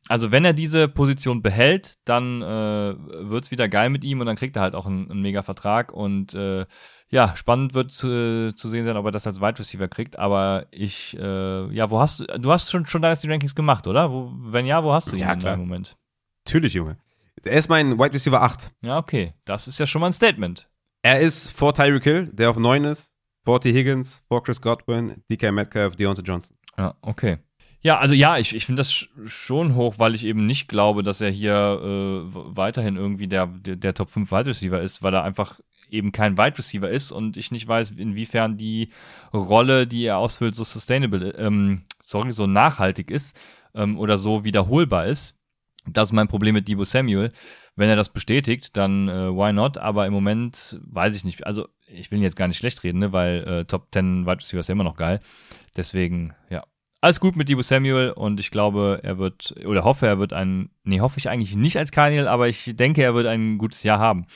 [0.09, 2.95] Also, wenn er diese Position behält, dann äh,
[3.31, 5.43] wird es wieder geil mit ihm und dann kriegt er halt auch einen, einen mega
[5.43, 6.67] Vertrag und äh,
[7.11, 10.19] ja, spannend wird zu, zu sehen sein, ob er das als Wide Receiver kriegt.
[10.19, 14.11] Aber ich, äh, ja, wo hast du, du hast schon, schon Dynasty Rankings gemacht, oder?
[14.11, 15.55] Wo, wenn ja, wo hast du ihn ja, klar.
[15.55, 15.97] im Moment?
[16.45, 16.99] Natürlich, Junge.
[17.45, 18.71] Er ist mein Wide Receiver 8.
[18.83, 19.35] Ja, okay.
[19.45, 20.69] Das ist ja schon mal ein Statement.
[21.03, 23.15] Er ist vor Tyreek Hill, der auf 9 ist,
[23.45, 23.73] vor T.
[23.73, 26.57] Higgins, vor Chris Godwin, DK Metcalf, Deontay Johnson.
[26.77, 27.39] Ja, okay.
[27.83, 31.21] Ja, also ja, ich, ich finde das schon hoch, weil ich eben nicht glaube, dass
[31.23, 35.25] er hier äh, weiterhin irgendwie der, der, der Top 5 Wide Receiver ist, weil er
[35.25, 38.91] einfach eben kein Wide Receiver ist und ich nicht weiß, inwiefern die
[39.33, 43.39] Rolle, die er ausfüllt, so sustainable, ähm, sorry, so nachhaltig ist
[43.75, 45.39] ähm, oder so wiederholbar ist.
[45.87, 47.33] Das ist mein Problem mit Debo Samuel.
[47.75, 49.79] Wenn er das bestätigt, dann äh, why not?
[49.79, 51.47] Aber im Moment weiß ich nicht.
[51.47, 53.13] Also ich will ihn jetzt gar nicht schlecht reden, ne?
[53.13, 55.21] weil äh, Top 10 Wide Receiver ist ja immer noch geil.
[55.77, 56.63] Deswegen, ja,
[57.01, 60.71] alles gut mit Debo Samuel und ich glaube, er wird, oder hoffe, er wird ein,
[60.85, 63.99] nee, hoffe ich eigentlich nicht als Cardinal, aber ich denke, er wird ein gutes Jahr
[63.99, 64.27] haben.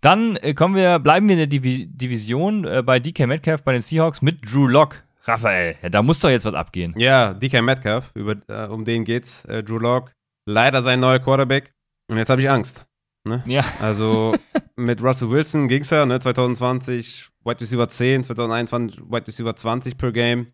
[0.00, 3.72] Dann äh, kommen wir, bleiben wir in der Divi Division äh, bei DK Metcalf bei
[3.72, 5.02] den Seahawks mit Drew Lock.
[5.24, 6.94] Raphael, ja, da muss doch jetzt was abgehen.
[6.96, 9.44] Ja, DK Metcalf, über, äh, um den geht's.
[9.44, 10.12] Äh, Drew Lock,
[10.46, 11.72] leider sein neuer Quarterback.
[12.10, 12.86] Und jetzt habe ich Angst.
[13.24, 13.42] Ne?
[13.46, 13.64] Ja.
[13.80, 14.34] Also
[14.76, 16.18] mit Russell Wilson ging's ja, ne?
[16.18, 20.48] 2020 Wide Receiver 10, 2021 Wide Receiver 20 per Game.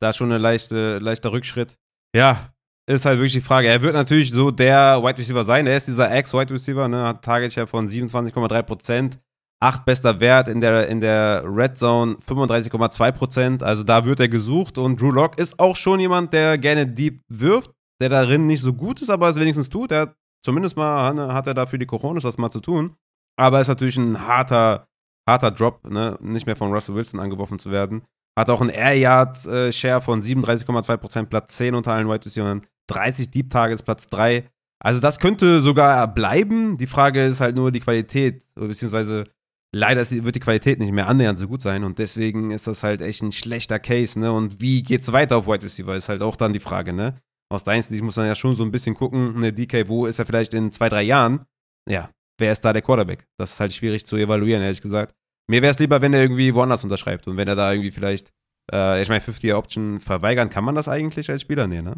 [0.00, 1.76] Da schon ein leichte, leichter Rückschritt.
[2.16, 2.52] Ja,
[2.88, 3.68] ist halt wirklich die Frage.
[3.68, 5.66] Er wird natürlich so der Wide Receiver sein.
[5.66, 7.04] Er ist dieser Ex-Wide Receiver, ne?
[7.04, 9.18] hat Target Share von 27,3 Prozent.
[9.62, 13.62] Acht bester Wert in der, in der Red Zone, 35,2 Prozent.
[13.62, 14.78] Also da wird er gesucht.
[14.78, 17.70] Und Drew Lock ist auch schon jemand, der gerne deep wirft,
[18.00, 19.92] der darin nicht so gut ist, aber es wenigstens tut.
[19.92, 22.96] Er zumindest mal ne, hat er dafür die Coronas das mal zu tun.
[23.36, 24.88] Aber ist natürlich ein harter,
[25.28, 26.18] harter Drop, ne?
[26.20, 28.02] nicht mehr von Russell Wilson angeworfen zu werden.
[28.40, 29.36] Hat auch einen Air Yard
[29.74, 32.62] Share von 37,2%, Platz 10 unter allen Wide Receivers.
[32.88, 34.48] 30 Deep Targets, Platz 3.
[34.82, 36.78] Also das könnte sogar bleiben.
[36.78, 39.24] Die Frage ist halt nur die Qualität, beziehungsweise
[39.72, 43.02] leider wird die Qualität nicht mehr annähernd so gut sein und deswegen ist das halt
[43.02, 44.32] echt ein schlechter Case, ne?
[44.32, 47.20] Und wie geht's weiter auf Wide Receiver ist halt auch dann die Frage, ne?
[47.50, 50.26] Aus Dynasty muss man ja schon so ein bisschen gucken, ne, DK, wo ist er
[50.26, 51.44] vielleicht in zwei, drei Jahren?
[51.88, 53.26] Ja, wer ist da der Quarterback?
[53.38, 55.14] Das ist halt schwierig zu evaluieren, ehrlich gesagt.
[55.50, 58.32] Mir wäre es lieber, wenn er irgendwie woanders unterschreibt und wenn er da irgendwie vielleicht
[58.72, 61.66] äh, ich meine, 50-Option verweigern, kann man das eigentlich als Spieler?
[61.66, 61.96] Nee, ne?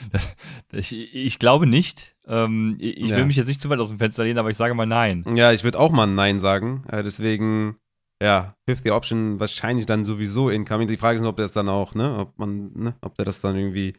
[0.72, 2.16] ich, ich, glaube nicht.
[2.26, 3.16] Ähm, ich ja.
[3.16, 5.24] will mich jetzt nicht zu weit aus dem Fenster lehnen, aber ich sage mal nein.
[5.36, 6.84] Ja, ich würde auch mal Nein sagen.
[6.90, 7.76] Äh, deswegen,
[8.22, 10.88] ja, 50-Option wahrscheinlich dann sowieso incoming.
[10.88, 13.26] Die Frage ist nur, ob der das dann auch, ne, ob man, ne, ob der
[13.26, 13.92] das dann irgendwie,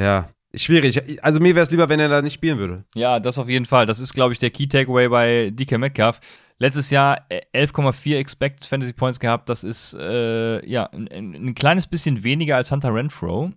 [0.00, 1.22] ja, Schwierig.
[1.22, 2.84] Also mir wäre es lieber, wenn er da nicht spielen würde.
[2.94, 3.84] Ja, das auf jeden Fall.
[3.84, 6.20] Das ist, glaube ich, der Key Takeaway bei DK Metcalf.
[6.60, 9.48] Letztes Jahr 11,4 äh, Expected Fantasy Points gehabt.
[9.48, 13.52] Das ist äh, ja ein, ein, kleines bisschen weniger als Hunter Renfro.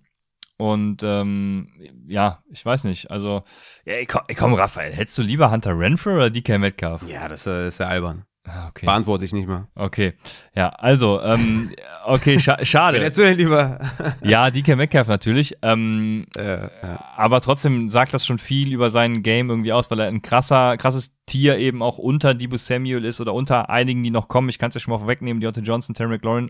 [0.57, 1.69] Und ähm,
[2.07, 3.09] ja, ich weiß nicht.
[3.09, 3.43] Also,
[3.85, 7.01] ja, komm, komm, Raphael, hättest du lieber Hunter Renfro oder DK Metcalf?
[7.07, 8.25] Ja, das äh, ist ja albern.
[8.47, 8.87] Ah, okay.
[8.87, 9.67] Beantworte ich nicht mal.
[9.75, 10.13] Okay.
[10.55, 11.71] Ja, also, ähm,
[12.05, 12.99] okay, scha schade.
[12.99, 13.77] Wer du denn lieber?
[14.23, 15.57] ja, DK Metcalf natürlich.
[15.61, 17.05] Ähm, äh, ja.
[17.15, 20.77] Aber trotzdem sagt das schon viel über sein Game irgendwie aus, weil er ein krasser,
[20.77, 24.49] krasses Tier eben auch unter Debo Samuel ist oder unter einigen, die noch kommen.
[24.49, 26.49] Ich kann es ja schon mal vorwegnehmen, Deontay Johnson, Terry McLaurin.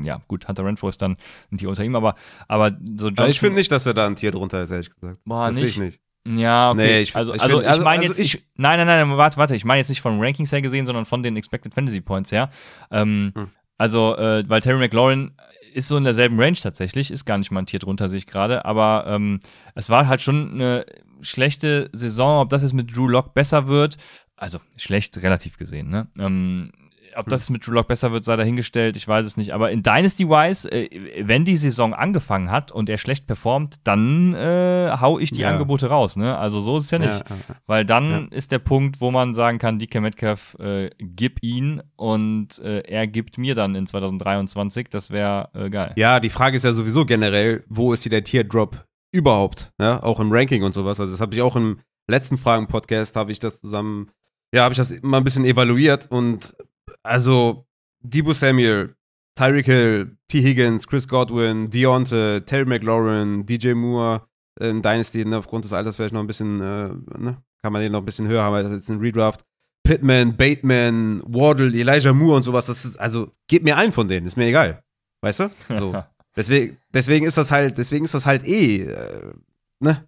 [0.00, 1.16] Ja, gut, Hunter Renfro ist dann
[1.50, 2.14] ein Tier unter ihm, aber,
[2.48, 3.28] aber so Johnson.
[3.28, 5.18] ich finde nicht, dass er da ein Tier drunter ist, ehrlich gesagt.
[5.24, 5.70] Boah, das nicht.
[5.70, 6.00] Ich nicht.
[6.24, 6.80] Ja, okay.
[6.80, 9.16] Nee, ich, also, ich, also, also, ich meine also jetzt ich, nicht, nein, nein, nein,
[9.16, 12.00] warte, warte, ich meine jetzt nicht von Rankings her gesehen, sondern von den Expected Fantasy
[12.00, 12.50] Points her.
[12.90, 13.48] Ähm, hm.
[13.76, 15.32] Also, äh, weil Terry McLaurin
[15.74, 18.26] ist so in derselben Range tatsächlich, ist gar nicht mal ein Tier drunter, sehe ich
[18.26, 19.40] gerade, aber ähm,
[19.74, 20.86] es war halt schon eine
[21.22, 23.96] schlechte Saison, ob das jetzt mit Drew Lock besser wird,
[24.36, 26.08] also schlecht relativ gesehen, ne?
[26.18, 26.72] Ähm,
[27.16, 29.52] ob das mit Drew Lock besser wird, sei dahingestellt, ich weiß es nicht.
[29.52, 34.96] Aber in Dynasty-Wise, äh, wenn die Saison angefangen hat und er schlecht performt, dann äh,
[35.00, 35.50] hau ich die ja.
[35.50, 36.16] Angebote raus.
[36.16, 36.36] Ne?
[36.36, 37.10] Also so ist es ja nicht.
[37.10, 41.42] Ja, ja, Weil dann ist der Punkt, wo man sagen kann, DK Metcalf, äh, gib
[41.42, 44.88] ihn und äh, er gibt mir dann in 2023.
[44.88, 45.92] Das wäre äh, geil.
[45.96, 49.72] Ja, die Frage ist ja sowieso generell, wo ist hier der Tier-Drop überhaupt?
[49.80, 50.02] Ja?
[50.02, 51.00] Auch im Ranking und sowas.
[51.00, 51.78] Also das habe ich auch im
[52.08, 54.10] letzten Fragen-Podcast habe ich das zusammen,
[54.54, 56.54] ja, habe ich das mal ein bisschen evaluiert und
[57.02, 57.66] also
[58.00, 58.94] Debo Samuel,
[59.36, 60.42] Tyreek Hill, T.
[60.42, 64.22] Higgins, Chris Godwin, Deonte, Terry McLaurin, DJ Moore
[64.60, 66.88] in Dynasty, ne, aufgrund des Alters vielleicht noch ein bisschen, äh,
[67.18, 69.44] ne, kann man den noch ein bisschen höher haben, weil das jetzt ein Redraft.
[69.84, 74.26] Pittman, Bateman, Wardle, Elijah Moore und sowas, das ist, also, geht mir ein von denen,
[74.26, 74.82] ist mir egal.
[75.22, 75.50] Weißt du?
[75.78, 76.02] So.
[76.36, 79.32] deswegen, deswegen ist das halt, deswegen ist das halt eh, äh,
[79.80, 80.06] ne?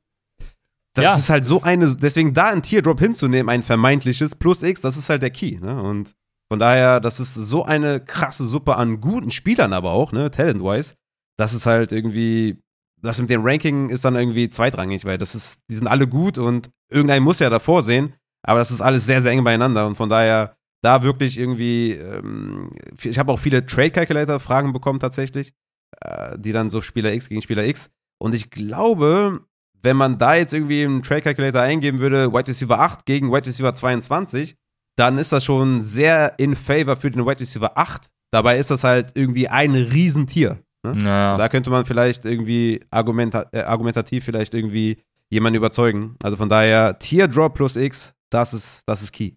[0.94, 1.16] Das ja.
[1.16, 5.08] ist halt so eine, deswegen da ein Teardrop hinzunehmen, ein vermeintliches Plus X, das ist
[5.08, 5.82] halt der Key, ne?
[5.82, 6.14] Und
[6.54, 10.94] von daher, das ist so eine krasse Suppe an guten Spielern aber auch, ne, talent-wise.
[11.36, 12.62] Das ist halt irgendwie,
[13.02, 16.38] das mit dem Ranking ist dann irgendwie zweitrangig, weil das ist, die sind alle gut
[16.38, 18.14] und irgendein muss ja davor sehen,
[18.44, 22.70] aber das ist alles sehr, sehr eng beieinander und von daher da wirklich irgendwie, ähm,
[23.02, 25.54] ich habe auch viele Trade Calculator Fragen bekommen tatsächlich,
[26.02, 29.40] äh, die dann so Spieler X gegen Spieler X und ich glaube,
[29.82, 33.46] wenn man da jetzt irgendwie im Trade Calculator eingeben würde, Wide Receiver 8 gegen Wide
[33.46, 34.56] Receiver 22,
[34.96, 38.08] dann ist das schon sehr in favor für den Wide Receiver 8.
[38.30, 40.58] Dabei ist das halt irgendwie ein Riesentier.
[40.84, 40.98] Ne?
[41.02, 41.36] Ja.
[41.36, 46.16] Da könnte man vielleicht irgendwie argumenta äh, argumentativ vielleicht irgendwie jemanden überzeugen.
[46.22, 49.32] Also von daher, Tier Drop plus X, das ist, das ist key.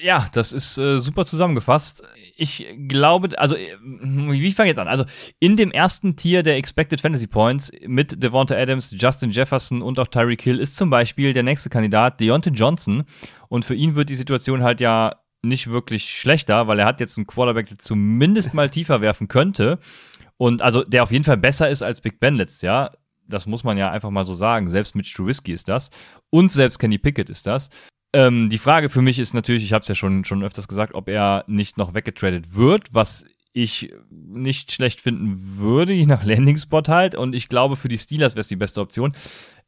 [0.00, 2.04] Ja, das ist äh, super zusammengefasst.
[2.36, 4.86] Ich glaube, also, äh, wie fange ich jetzt an?
[4.86, 5.04] Also,
[5.40, 10.06] in dem ersten Tier der Expected Fantasy Points mit Devonta Adams, Justin Jefferson und auch
[10.06, 13.04] Tyreek Hill ist zum Beispiel der nächste Kandidat Deontay Johnson.
[13.48, 17.18] Und für ihn wird die Situation halt ja nicht wirklich schlechter, weil er hat jetzt
[17.18, 19.80] einen Quarterback, der zumindest mal tiefer werfen könnte.
[20.36, 22.96] Und also, der auf jeden Fall besser ist als Big Ben letztes Jahr.
[23.26, 24.70] Das muss man ja einfach mal so sagen.
[24.70, 25.90] Selbst mit Trubisky ist das.
[26.30, 27.68] Und selbst Kenny Pickett ist das.
[28.12, 30.94] Ähm, die Frage für mich ist natürlich, ich habe es ja schon, schon öfters gesagt,
[30.94, 36.82] ob er nicht noch weggetradet wird, was ich nicht schlecht finden würde, je nach Landing-Spot
[36.88, 37.14] halt.
[37.14, 39.12] Und ich glaube, für die Steelers wäre es die beste Option.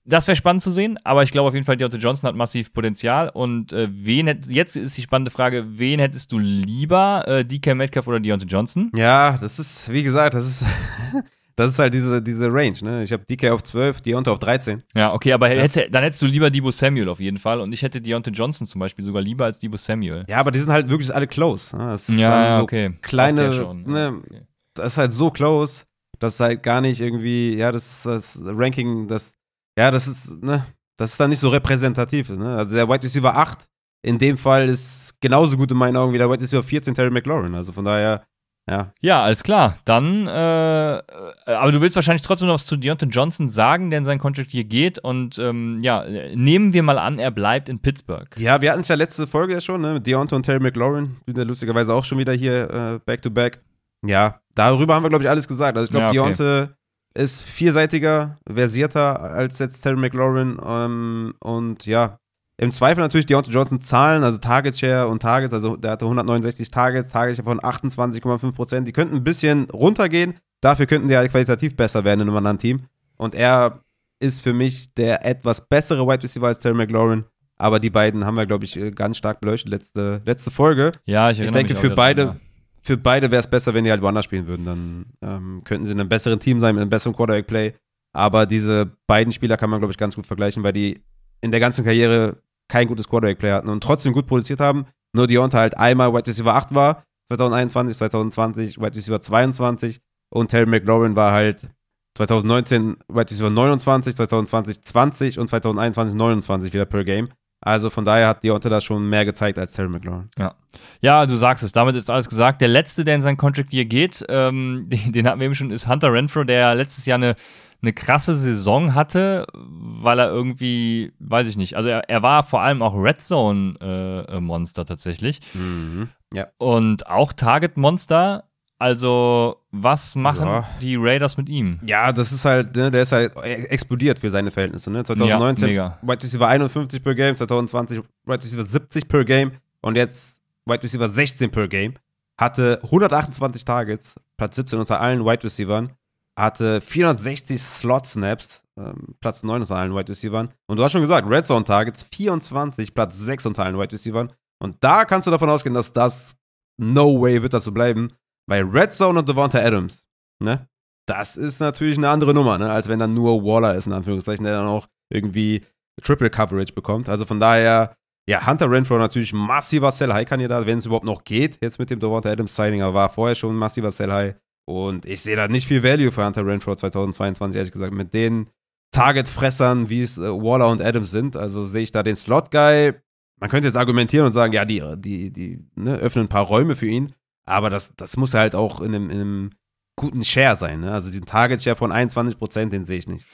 [0.05, 2.73] Das wäre spannend zu sehen, aber ich glaube auf jeden Fall, Deontay Johnson hat massiv
[2.73, 3.29] Potenzial.
[3.29, 7.75] Und äh, wen hätt, jetzt ist die spannende Frage, wen hättest du lieber, äh, DK
[7.75, 8.91] Metcalf oder Deontay Johnson?
[8.97, 10.65] Ja, das ist, wie gesagt, das ist
[11.57, 13.05] Das ist halt diese, diese Range, ne?
[13.05, 14.83] Ich habe DK auf 12, Deontay auf 13.
[14.95, 15.63] Ja, okay, aber ja.
[15.63, 18.67] Hätte, dann hättest du lieber Debo Samuel auf jeden Fall und ich hätte Deontay Johnson
[18.67, 20.25] zum Beispiel sogar lieber als Debo Samuel.
[20.29, 21.77] Ja, aber die sind halt wirklich alle close.
[21.77, 21.85] Ne?
[21.85, 22.95] Das ist ja, so okay.
[23.03, 24.21] kleine, schon, ne?
[24.25, 24.43] Okay.
[24.75, 25.85] Das ist halt so close,
[26.19, 29.35] dass halt gar nicht irgendwie, ja, das, das Ranking, das,
[29.77, 30.65] ja, das ist, ne?
[30.97, 32.57] Das ist dann nicht so repräsentativ, ne?
[32.57, 33.67] Also der White Receiver 8
[34.03, 37.11] in dem Fall ist genauso gut in meinen Augen wie der White Receiver 14 Terry
[37.11, 37.55] McLaurin.
[37.55, 38.25] Also von daher,
[38.71, 38.93] ja.
[39.01, 39.75] Ja, alles klar.
[39.85, 41.03] Dann, äh, äh,
[41.47, 44.65] aber du willst wahrscheinlich trotzdem noch was zu Deontay Johnson sagen, denn sein Contract hier
[44.65, 44.99] geht.
[45.01, 48.29] Und ähm, ja, nehmen wir mal an, er bleibt in Pittsburgh.
[48.39, 49.95] Ja, wir hatten es ja letzte Folge ja schon, ne?
[49.95, 51.17] Mit Deontay und Terry McLaurin.
[51.27, 53.61] Sind ja lustigerweise auch schon wieder hier äh, back to back.
[54.07, 55.77] Ja, darüber haben wir, glaube ich, alles gesagt.
[55.77, 56.35] Also ich glaube, ja, okay.
[56.37, 56.73] Deontay
[57.15, 60.59] ist vielseitiger, versierter als jetzt Terry McLaurin.
[60.65, 62.20] Ähm, und ja,
[62.61, 66.71] im Zweifel natürlich Deontay Johnson Zahlen, also Target Share und Targets, also der hatte 169
[66.71, 68.87] Targets, Target Share von 28,5 Prozent.
[68.87, 72.59] Die könnten ein bisschen runtergehen, dafür könnten die halt qualitativ besser werden in einem anderen
[72.59, 72.83] Team.
[73.17, 73.81] Und er
[74.19, 77.25] ist für mich der etwas bessere Wide Receiver als Terry McLaurin.
[77.57, 80.93] Aber die beiden haben wir, glaube ich, ganz stark beleuchtet, letzte, letzte Folge.
[81.07, 82.37] Ja, ich, ich denke, für beide,
[82.83, 84.67] für beide wäre es besser, wenn die halt woanders spielen würden.
[84.67, 87.73] Dann ähm, könnten sie in einem besseren Team sein, mit einem besseren Quarterback-Play.
[88.13, 91.01] Aber diese beiden Spieler kann man, glaube ich, ganz gut vergleichen, weil die
[91.41, 94.87] in der ganzen Karriere kein gutes Quarterback-Play hatten und trotzdem gut produziert haben.
[95.13, 100.01] Nur Deontay halt einmal Wide Receiver 8 war, 2021, 2020 Wide Receiver 22
[100.33, 101.69] und Terry McLaurin war halt
[102.17, 107.29] 2019 Wide Receiver 29, 2020 20 und 2021 29 wieder per Game.
[107.61, 110.31] Also von daher hat Deontay da schon mehr gezeigt als Terry McLaurin.
[110.39, 110.55] Ja.
[111.01, 112.61] ja, du sagst es, damit ist alles gesagt.
[112.61, 115.71] Der letzte, der in seinen Contract hier geht, ähm, den, den hatten wir eben schon,
[115.71, 117.37] ist Hunter Renfro, der letztes Jahr eine
[117.83, 122.61] eine krasse Saison hatte, weil er irgendwie, weiß ich nicht, also er, er war vor
[122.61, 125.41] allem auch Red Zone äh, Monster tatsächlich.
[125.55, 126.09] Mhm.
[126.33, 126.49] Ja.
[126.59, 128.45] Und auch Target Monster.
[128.81, 130.69] Also, was machen ja.
[130.81, 131.79] die Raiders mit ihm?
[131.87, 134.91] Ja, das ist halt, ne, der ist halt explodiert für seine Verhältnisse.
[134.91, 135.05] Ne?
[135.05, 139.53] 2019 ja, Wide Receiver 51 per Game, 2020 Wide Receiver 70 per Game
[139.83, 141.95] und jetzt Wide Receiver 16 per Game.
[142.39, 145.93] Hatte 128 Targets, Platz 17 unter allen Wide Receivern
[146.41, 150.49] hatte 460 Slot-Snaps, ähm, Platz 9 unter allen Wide Receivers.
[150.67, 154.29] Und du hast schon gesagt, Red Zone Targets 24, Platz 6 unter allen Wide Receivers.
[154.59, 156.37] Und da kannst du davon ausgehen, dass das
[156.77, 158.09] no way wird das so bleiben,
[158.51, 160.05] weil Red Zone und Devonta Adams,
[160.43, 160.69] ne?
[161.07, 162.71] Das ist natürlich eine andere Nummer, ne?
[162.71, 165.63] Als wenn dann nur Waller ist, in Anführungszeichen, der dann auch irgendwie
[166.03, 167.09] Triple Coverage bekommt.
[167.09, 167.95] Also von daher,
[168.29, 172.29] ja, Hunter Renfro natürlich massiver Sell-High-Kandidat, wenn es überhaupt noch geht, jetzt mit dem Devonta
[172.29, 174.35] Adams Signing, aber war vorher schon massiver Sell-High.
[174.69, 177.95] Und ich sehe da nicht viel Value für Hunter Renfro 2022, ehrlich gesagt.
[177.95, 178.49] Mit den
[178.93, 181.37] Target-Fressern, wie es äh, Waller und Adams sind.
[181.37, 182.95] Also sehe ich da den Slot-Guy.
[183.41, 186.75] Man könnte jetzt argumentieren und sagen, ja, die, die, die ne, öffnen ein paar Räume
[186.75, 187.15] für ihn.
[187.51, 189.51] Aber das, das muss halt auch in einem, in einem
[189.97, 190.81] guten Share sein.
[190.81, 190.93] Ne?
[190.93, 193.27] Also diesen Target-Share von 21 Prozent, den sehe ich nicht.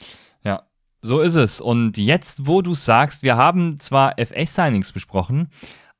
[0.43, 0.65] Ja,
[1.01, 1.61] so ist es.
[1.61, 5.51] Und jetzt, wo du sagst, wir haben zwar FA-Signings besprochen,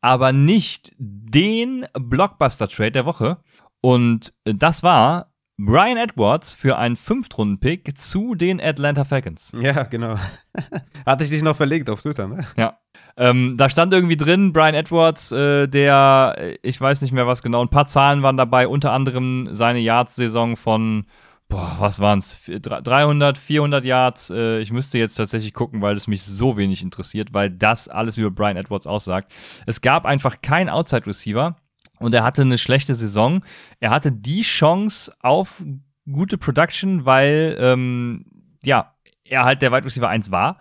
[0.01, 3.39] aber nicht den Blockbuster-Trade der Woche.
[3.81, 9.53] Und das war Brian Edwards für einen Fünftrunden-Pick zu den Atlanta Falcons.
[9.59, 10.17] Ja, genau.
[11.07, 12.47] Hatte ich dich noch verlegt auf Twitter, ne?
[12.57, 12.79] Ja.
[13.19, 17.63] Ähm, da stand irgendwie drin, Brian Edwards, äh, der, ich weiß nicht mehr was genau,
[17.63, 21.07] ein paar Zahlen waren dabei, unter anderem seine Yards-Saison von,
[21.49, 24.31] boah, was waren es, 300, 400 Yards.
[24.31, 28.19] Äh, ich müsste jetzt tatsächlich gucken, weil es mich so wenig interessiert, weil das alles
[28.19, 29.33] über Brian Edwards aussagt.
[29.65, 31.57] Es gab einfach keinen Outside-Receiver
[31.99, 33.43] und er hatte eine schlechte Saison.
[33.81, 35.65] Er hatte die Chance auf
[36.11, 38.27] gute Production, weil, ähm,
[38.63, 38.93] ja,
[39.25, 40.59] er halt der Wide Receiver 1 war.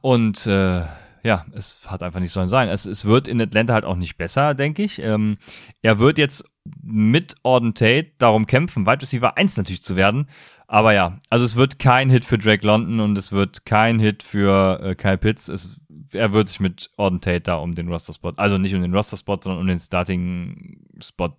[0.00, 0.82] Und äh,
[1.26, 2.68] ja, es hat einfach nicht sollen sein.
[2.68, 5.00] Es, es wird in Atlanta halt auch nicht besser, denke ich.
[5.00, 5.38] Ähm,
[5.82, 6.44] er wird jetzt
[6.82, 10.28] mit Auden Tate darum kämpfen, Wide Receiver 1 natürlich zu werden.
[10.68, 14.22] Aber ja, also es wird kein Hit für Drake London und es wird kein Hit
[14.22, 15.48] für äh, Kyle Pitts.
[15.48, 15.80] Es
[16.12, 19.38] er wird sich mit Auden Tate da um den Roster-Spot, also nicht um den Roster-Spot,
[19.42, 21.36] sondern um den Starting-Spot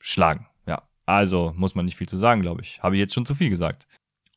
[0.00, 0.46] schlagen.
[0.66, 2.82] Ja, also muss man nicht viel zu sagen, glaube ich.
[2.82, 3.86] Habe ich jetzt schon zu viel gesagt.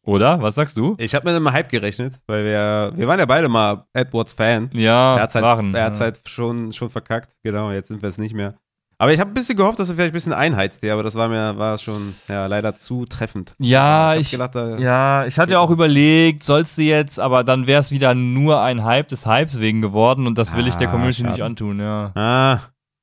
[0.03, 0.41] Oder?
[0.41, 0.95] Was sagst du?
[0.97, 4.69] Ich habe mit einem Hype gerechnet, weil wir, wir waren ja beide mal Edwards Fan.
[4.73, 5.75] Ja, er hat halt, waren.
[5.75, 6.01] Er hat ja.
[6.01, 7.31] halt schon, schon verkackt.
[7.43, 8.55] Genau, jetzt sind wir es nicht mehr.
[8.97, 11.27] Aber ich habe ein bisschen gehofft, dass du vielleicht ein bisschen einheizt, aber das war
[11.27, 13.55] mir war schon ja, leider zu treffend.
[13.57, 17.43] Ja, ich, ich, gedacht, da ja, ich hatte ja auch überlegt, sollst du jetzt, aber
[17.43, 20.75] dann wäre es wieder nur ein Hype des Hypes wegen geworden und das will ich
[20.75, 21.31] der Ah, Community schade.
[21.31, 22.11] nicht antun, ja.
[22.13, 22.59] Ah,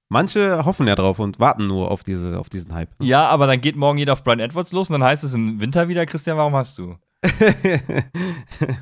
[0.09, 2.91] manche hoffen ja drauf und warten nur auf, diese, auf diesen Hype.
[3.01, 5.61] Ja, aber dann geht morgen jeder auf Brian Edwards los und dann heißt es im
[5.61, 6.97] Winter wieder, Christian, warum hast du?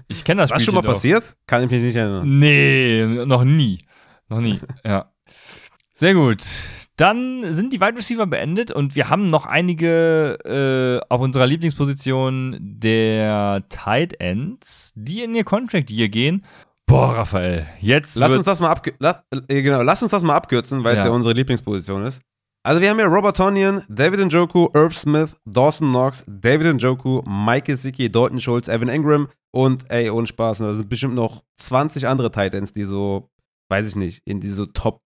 [0.08, 1.36] Ich kenne das Spiel schon mal passiert?
[1.46, 2.38] Kann ich mich nicht erinnern.
[2.38, 3.78] Nee, noch nie.
[4.28, 5.12] Noch nie, ja.
[5.94, 6.42] Sehr gut.
[6.96, 12.56] Dann sind die Wide Receiver beendet und wir haben noch einige äh, auf unserer Lieblingsposition
[12.58, 16.44] der Tight Ends, die in ihr Contract Year gehen.
[16.86, 20.36] Boah, Raphael, jetzt Lass uns das mal abkür lass, äh, genau, lass uns das mal
[20.36, 21.06] abkürzen, weil es Ja.
[21.06, 22.22] ja unsere Lieblingsposition ist.
[22.62, 27.66] Also wir haben hier Robert Tonyan, David Njoku, Irv Smith, Dawson Knox, David Njoku, Mike
[27.72, 32.30] Gesicki, Dalton Schultz, Evan Ingram und ey, ohne Spaß, da sind bestimmt noch 20 andere
[32.30, 33.30] Titans, die so,
[33.68, 35.00] weiß ich nicht, in diese Top,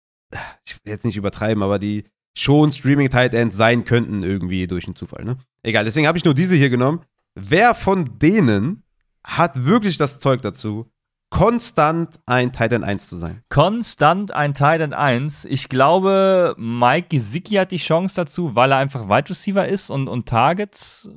[0.64, 2.04] ich will jetzt nicht übertreiben, aber die
[2.36, 5.38] schon Streaming Titans sein könnten irgendwie durch einen Zufall, ne?
[5.62, 7.00] Egal, deswegen habe ich nur diese hier genommen.
[7.34, 8.84] Wer von denen
[9.24, 10.88] hat wirklich das Zeug dazu,
[11.30, 13.42] konstant ein Titan 1 zu sein?
[13.50, 15.44] konstant ein Tight End 1.
[15.44, 20.08] Ich glaube, Mike Gesicki hat die Chance dazu, weil er einfach Wide Receiver ist und,
[20.08, 21.10] und Targets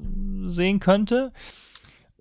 [0.45, 1.31] sehen könnte.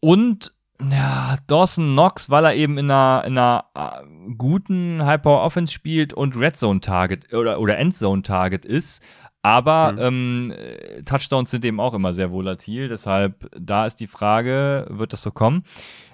[0.00, 6.14] Und ja, Dawson Knox, weil er eben in einer, in einer äh, guten High-Power-Offense spielt
[6.14, 9.02] und Red Zone Target oder, oder Endzone Target ist.
[9.42, 9.98] Aber Mhm.
[10.00, 12.88] ähm, äh, Touchdowns sind eben auch immer sehr volatil.
[12.88, 15.64] Deshalb, da ist die Frage, wird das so kommen?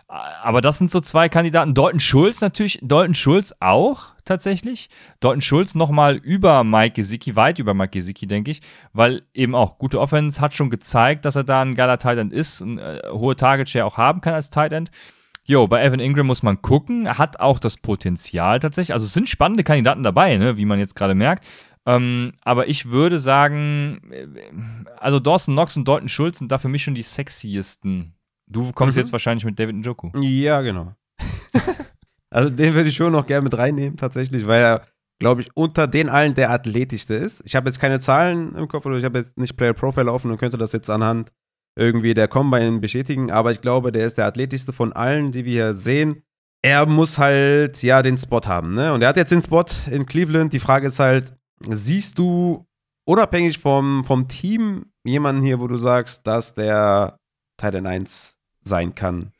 [0.08, 1.74] Aber das sind so zwei Kandidaten.
[1.74, 4.88] Dalton Schulz natürlich, Dalton Schulz auch tatsächlich.
[5.18, 8.62] Dalton Schulz nochmal über Mike Gesicki, weit über Mike Gesicki, denke ich,
[8.92, 12.32] weil eben auch gute Offense hat schon gezeigt, dass er da ein geiler Tight End
[12.32, 14.92] ist, eine äh, hohe Target Share auch haben kann als Tight End.
[15.42, 17.08] Jo, bei Evan Ingram muss man gucken.
[17.18, 18.92] Hat auch das Potenzial tatsächlich.
[18.92, 21.44] Also es sind spannende Kandidaten dabei, ne, wie man jetzt gerade merkt.
[21.84, 24.26] Ähm, aber ich würde sagen, äh,
[24.98, 28.16] also Dawson Knox und Dalton Schulz sind da für mich schon die sexiesten.
[28.48, 29.02] Du kommst Mhm.
[29.02, 30.10] jetzt wahrscheinlich mit David Njoku.
[30.20, 30.94] Ja, genau.
[32.31, 34.82] also den würde ich schon noch gerne mit reinnehmen, tatsächlich, weil er,
[35.18, 37.43] glaube ich, unter den allen der athletischste ist.
[37.44, 40.31] Ich habe jetzt keine Zahlen im Kopf oder ich habe jetzt nicht Player Profile offen
[40.31, 41.32] und könnte das jetzt anhand
[41.78, 45.52] irgendwie der Combine bestätigen, aber ich glaube, der ist der athletischste von allen, die wir
[45.52, 46.23] hier sehen.
[46.62, 48.93] Er muss halt, ja, den Spot haben, ne?
[48.94, 50.52] Und er hat jetzt den Spot in Cleveland.
[50.55, 51.35] Die Frage ist halt,
[51.68, 52.66] siehst du
[53.06, 57.18] unabhängig vom, vom Team jemanden hier, wo du sagst, dass der
[57.60, 58.35] Titan 1
[58.66, 59.32] sein kann?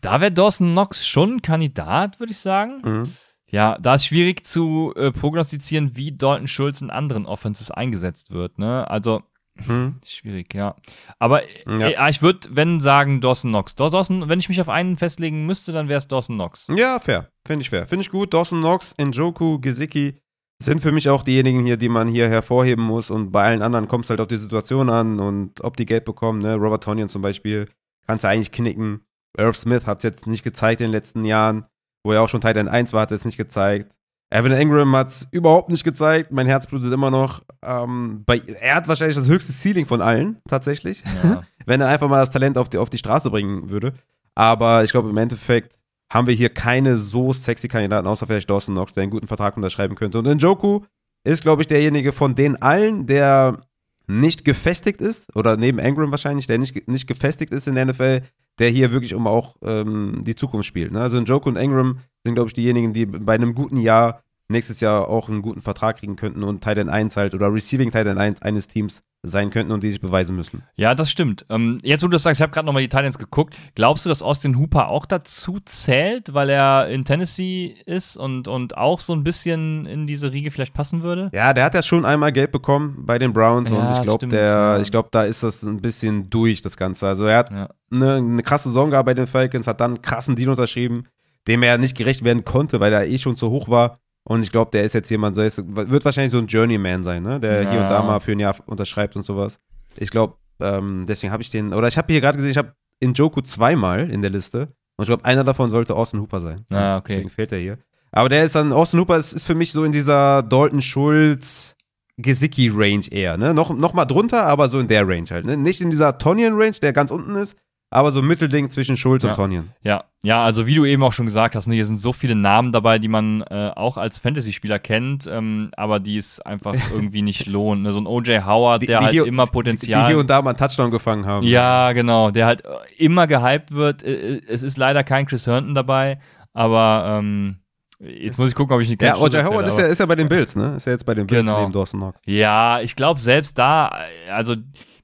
[0.00, 2.82] Da wäre Dawson Knox schon ein Kandidat, würde ich sagen.
[2.84, 3.12] Mhm.
[3.48, 8.58] Ja, da ist schwierig zu äh, prognostizieren, wie Dalton Schulz in anderen Offenses eingesetzt wird.
[8.58, 8.88] Ne?
[8.90, 9.22] Also,
[9.66, 10.00] Mhm.
[10.04, 10.74] schwierig, ja.
[11.18, 12.06] Aber Ja.
[12.06, 13.74] äh, ich würde, wenn, sagen Dawson Knox.
[13.74, 16.66] Daw- Dawson, wenn ich mich auf einen festlegen müsste, dann wäre es Dawson Knox.
[16.76, 17.30] Ja, fair.
[17.46, 17.86] Finde ich fair.
[17.86, 18.34] Finde ich gut.
[18.34, 20.16] Dawson Knox, Njoku, Gesicki
[20.62, 23.10] sind für mich auch diejenigen hier, die man hier hervorheben muss.
[23.10, 26.04] Und bei allen anderen kommt es halt auf die Situation an und ob die Geld
[26.04, 26.40] bekommen.
[26.42, 26.54] Ne?
[26.56, 27.66] Robert Tonyan zum Beispiel
[28.06, 29.00] kannst du eigentlich knicken.
[29.38, 31.66] Irv Smith hat es jetzt nicht gezeigt in den letzten Jahren.
[32.04, 33.96] Wo er auch schon Titan 1 war, hat er es nicht gezeigt.
[34.30, 36.32] Evan Ingram hat es überhaupt nicht gezeigt.
[36.32, 37.42] Mein Herz blutet immer noch.
[37.62, 41.42] Ähm, bei, er hat wahrscheinlich das höchste Ceiling von allen, tatsächlich Ja.
[41.66, 43.92] wenn er einfach mal das Talent auf die, auf die Straße bringen würde.
[44.34, 45.78] Aber ich glaube, im Endeffekt
[46.12, 49.56] haben wir hier keine so sexy Kandidaten, außer vielleicht Dawson Knox, der einen guten Vertrag
[49.56, 50.18] unterschreiben könnte.
[50.18, 50.82] Und Njoku
[51.24, 53.60] ist, glaube ich, derjenige von den allen, der
[54.06, 58.22] nicht gefestigt ist, oder neben Ingram wahrscheinlich, der nicht, nicht gefestigt ist in der NFL,
[58.58, 60.92] der hier wirklich um auch ähm, die Zukunft spielt.
[60.92, 61.00] Ne?
[61.00, 65.08] Also Njoku und Ingram sind, glaube ich, diejenigen, die bei einem guten Jahr nächstes Jahr
[65.08, 68.68] auch einen guten Vertrag kriegen könnten und Titan 1 halt oder Receiving Titan 1 eines
[68.68, 70.62] Teams sein könnten und die sich beweisen müssen.
[70.76, 71.46] Ja, das stimmt.
[71.48, 73.56] Ähm, jetzt, wo du das sagst, ich habe gerade nochmal die Titans geguckt.
[73.74, 78.76] Glaubst du, dass Austin Hooper auch dazu zählt, weil er in Tennessee ist und, und
[78.76, 81.30] auch so ein bisschen in diese Riege vielleicht passen würde?
[81.32, 84.28] Ja, der hat ja schon einmal Geld bekommen bei den Browns ja, und ich glaube,
[84.28, 85.02] der, ja.
[85.10, 87.08] da ist das ein bisschen durch, das Ganze.
[87.08, 87.68] Also er hat ja.
[87.90, 91.04] eine, eine krasse Saison gehabt bei den Falcons, hat dann einen krassen Deal unterschrieben,
[91.48, 93.98] dem er nicht gerecht werden konnte, weil er eh schon zu hoch war.
[94.28, 97.22] Und ich glaube, der ist jetzt jemand, so ist, wird wahrscheinlich so ein Journeyman sein,
[97.22, 97.38] ne?
[97.38, 97.70] der ja.
[97.70, 99.60] hier und da mal für ein Jahr unterschreibt und sowas.
[99.96, 102.74] Ich glaube, ähm, deswegen habe ich den, oder ich habe hier gerade gesehen, ich habe
[103.00, 104.74] Njoku zweimal in der Liste.
[104.96, 106.64] Und ich glaube, einer davon sollte Austin Hooper sein.
[106.70, 107.12] Ah, okay.
[107.12, 107.78] Deswegen fehlt er hier.
[108.10, 111.76] Aber der ist dann, Austin Hooper ist, ist für mich so in dieser Dalton Schulz,
[112.16, 113.54] Gesicki-Range eher, ne?
[113.54, 115.56] Noch, noch mal drunter, aber so in der Range halt, ne?
[115.56, 117.56] Nicht in dieser Tonyan-Range, der ganz unten ist,
[117.96, 119.30] aber so ein Mittelding zwischen Schulz ja.
[119.30, 119.70] und Tonyan.
[119.82, 122.34] Ja, ja, also wie du eben auch schon gesagt hast, ne, hier sind so viele
[122.34, 127.22] Namen dabei, die man äh, auch als Fantasy-Spieler kennt, ähm, aber die es einfach irgendwie
[127.22, 127.82] nicht lohnt.
[127.82, 127.94] Ne?
[127.94, 128.44] So ein O.J.
[128.44, 130.02] Howard, die, der die halt hier, immer Potenzial.
[130.02, 131.46] Die, die hier und da mal einen Touchdown gefangen haben.
[131.46, 132.62] Ja, genau, der halt
[132.98, 134.02] immer gehypt wird.
[134.02, 136.18] Äh, es ist leider kein Chris Herndon dabei,
[136.52, 137.60] aber ähm,
[137.98, 139.44] Jetzt muss ich gucken, ob ich nicht Ja, O.J.
[139.44, 140.74] Howard ist ja, ist ja bei den Bills, ne?
[140.76, 141.60] Ist ja jetzt bei den Bills genau.
[141.60, 142.20] neben Dawson Knox.
[142.26, 143.90] Ja, ich glaube selbst da,
[144.30, 144.56] also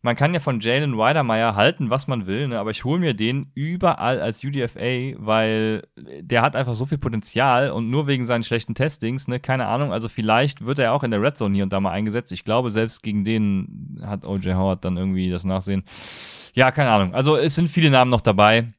[0.03, 2.59] man kann ja von Jalen Weidermeyer halten, was man will, ne?
[2.59, 7.71] aber ich hole mir den überall als UDFA, weil der hat einfach so viel Potenzial
[7.71, 11.13] und nur wegen seinen schlechten Testings, ne, keine Ahnung, also vielleicht wird er auch in
[11.13, 12.33] der Red Zone hier und da mal eingesetzt.
[12.33, 15.85] Ich glaube, selbst gegen den hat OJ Howard dann irgendwie das Nachsehen.
[16.53, 17.15] Ja, keine Ahnung.
[17.15, 18.73] Also es sind viele Namen noch dabei.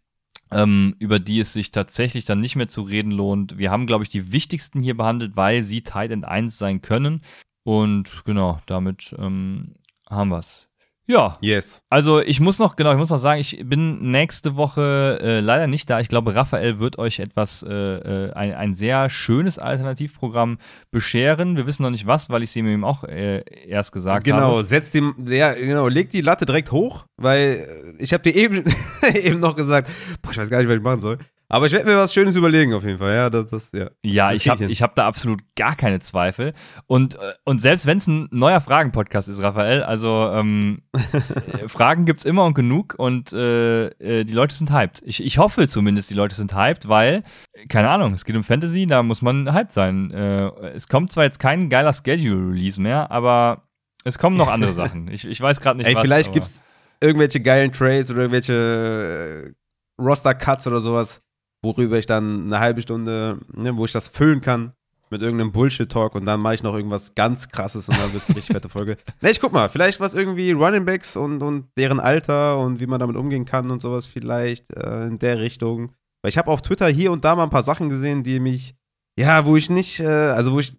[0.56, 3.58] Ähm, über die es sich tatsächlich dann nicht mehr zu reden lohnt.
[3.58, 7.22] Wir haben, glaube ich, die wichtigsten hier behandelt, weil sie Tight End 1 sein können.
[7.64, 9.74] Und genau, damit ähm,
[10.10, 10.70] haben wir es.
[11.06, 11.34] Ja.
[11.42, 11.82] Yes.
[11.90, 15.68] Also ich muss noch, genau, ich muss noch sagen, ich bin nächste Woche äh, leider
[15.68, 16.00] nicht da.
[16.00, 20.58] Ich glaube, Raphael wird euch etwas, äh, äh, ein, ein sehr schönes Alternativprogramm
[20.92, 21.58] bescheren.
[21.58, 24.52] Wir wissen noch nicht was, weil ich es ihm auch äh, erst gesagt genau, habe.
[24.52, 28.36] Genau, setzt dem, ja, genau, leg die Latte direkt hoch, weil äh, ich habe dir
[28.36, 28.64] eben,
[29.14, 29.90] eben noch gesagt,
[30.22, 31.18] boah, ich weiß gar nicht, was ich machen soll.
[31.54, 33.14] Aber ich werde mir was Schönes überlegen auf jeden Fall.
[33.14, 33.92] Ja, das, das, ja.
[34.02, 36.56] ja das ich habe hab da absolut gar keine Zweifel.
[36.88, 42.06] Und, äh, und selbst wenn es ein neuer Fragen-Podcast ist, Raphael, also ähm, äh, Fragen
[42.06, 45.04] gibt es immer und genug und äh, äh, die Leute sind hyped.
[45.06, 47.22] Ich, ich hoffe zumindest, die Leute sind hyped, weil,
[47.70, 50.10] keine Ahnung, es geht um Fantasy, da muss man hyped sein.
[50.10, 53.68] Äh, es kommt zwar jetzt kein geiler Schedule-Release mehr, aber
[54.04, 55.08] es kommen noch andere Sachen.
[55.08, 56.02] Ich, ich weiß gerade nicht, Ey, was.
[56.02, 56.64] Vielleicht gibt es
[57.00, 59.54] irgendwelche geilen Trades oder irgendwelche
[60.00, 61.22] Roster-Cuts oder sowas
[61.64, 64.74] worüber ich dann eine halbe Stunde, ne, wo ich das füllen kann
[65.10, 68.30] mit irgendeinem Bullshit-Talk und dann mache ich noch irgendwas ganz krasses und dann wird es
[68.30, 68.98] eine richtig fette Folge.
[69.22, 72.88] Ne, ich guck mal, vielleicht was irgendwie Running Backs und, und deren Alter und wie
[72.88, 75.94] man damit umgehen kann und sowas vielleicht äh, in der Richtung.
[76.22, 78.76] Weil ich habe auf Twitter hier und da mal ein paar Sachen gesehen, die mich,
[79.18, 80.76] ja, wo ich nicht, äh, also wo ich,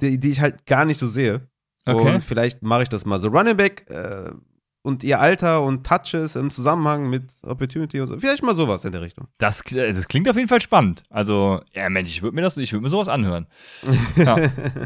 [0.00, 1.48] die, die ich halt gar nicht so sehe.
[1.86, 2.14] Okay.
[2.14, 3.18] Und vielleicht mache ich das mal.
[3.18, 4.30] So Running Back, äh,
[4.88, 8.18] und ihr Alter und Touches im Zusammenhang mit Opportunity und so.
[8.18, 9.28] Vielleicht mal sowas in der Richtung.
[9.36, 11.02] Das, das klingt auf jeden Fall spannend.
[11.10, 13.46] Also, ja, Mensch, ich würde mir das, ich würde mir sowas anhören.
[14.16, 14.36] ja.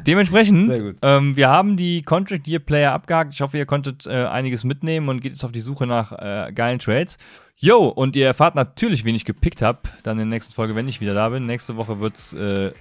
[0.06, 3.32] Dementsprechend, ähm, wir haben die Contract Year Player abgehakt.
[3.32, 6.52] Ich hoffe, ihr konntet äh, einiges mitnehmen und geht jetzt auf die Suche nach äh,
[6.52, 7.16] geilen Trades.
[7.56, 10.88] Yo, und ihr erfahrt natürlich, wen ich gepickt habe, dann in der nächsten Folge, wenn
[10.88, 11.46] ich wieder da bin.
[11.46, 12.72] Nächste Woche wird's äh,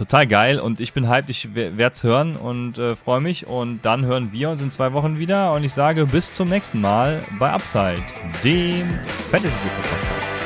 [0.00, 3.46] total geil und ich bin hyped, ich werde es hören und äh, freue mich.
[3.46, 6.80] Und dann hören wir uns in zwei Wochen wieder und ich sage bis zum nächsten
[6.80, 8.02] Mal bei Upside,
[8.42, 8.88] dem
[9.30, 10.39] Fantasy Football Podcast.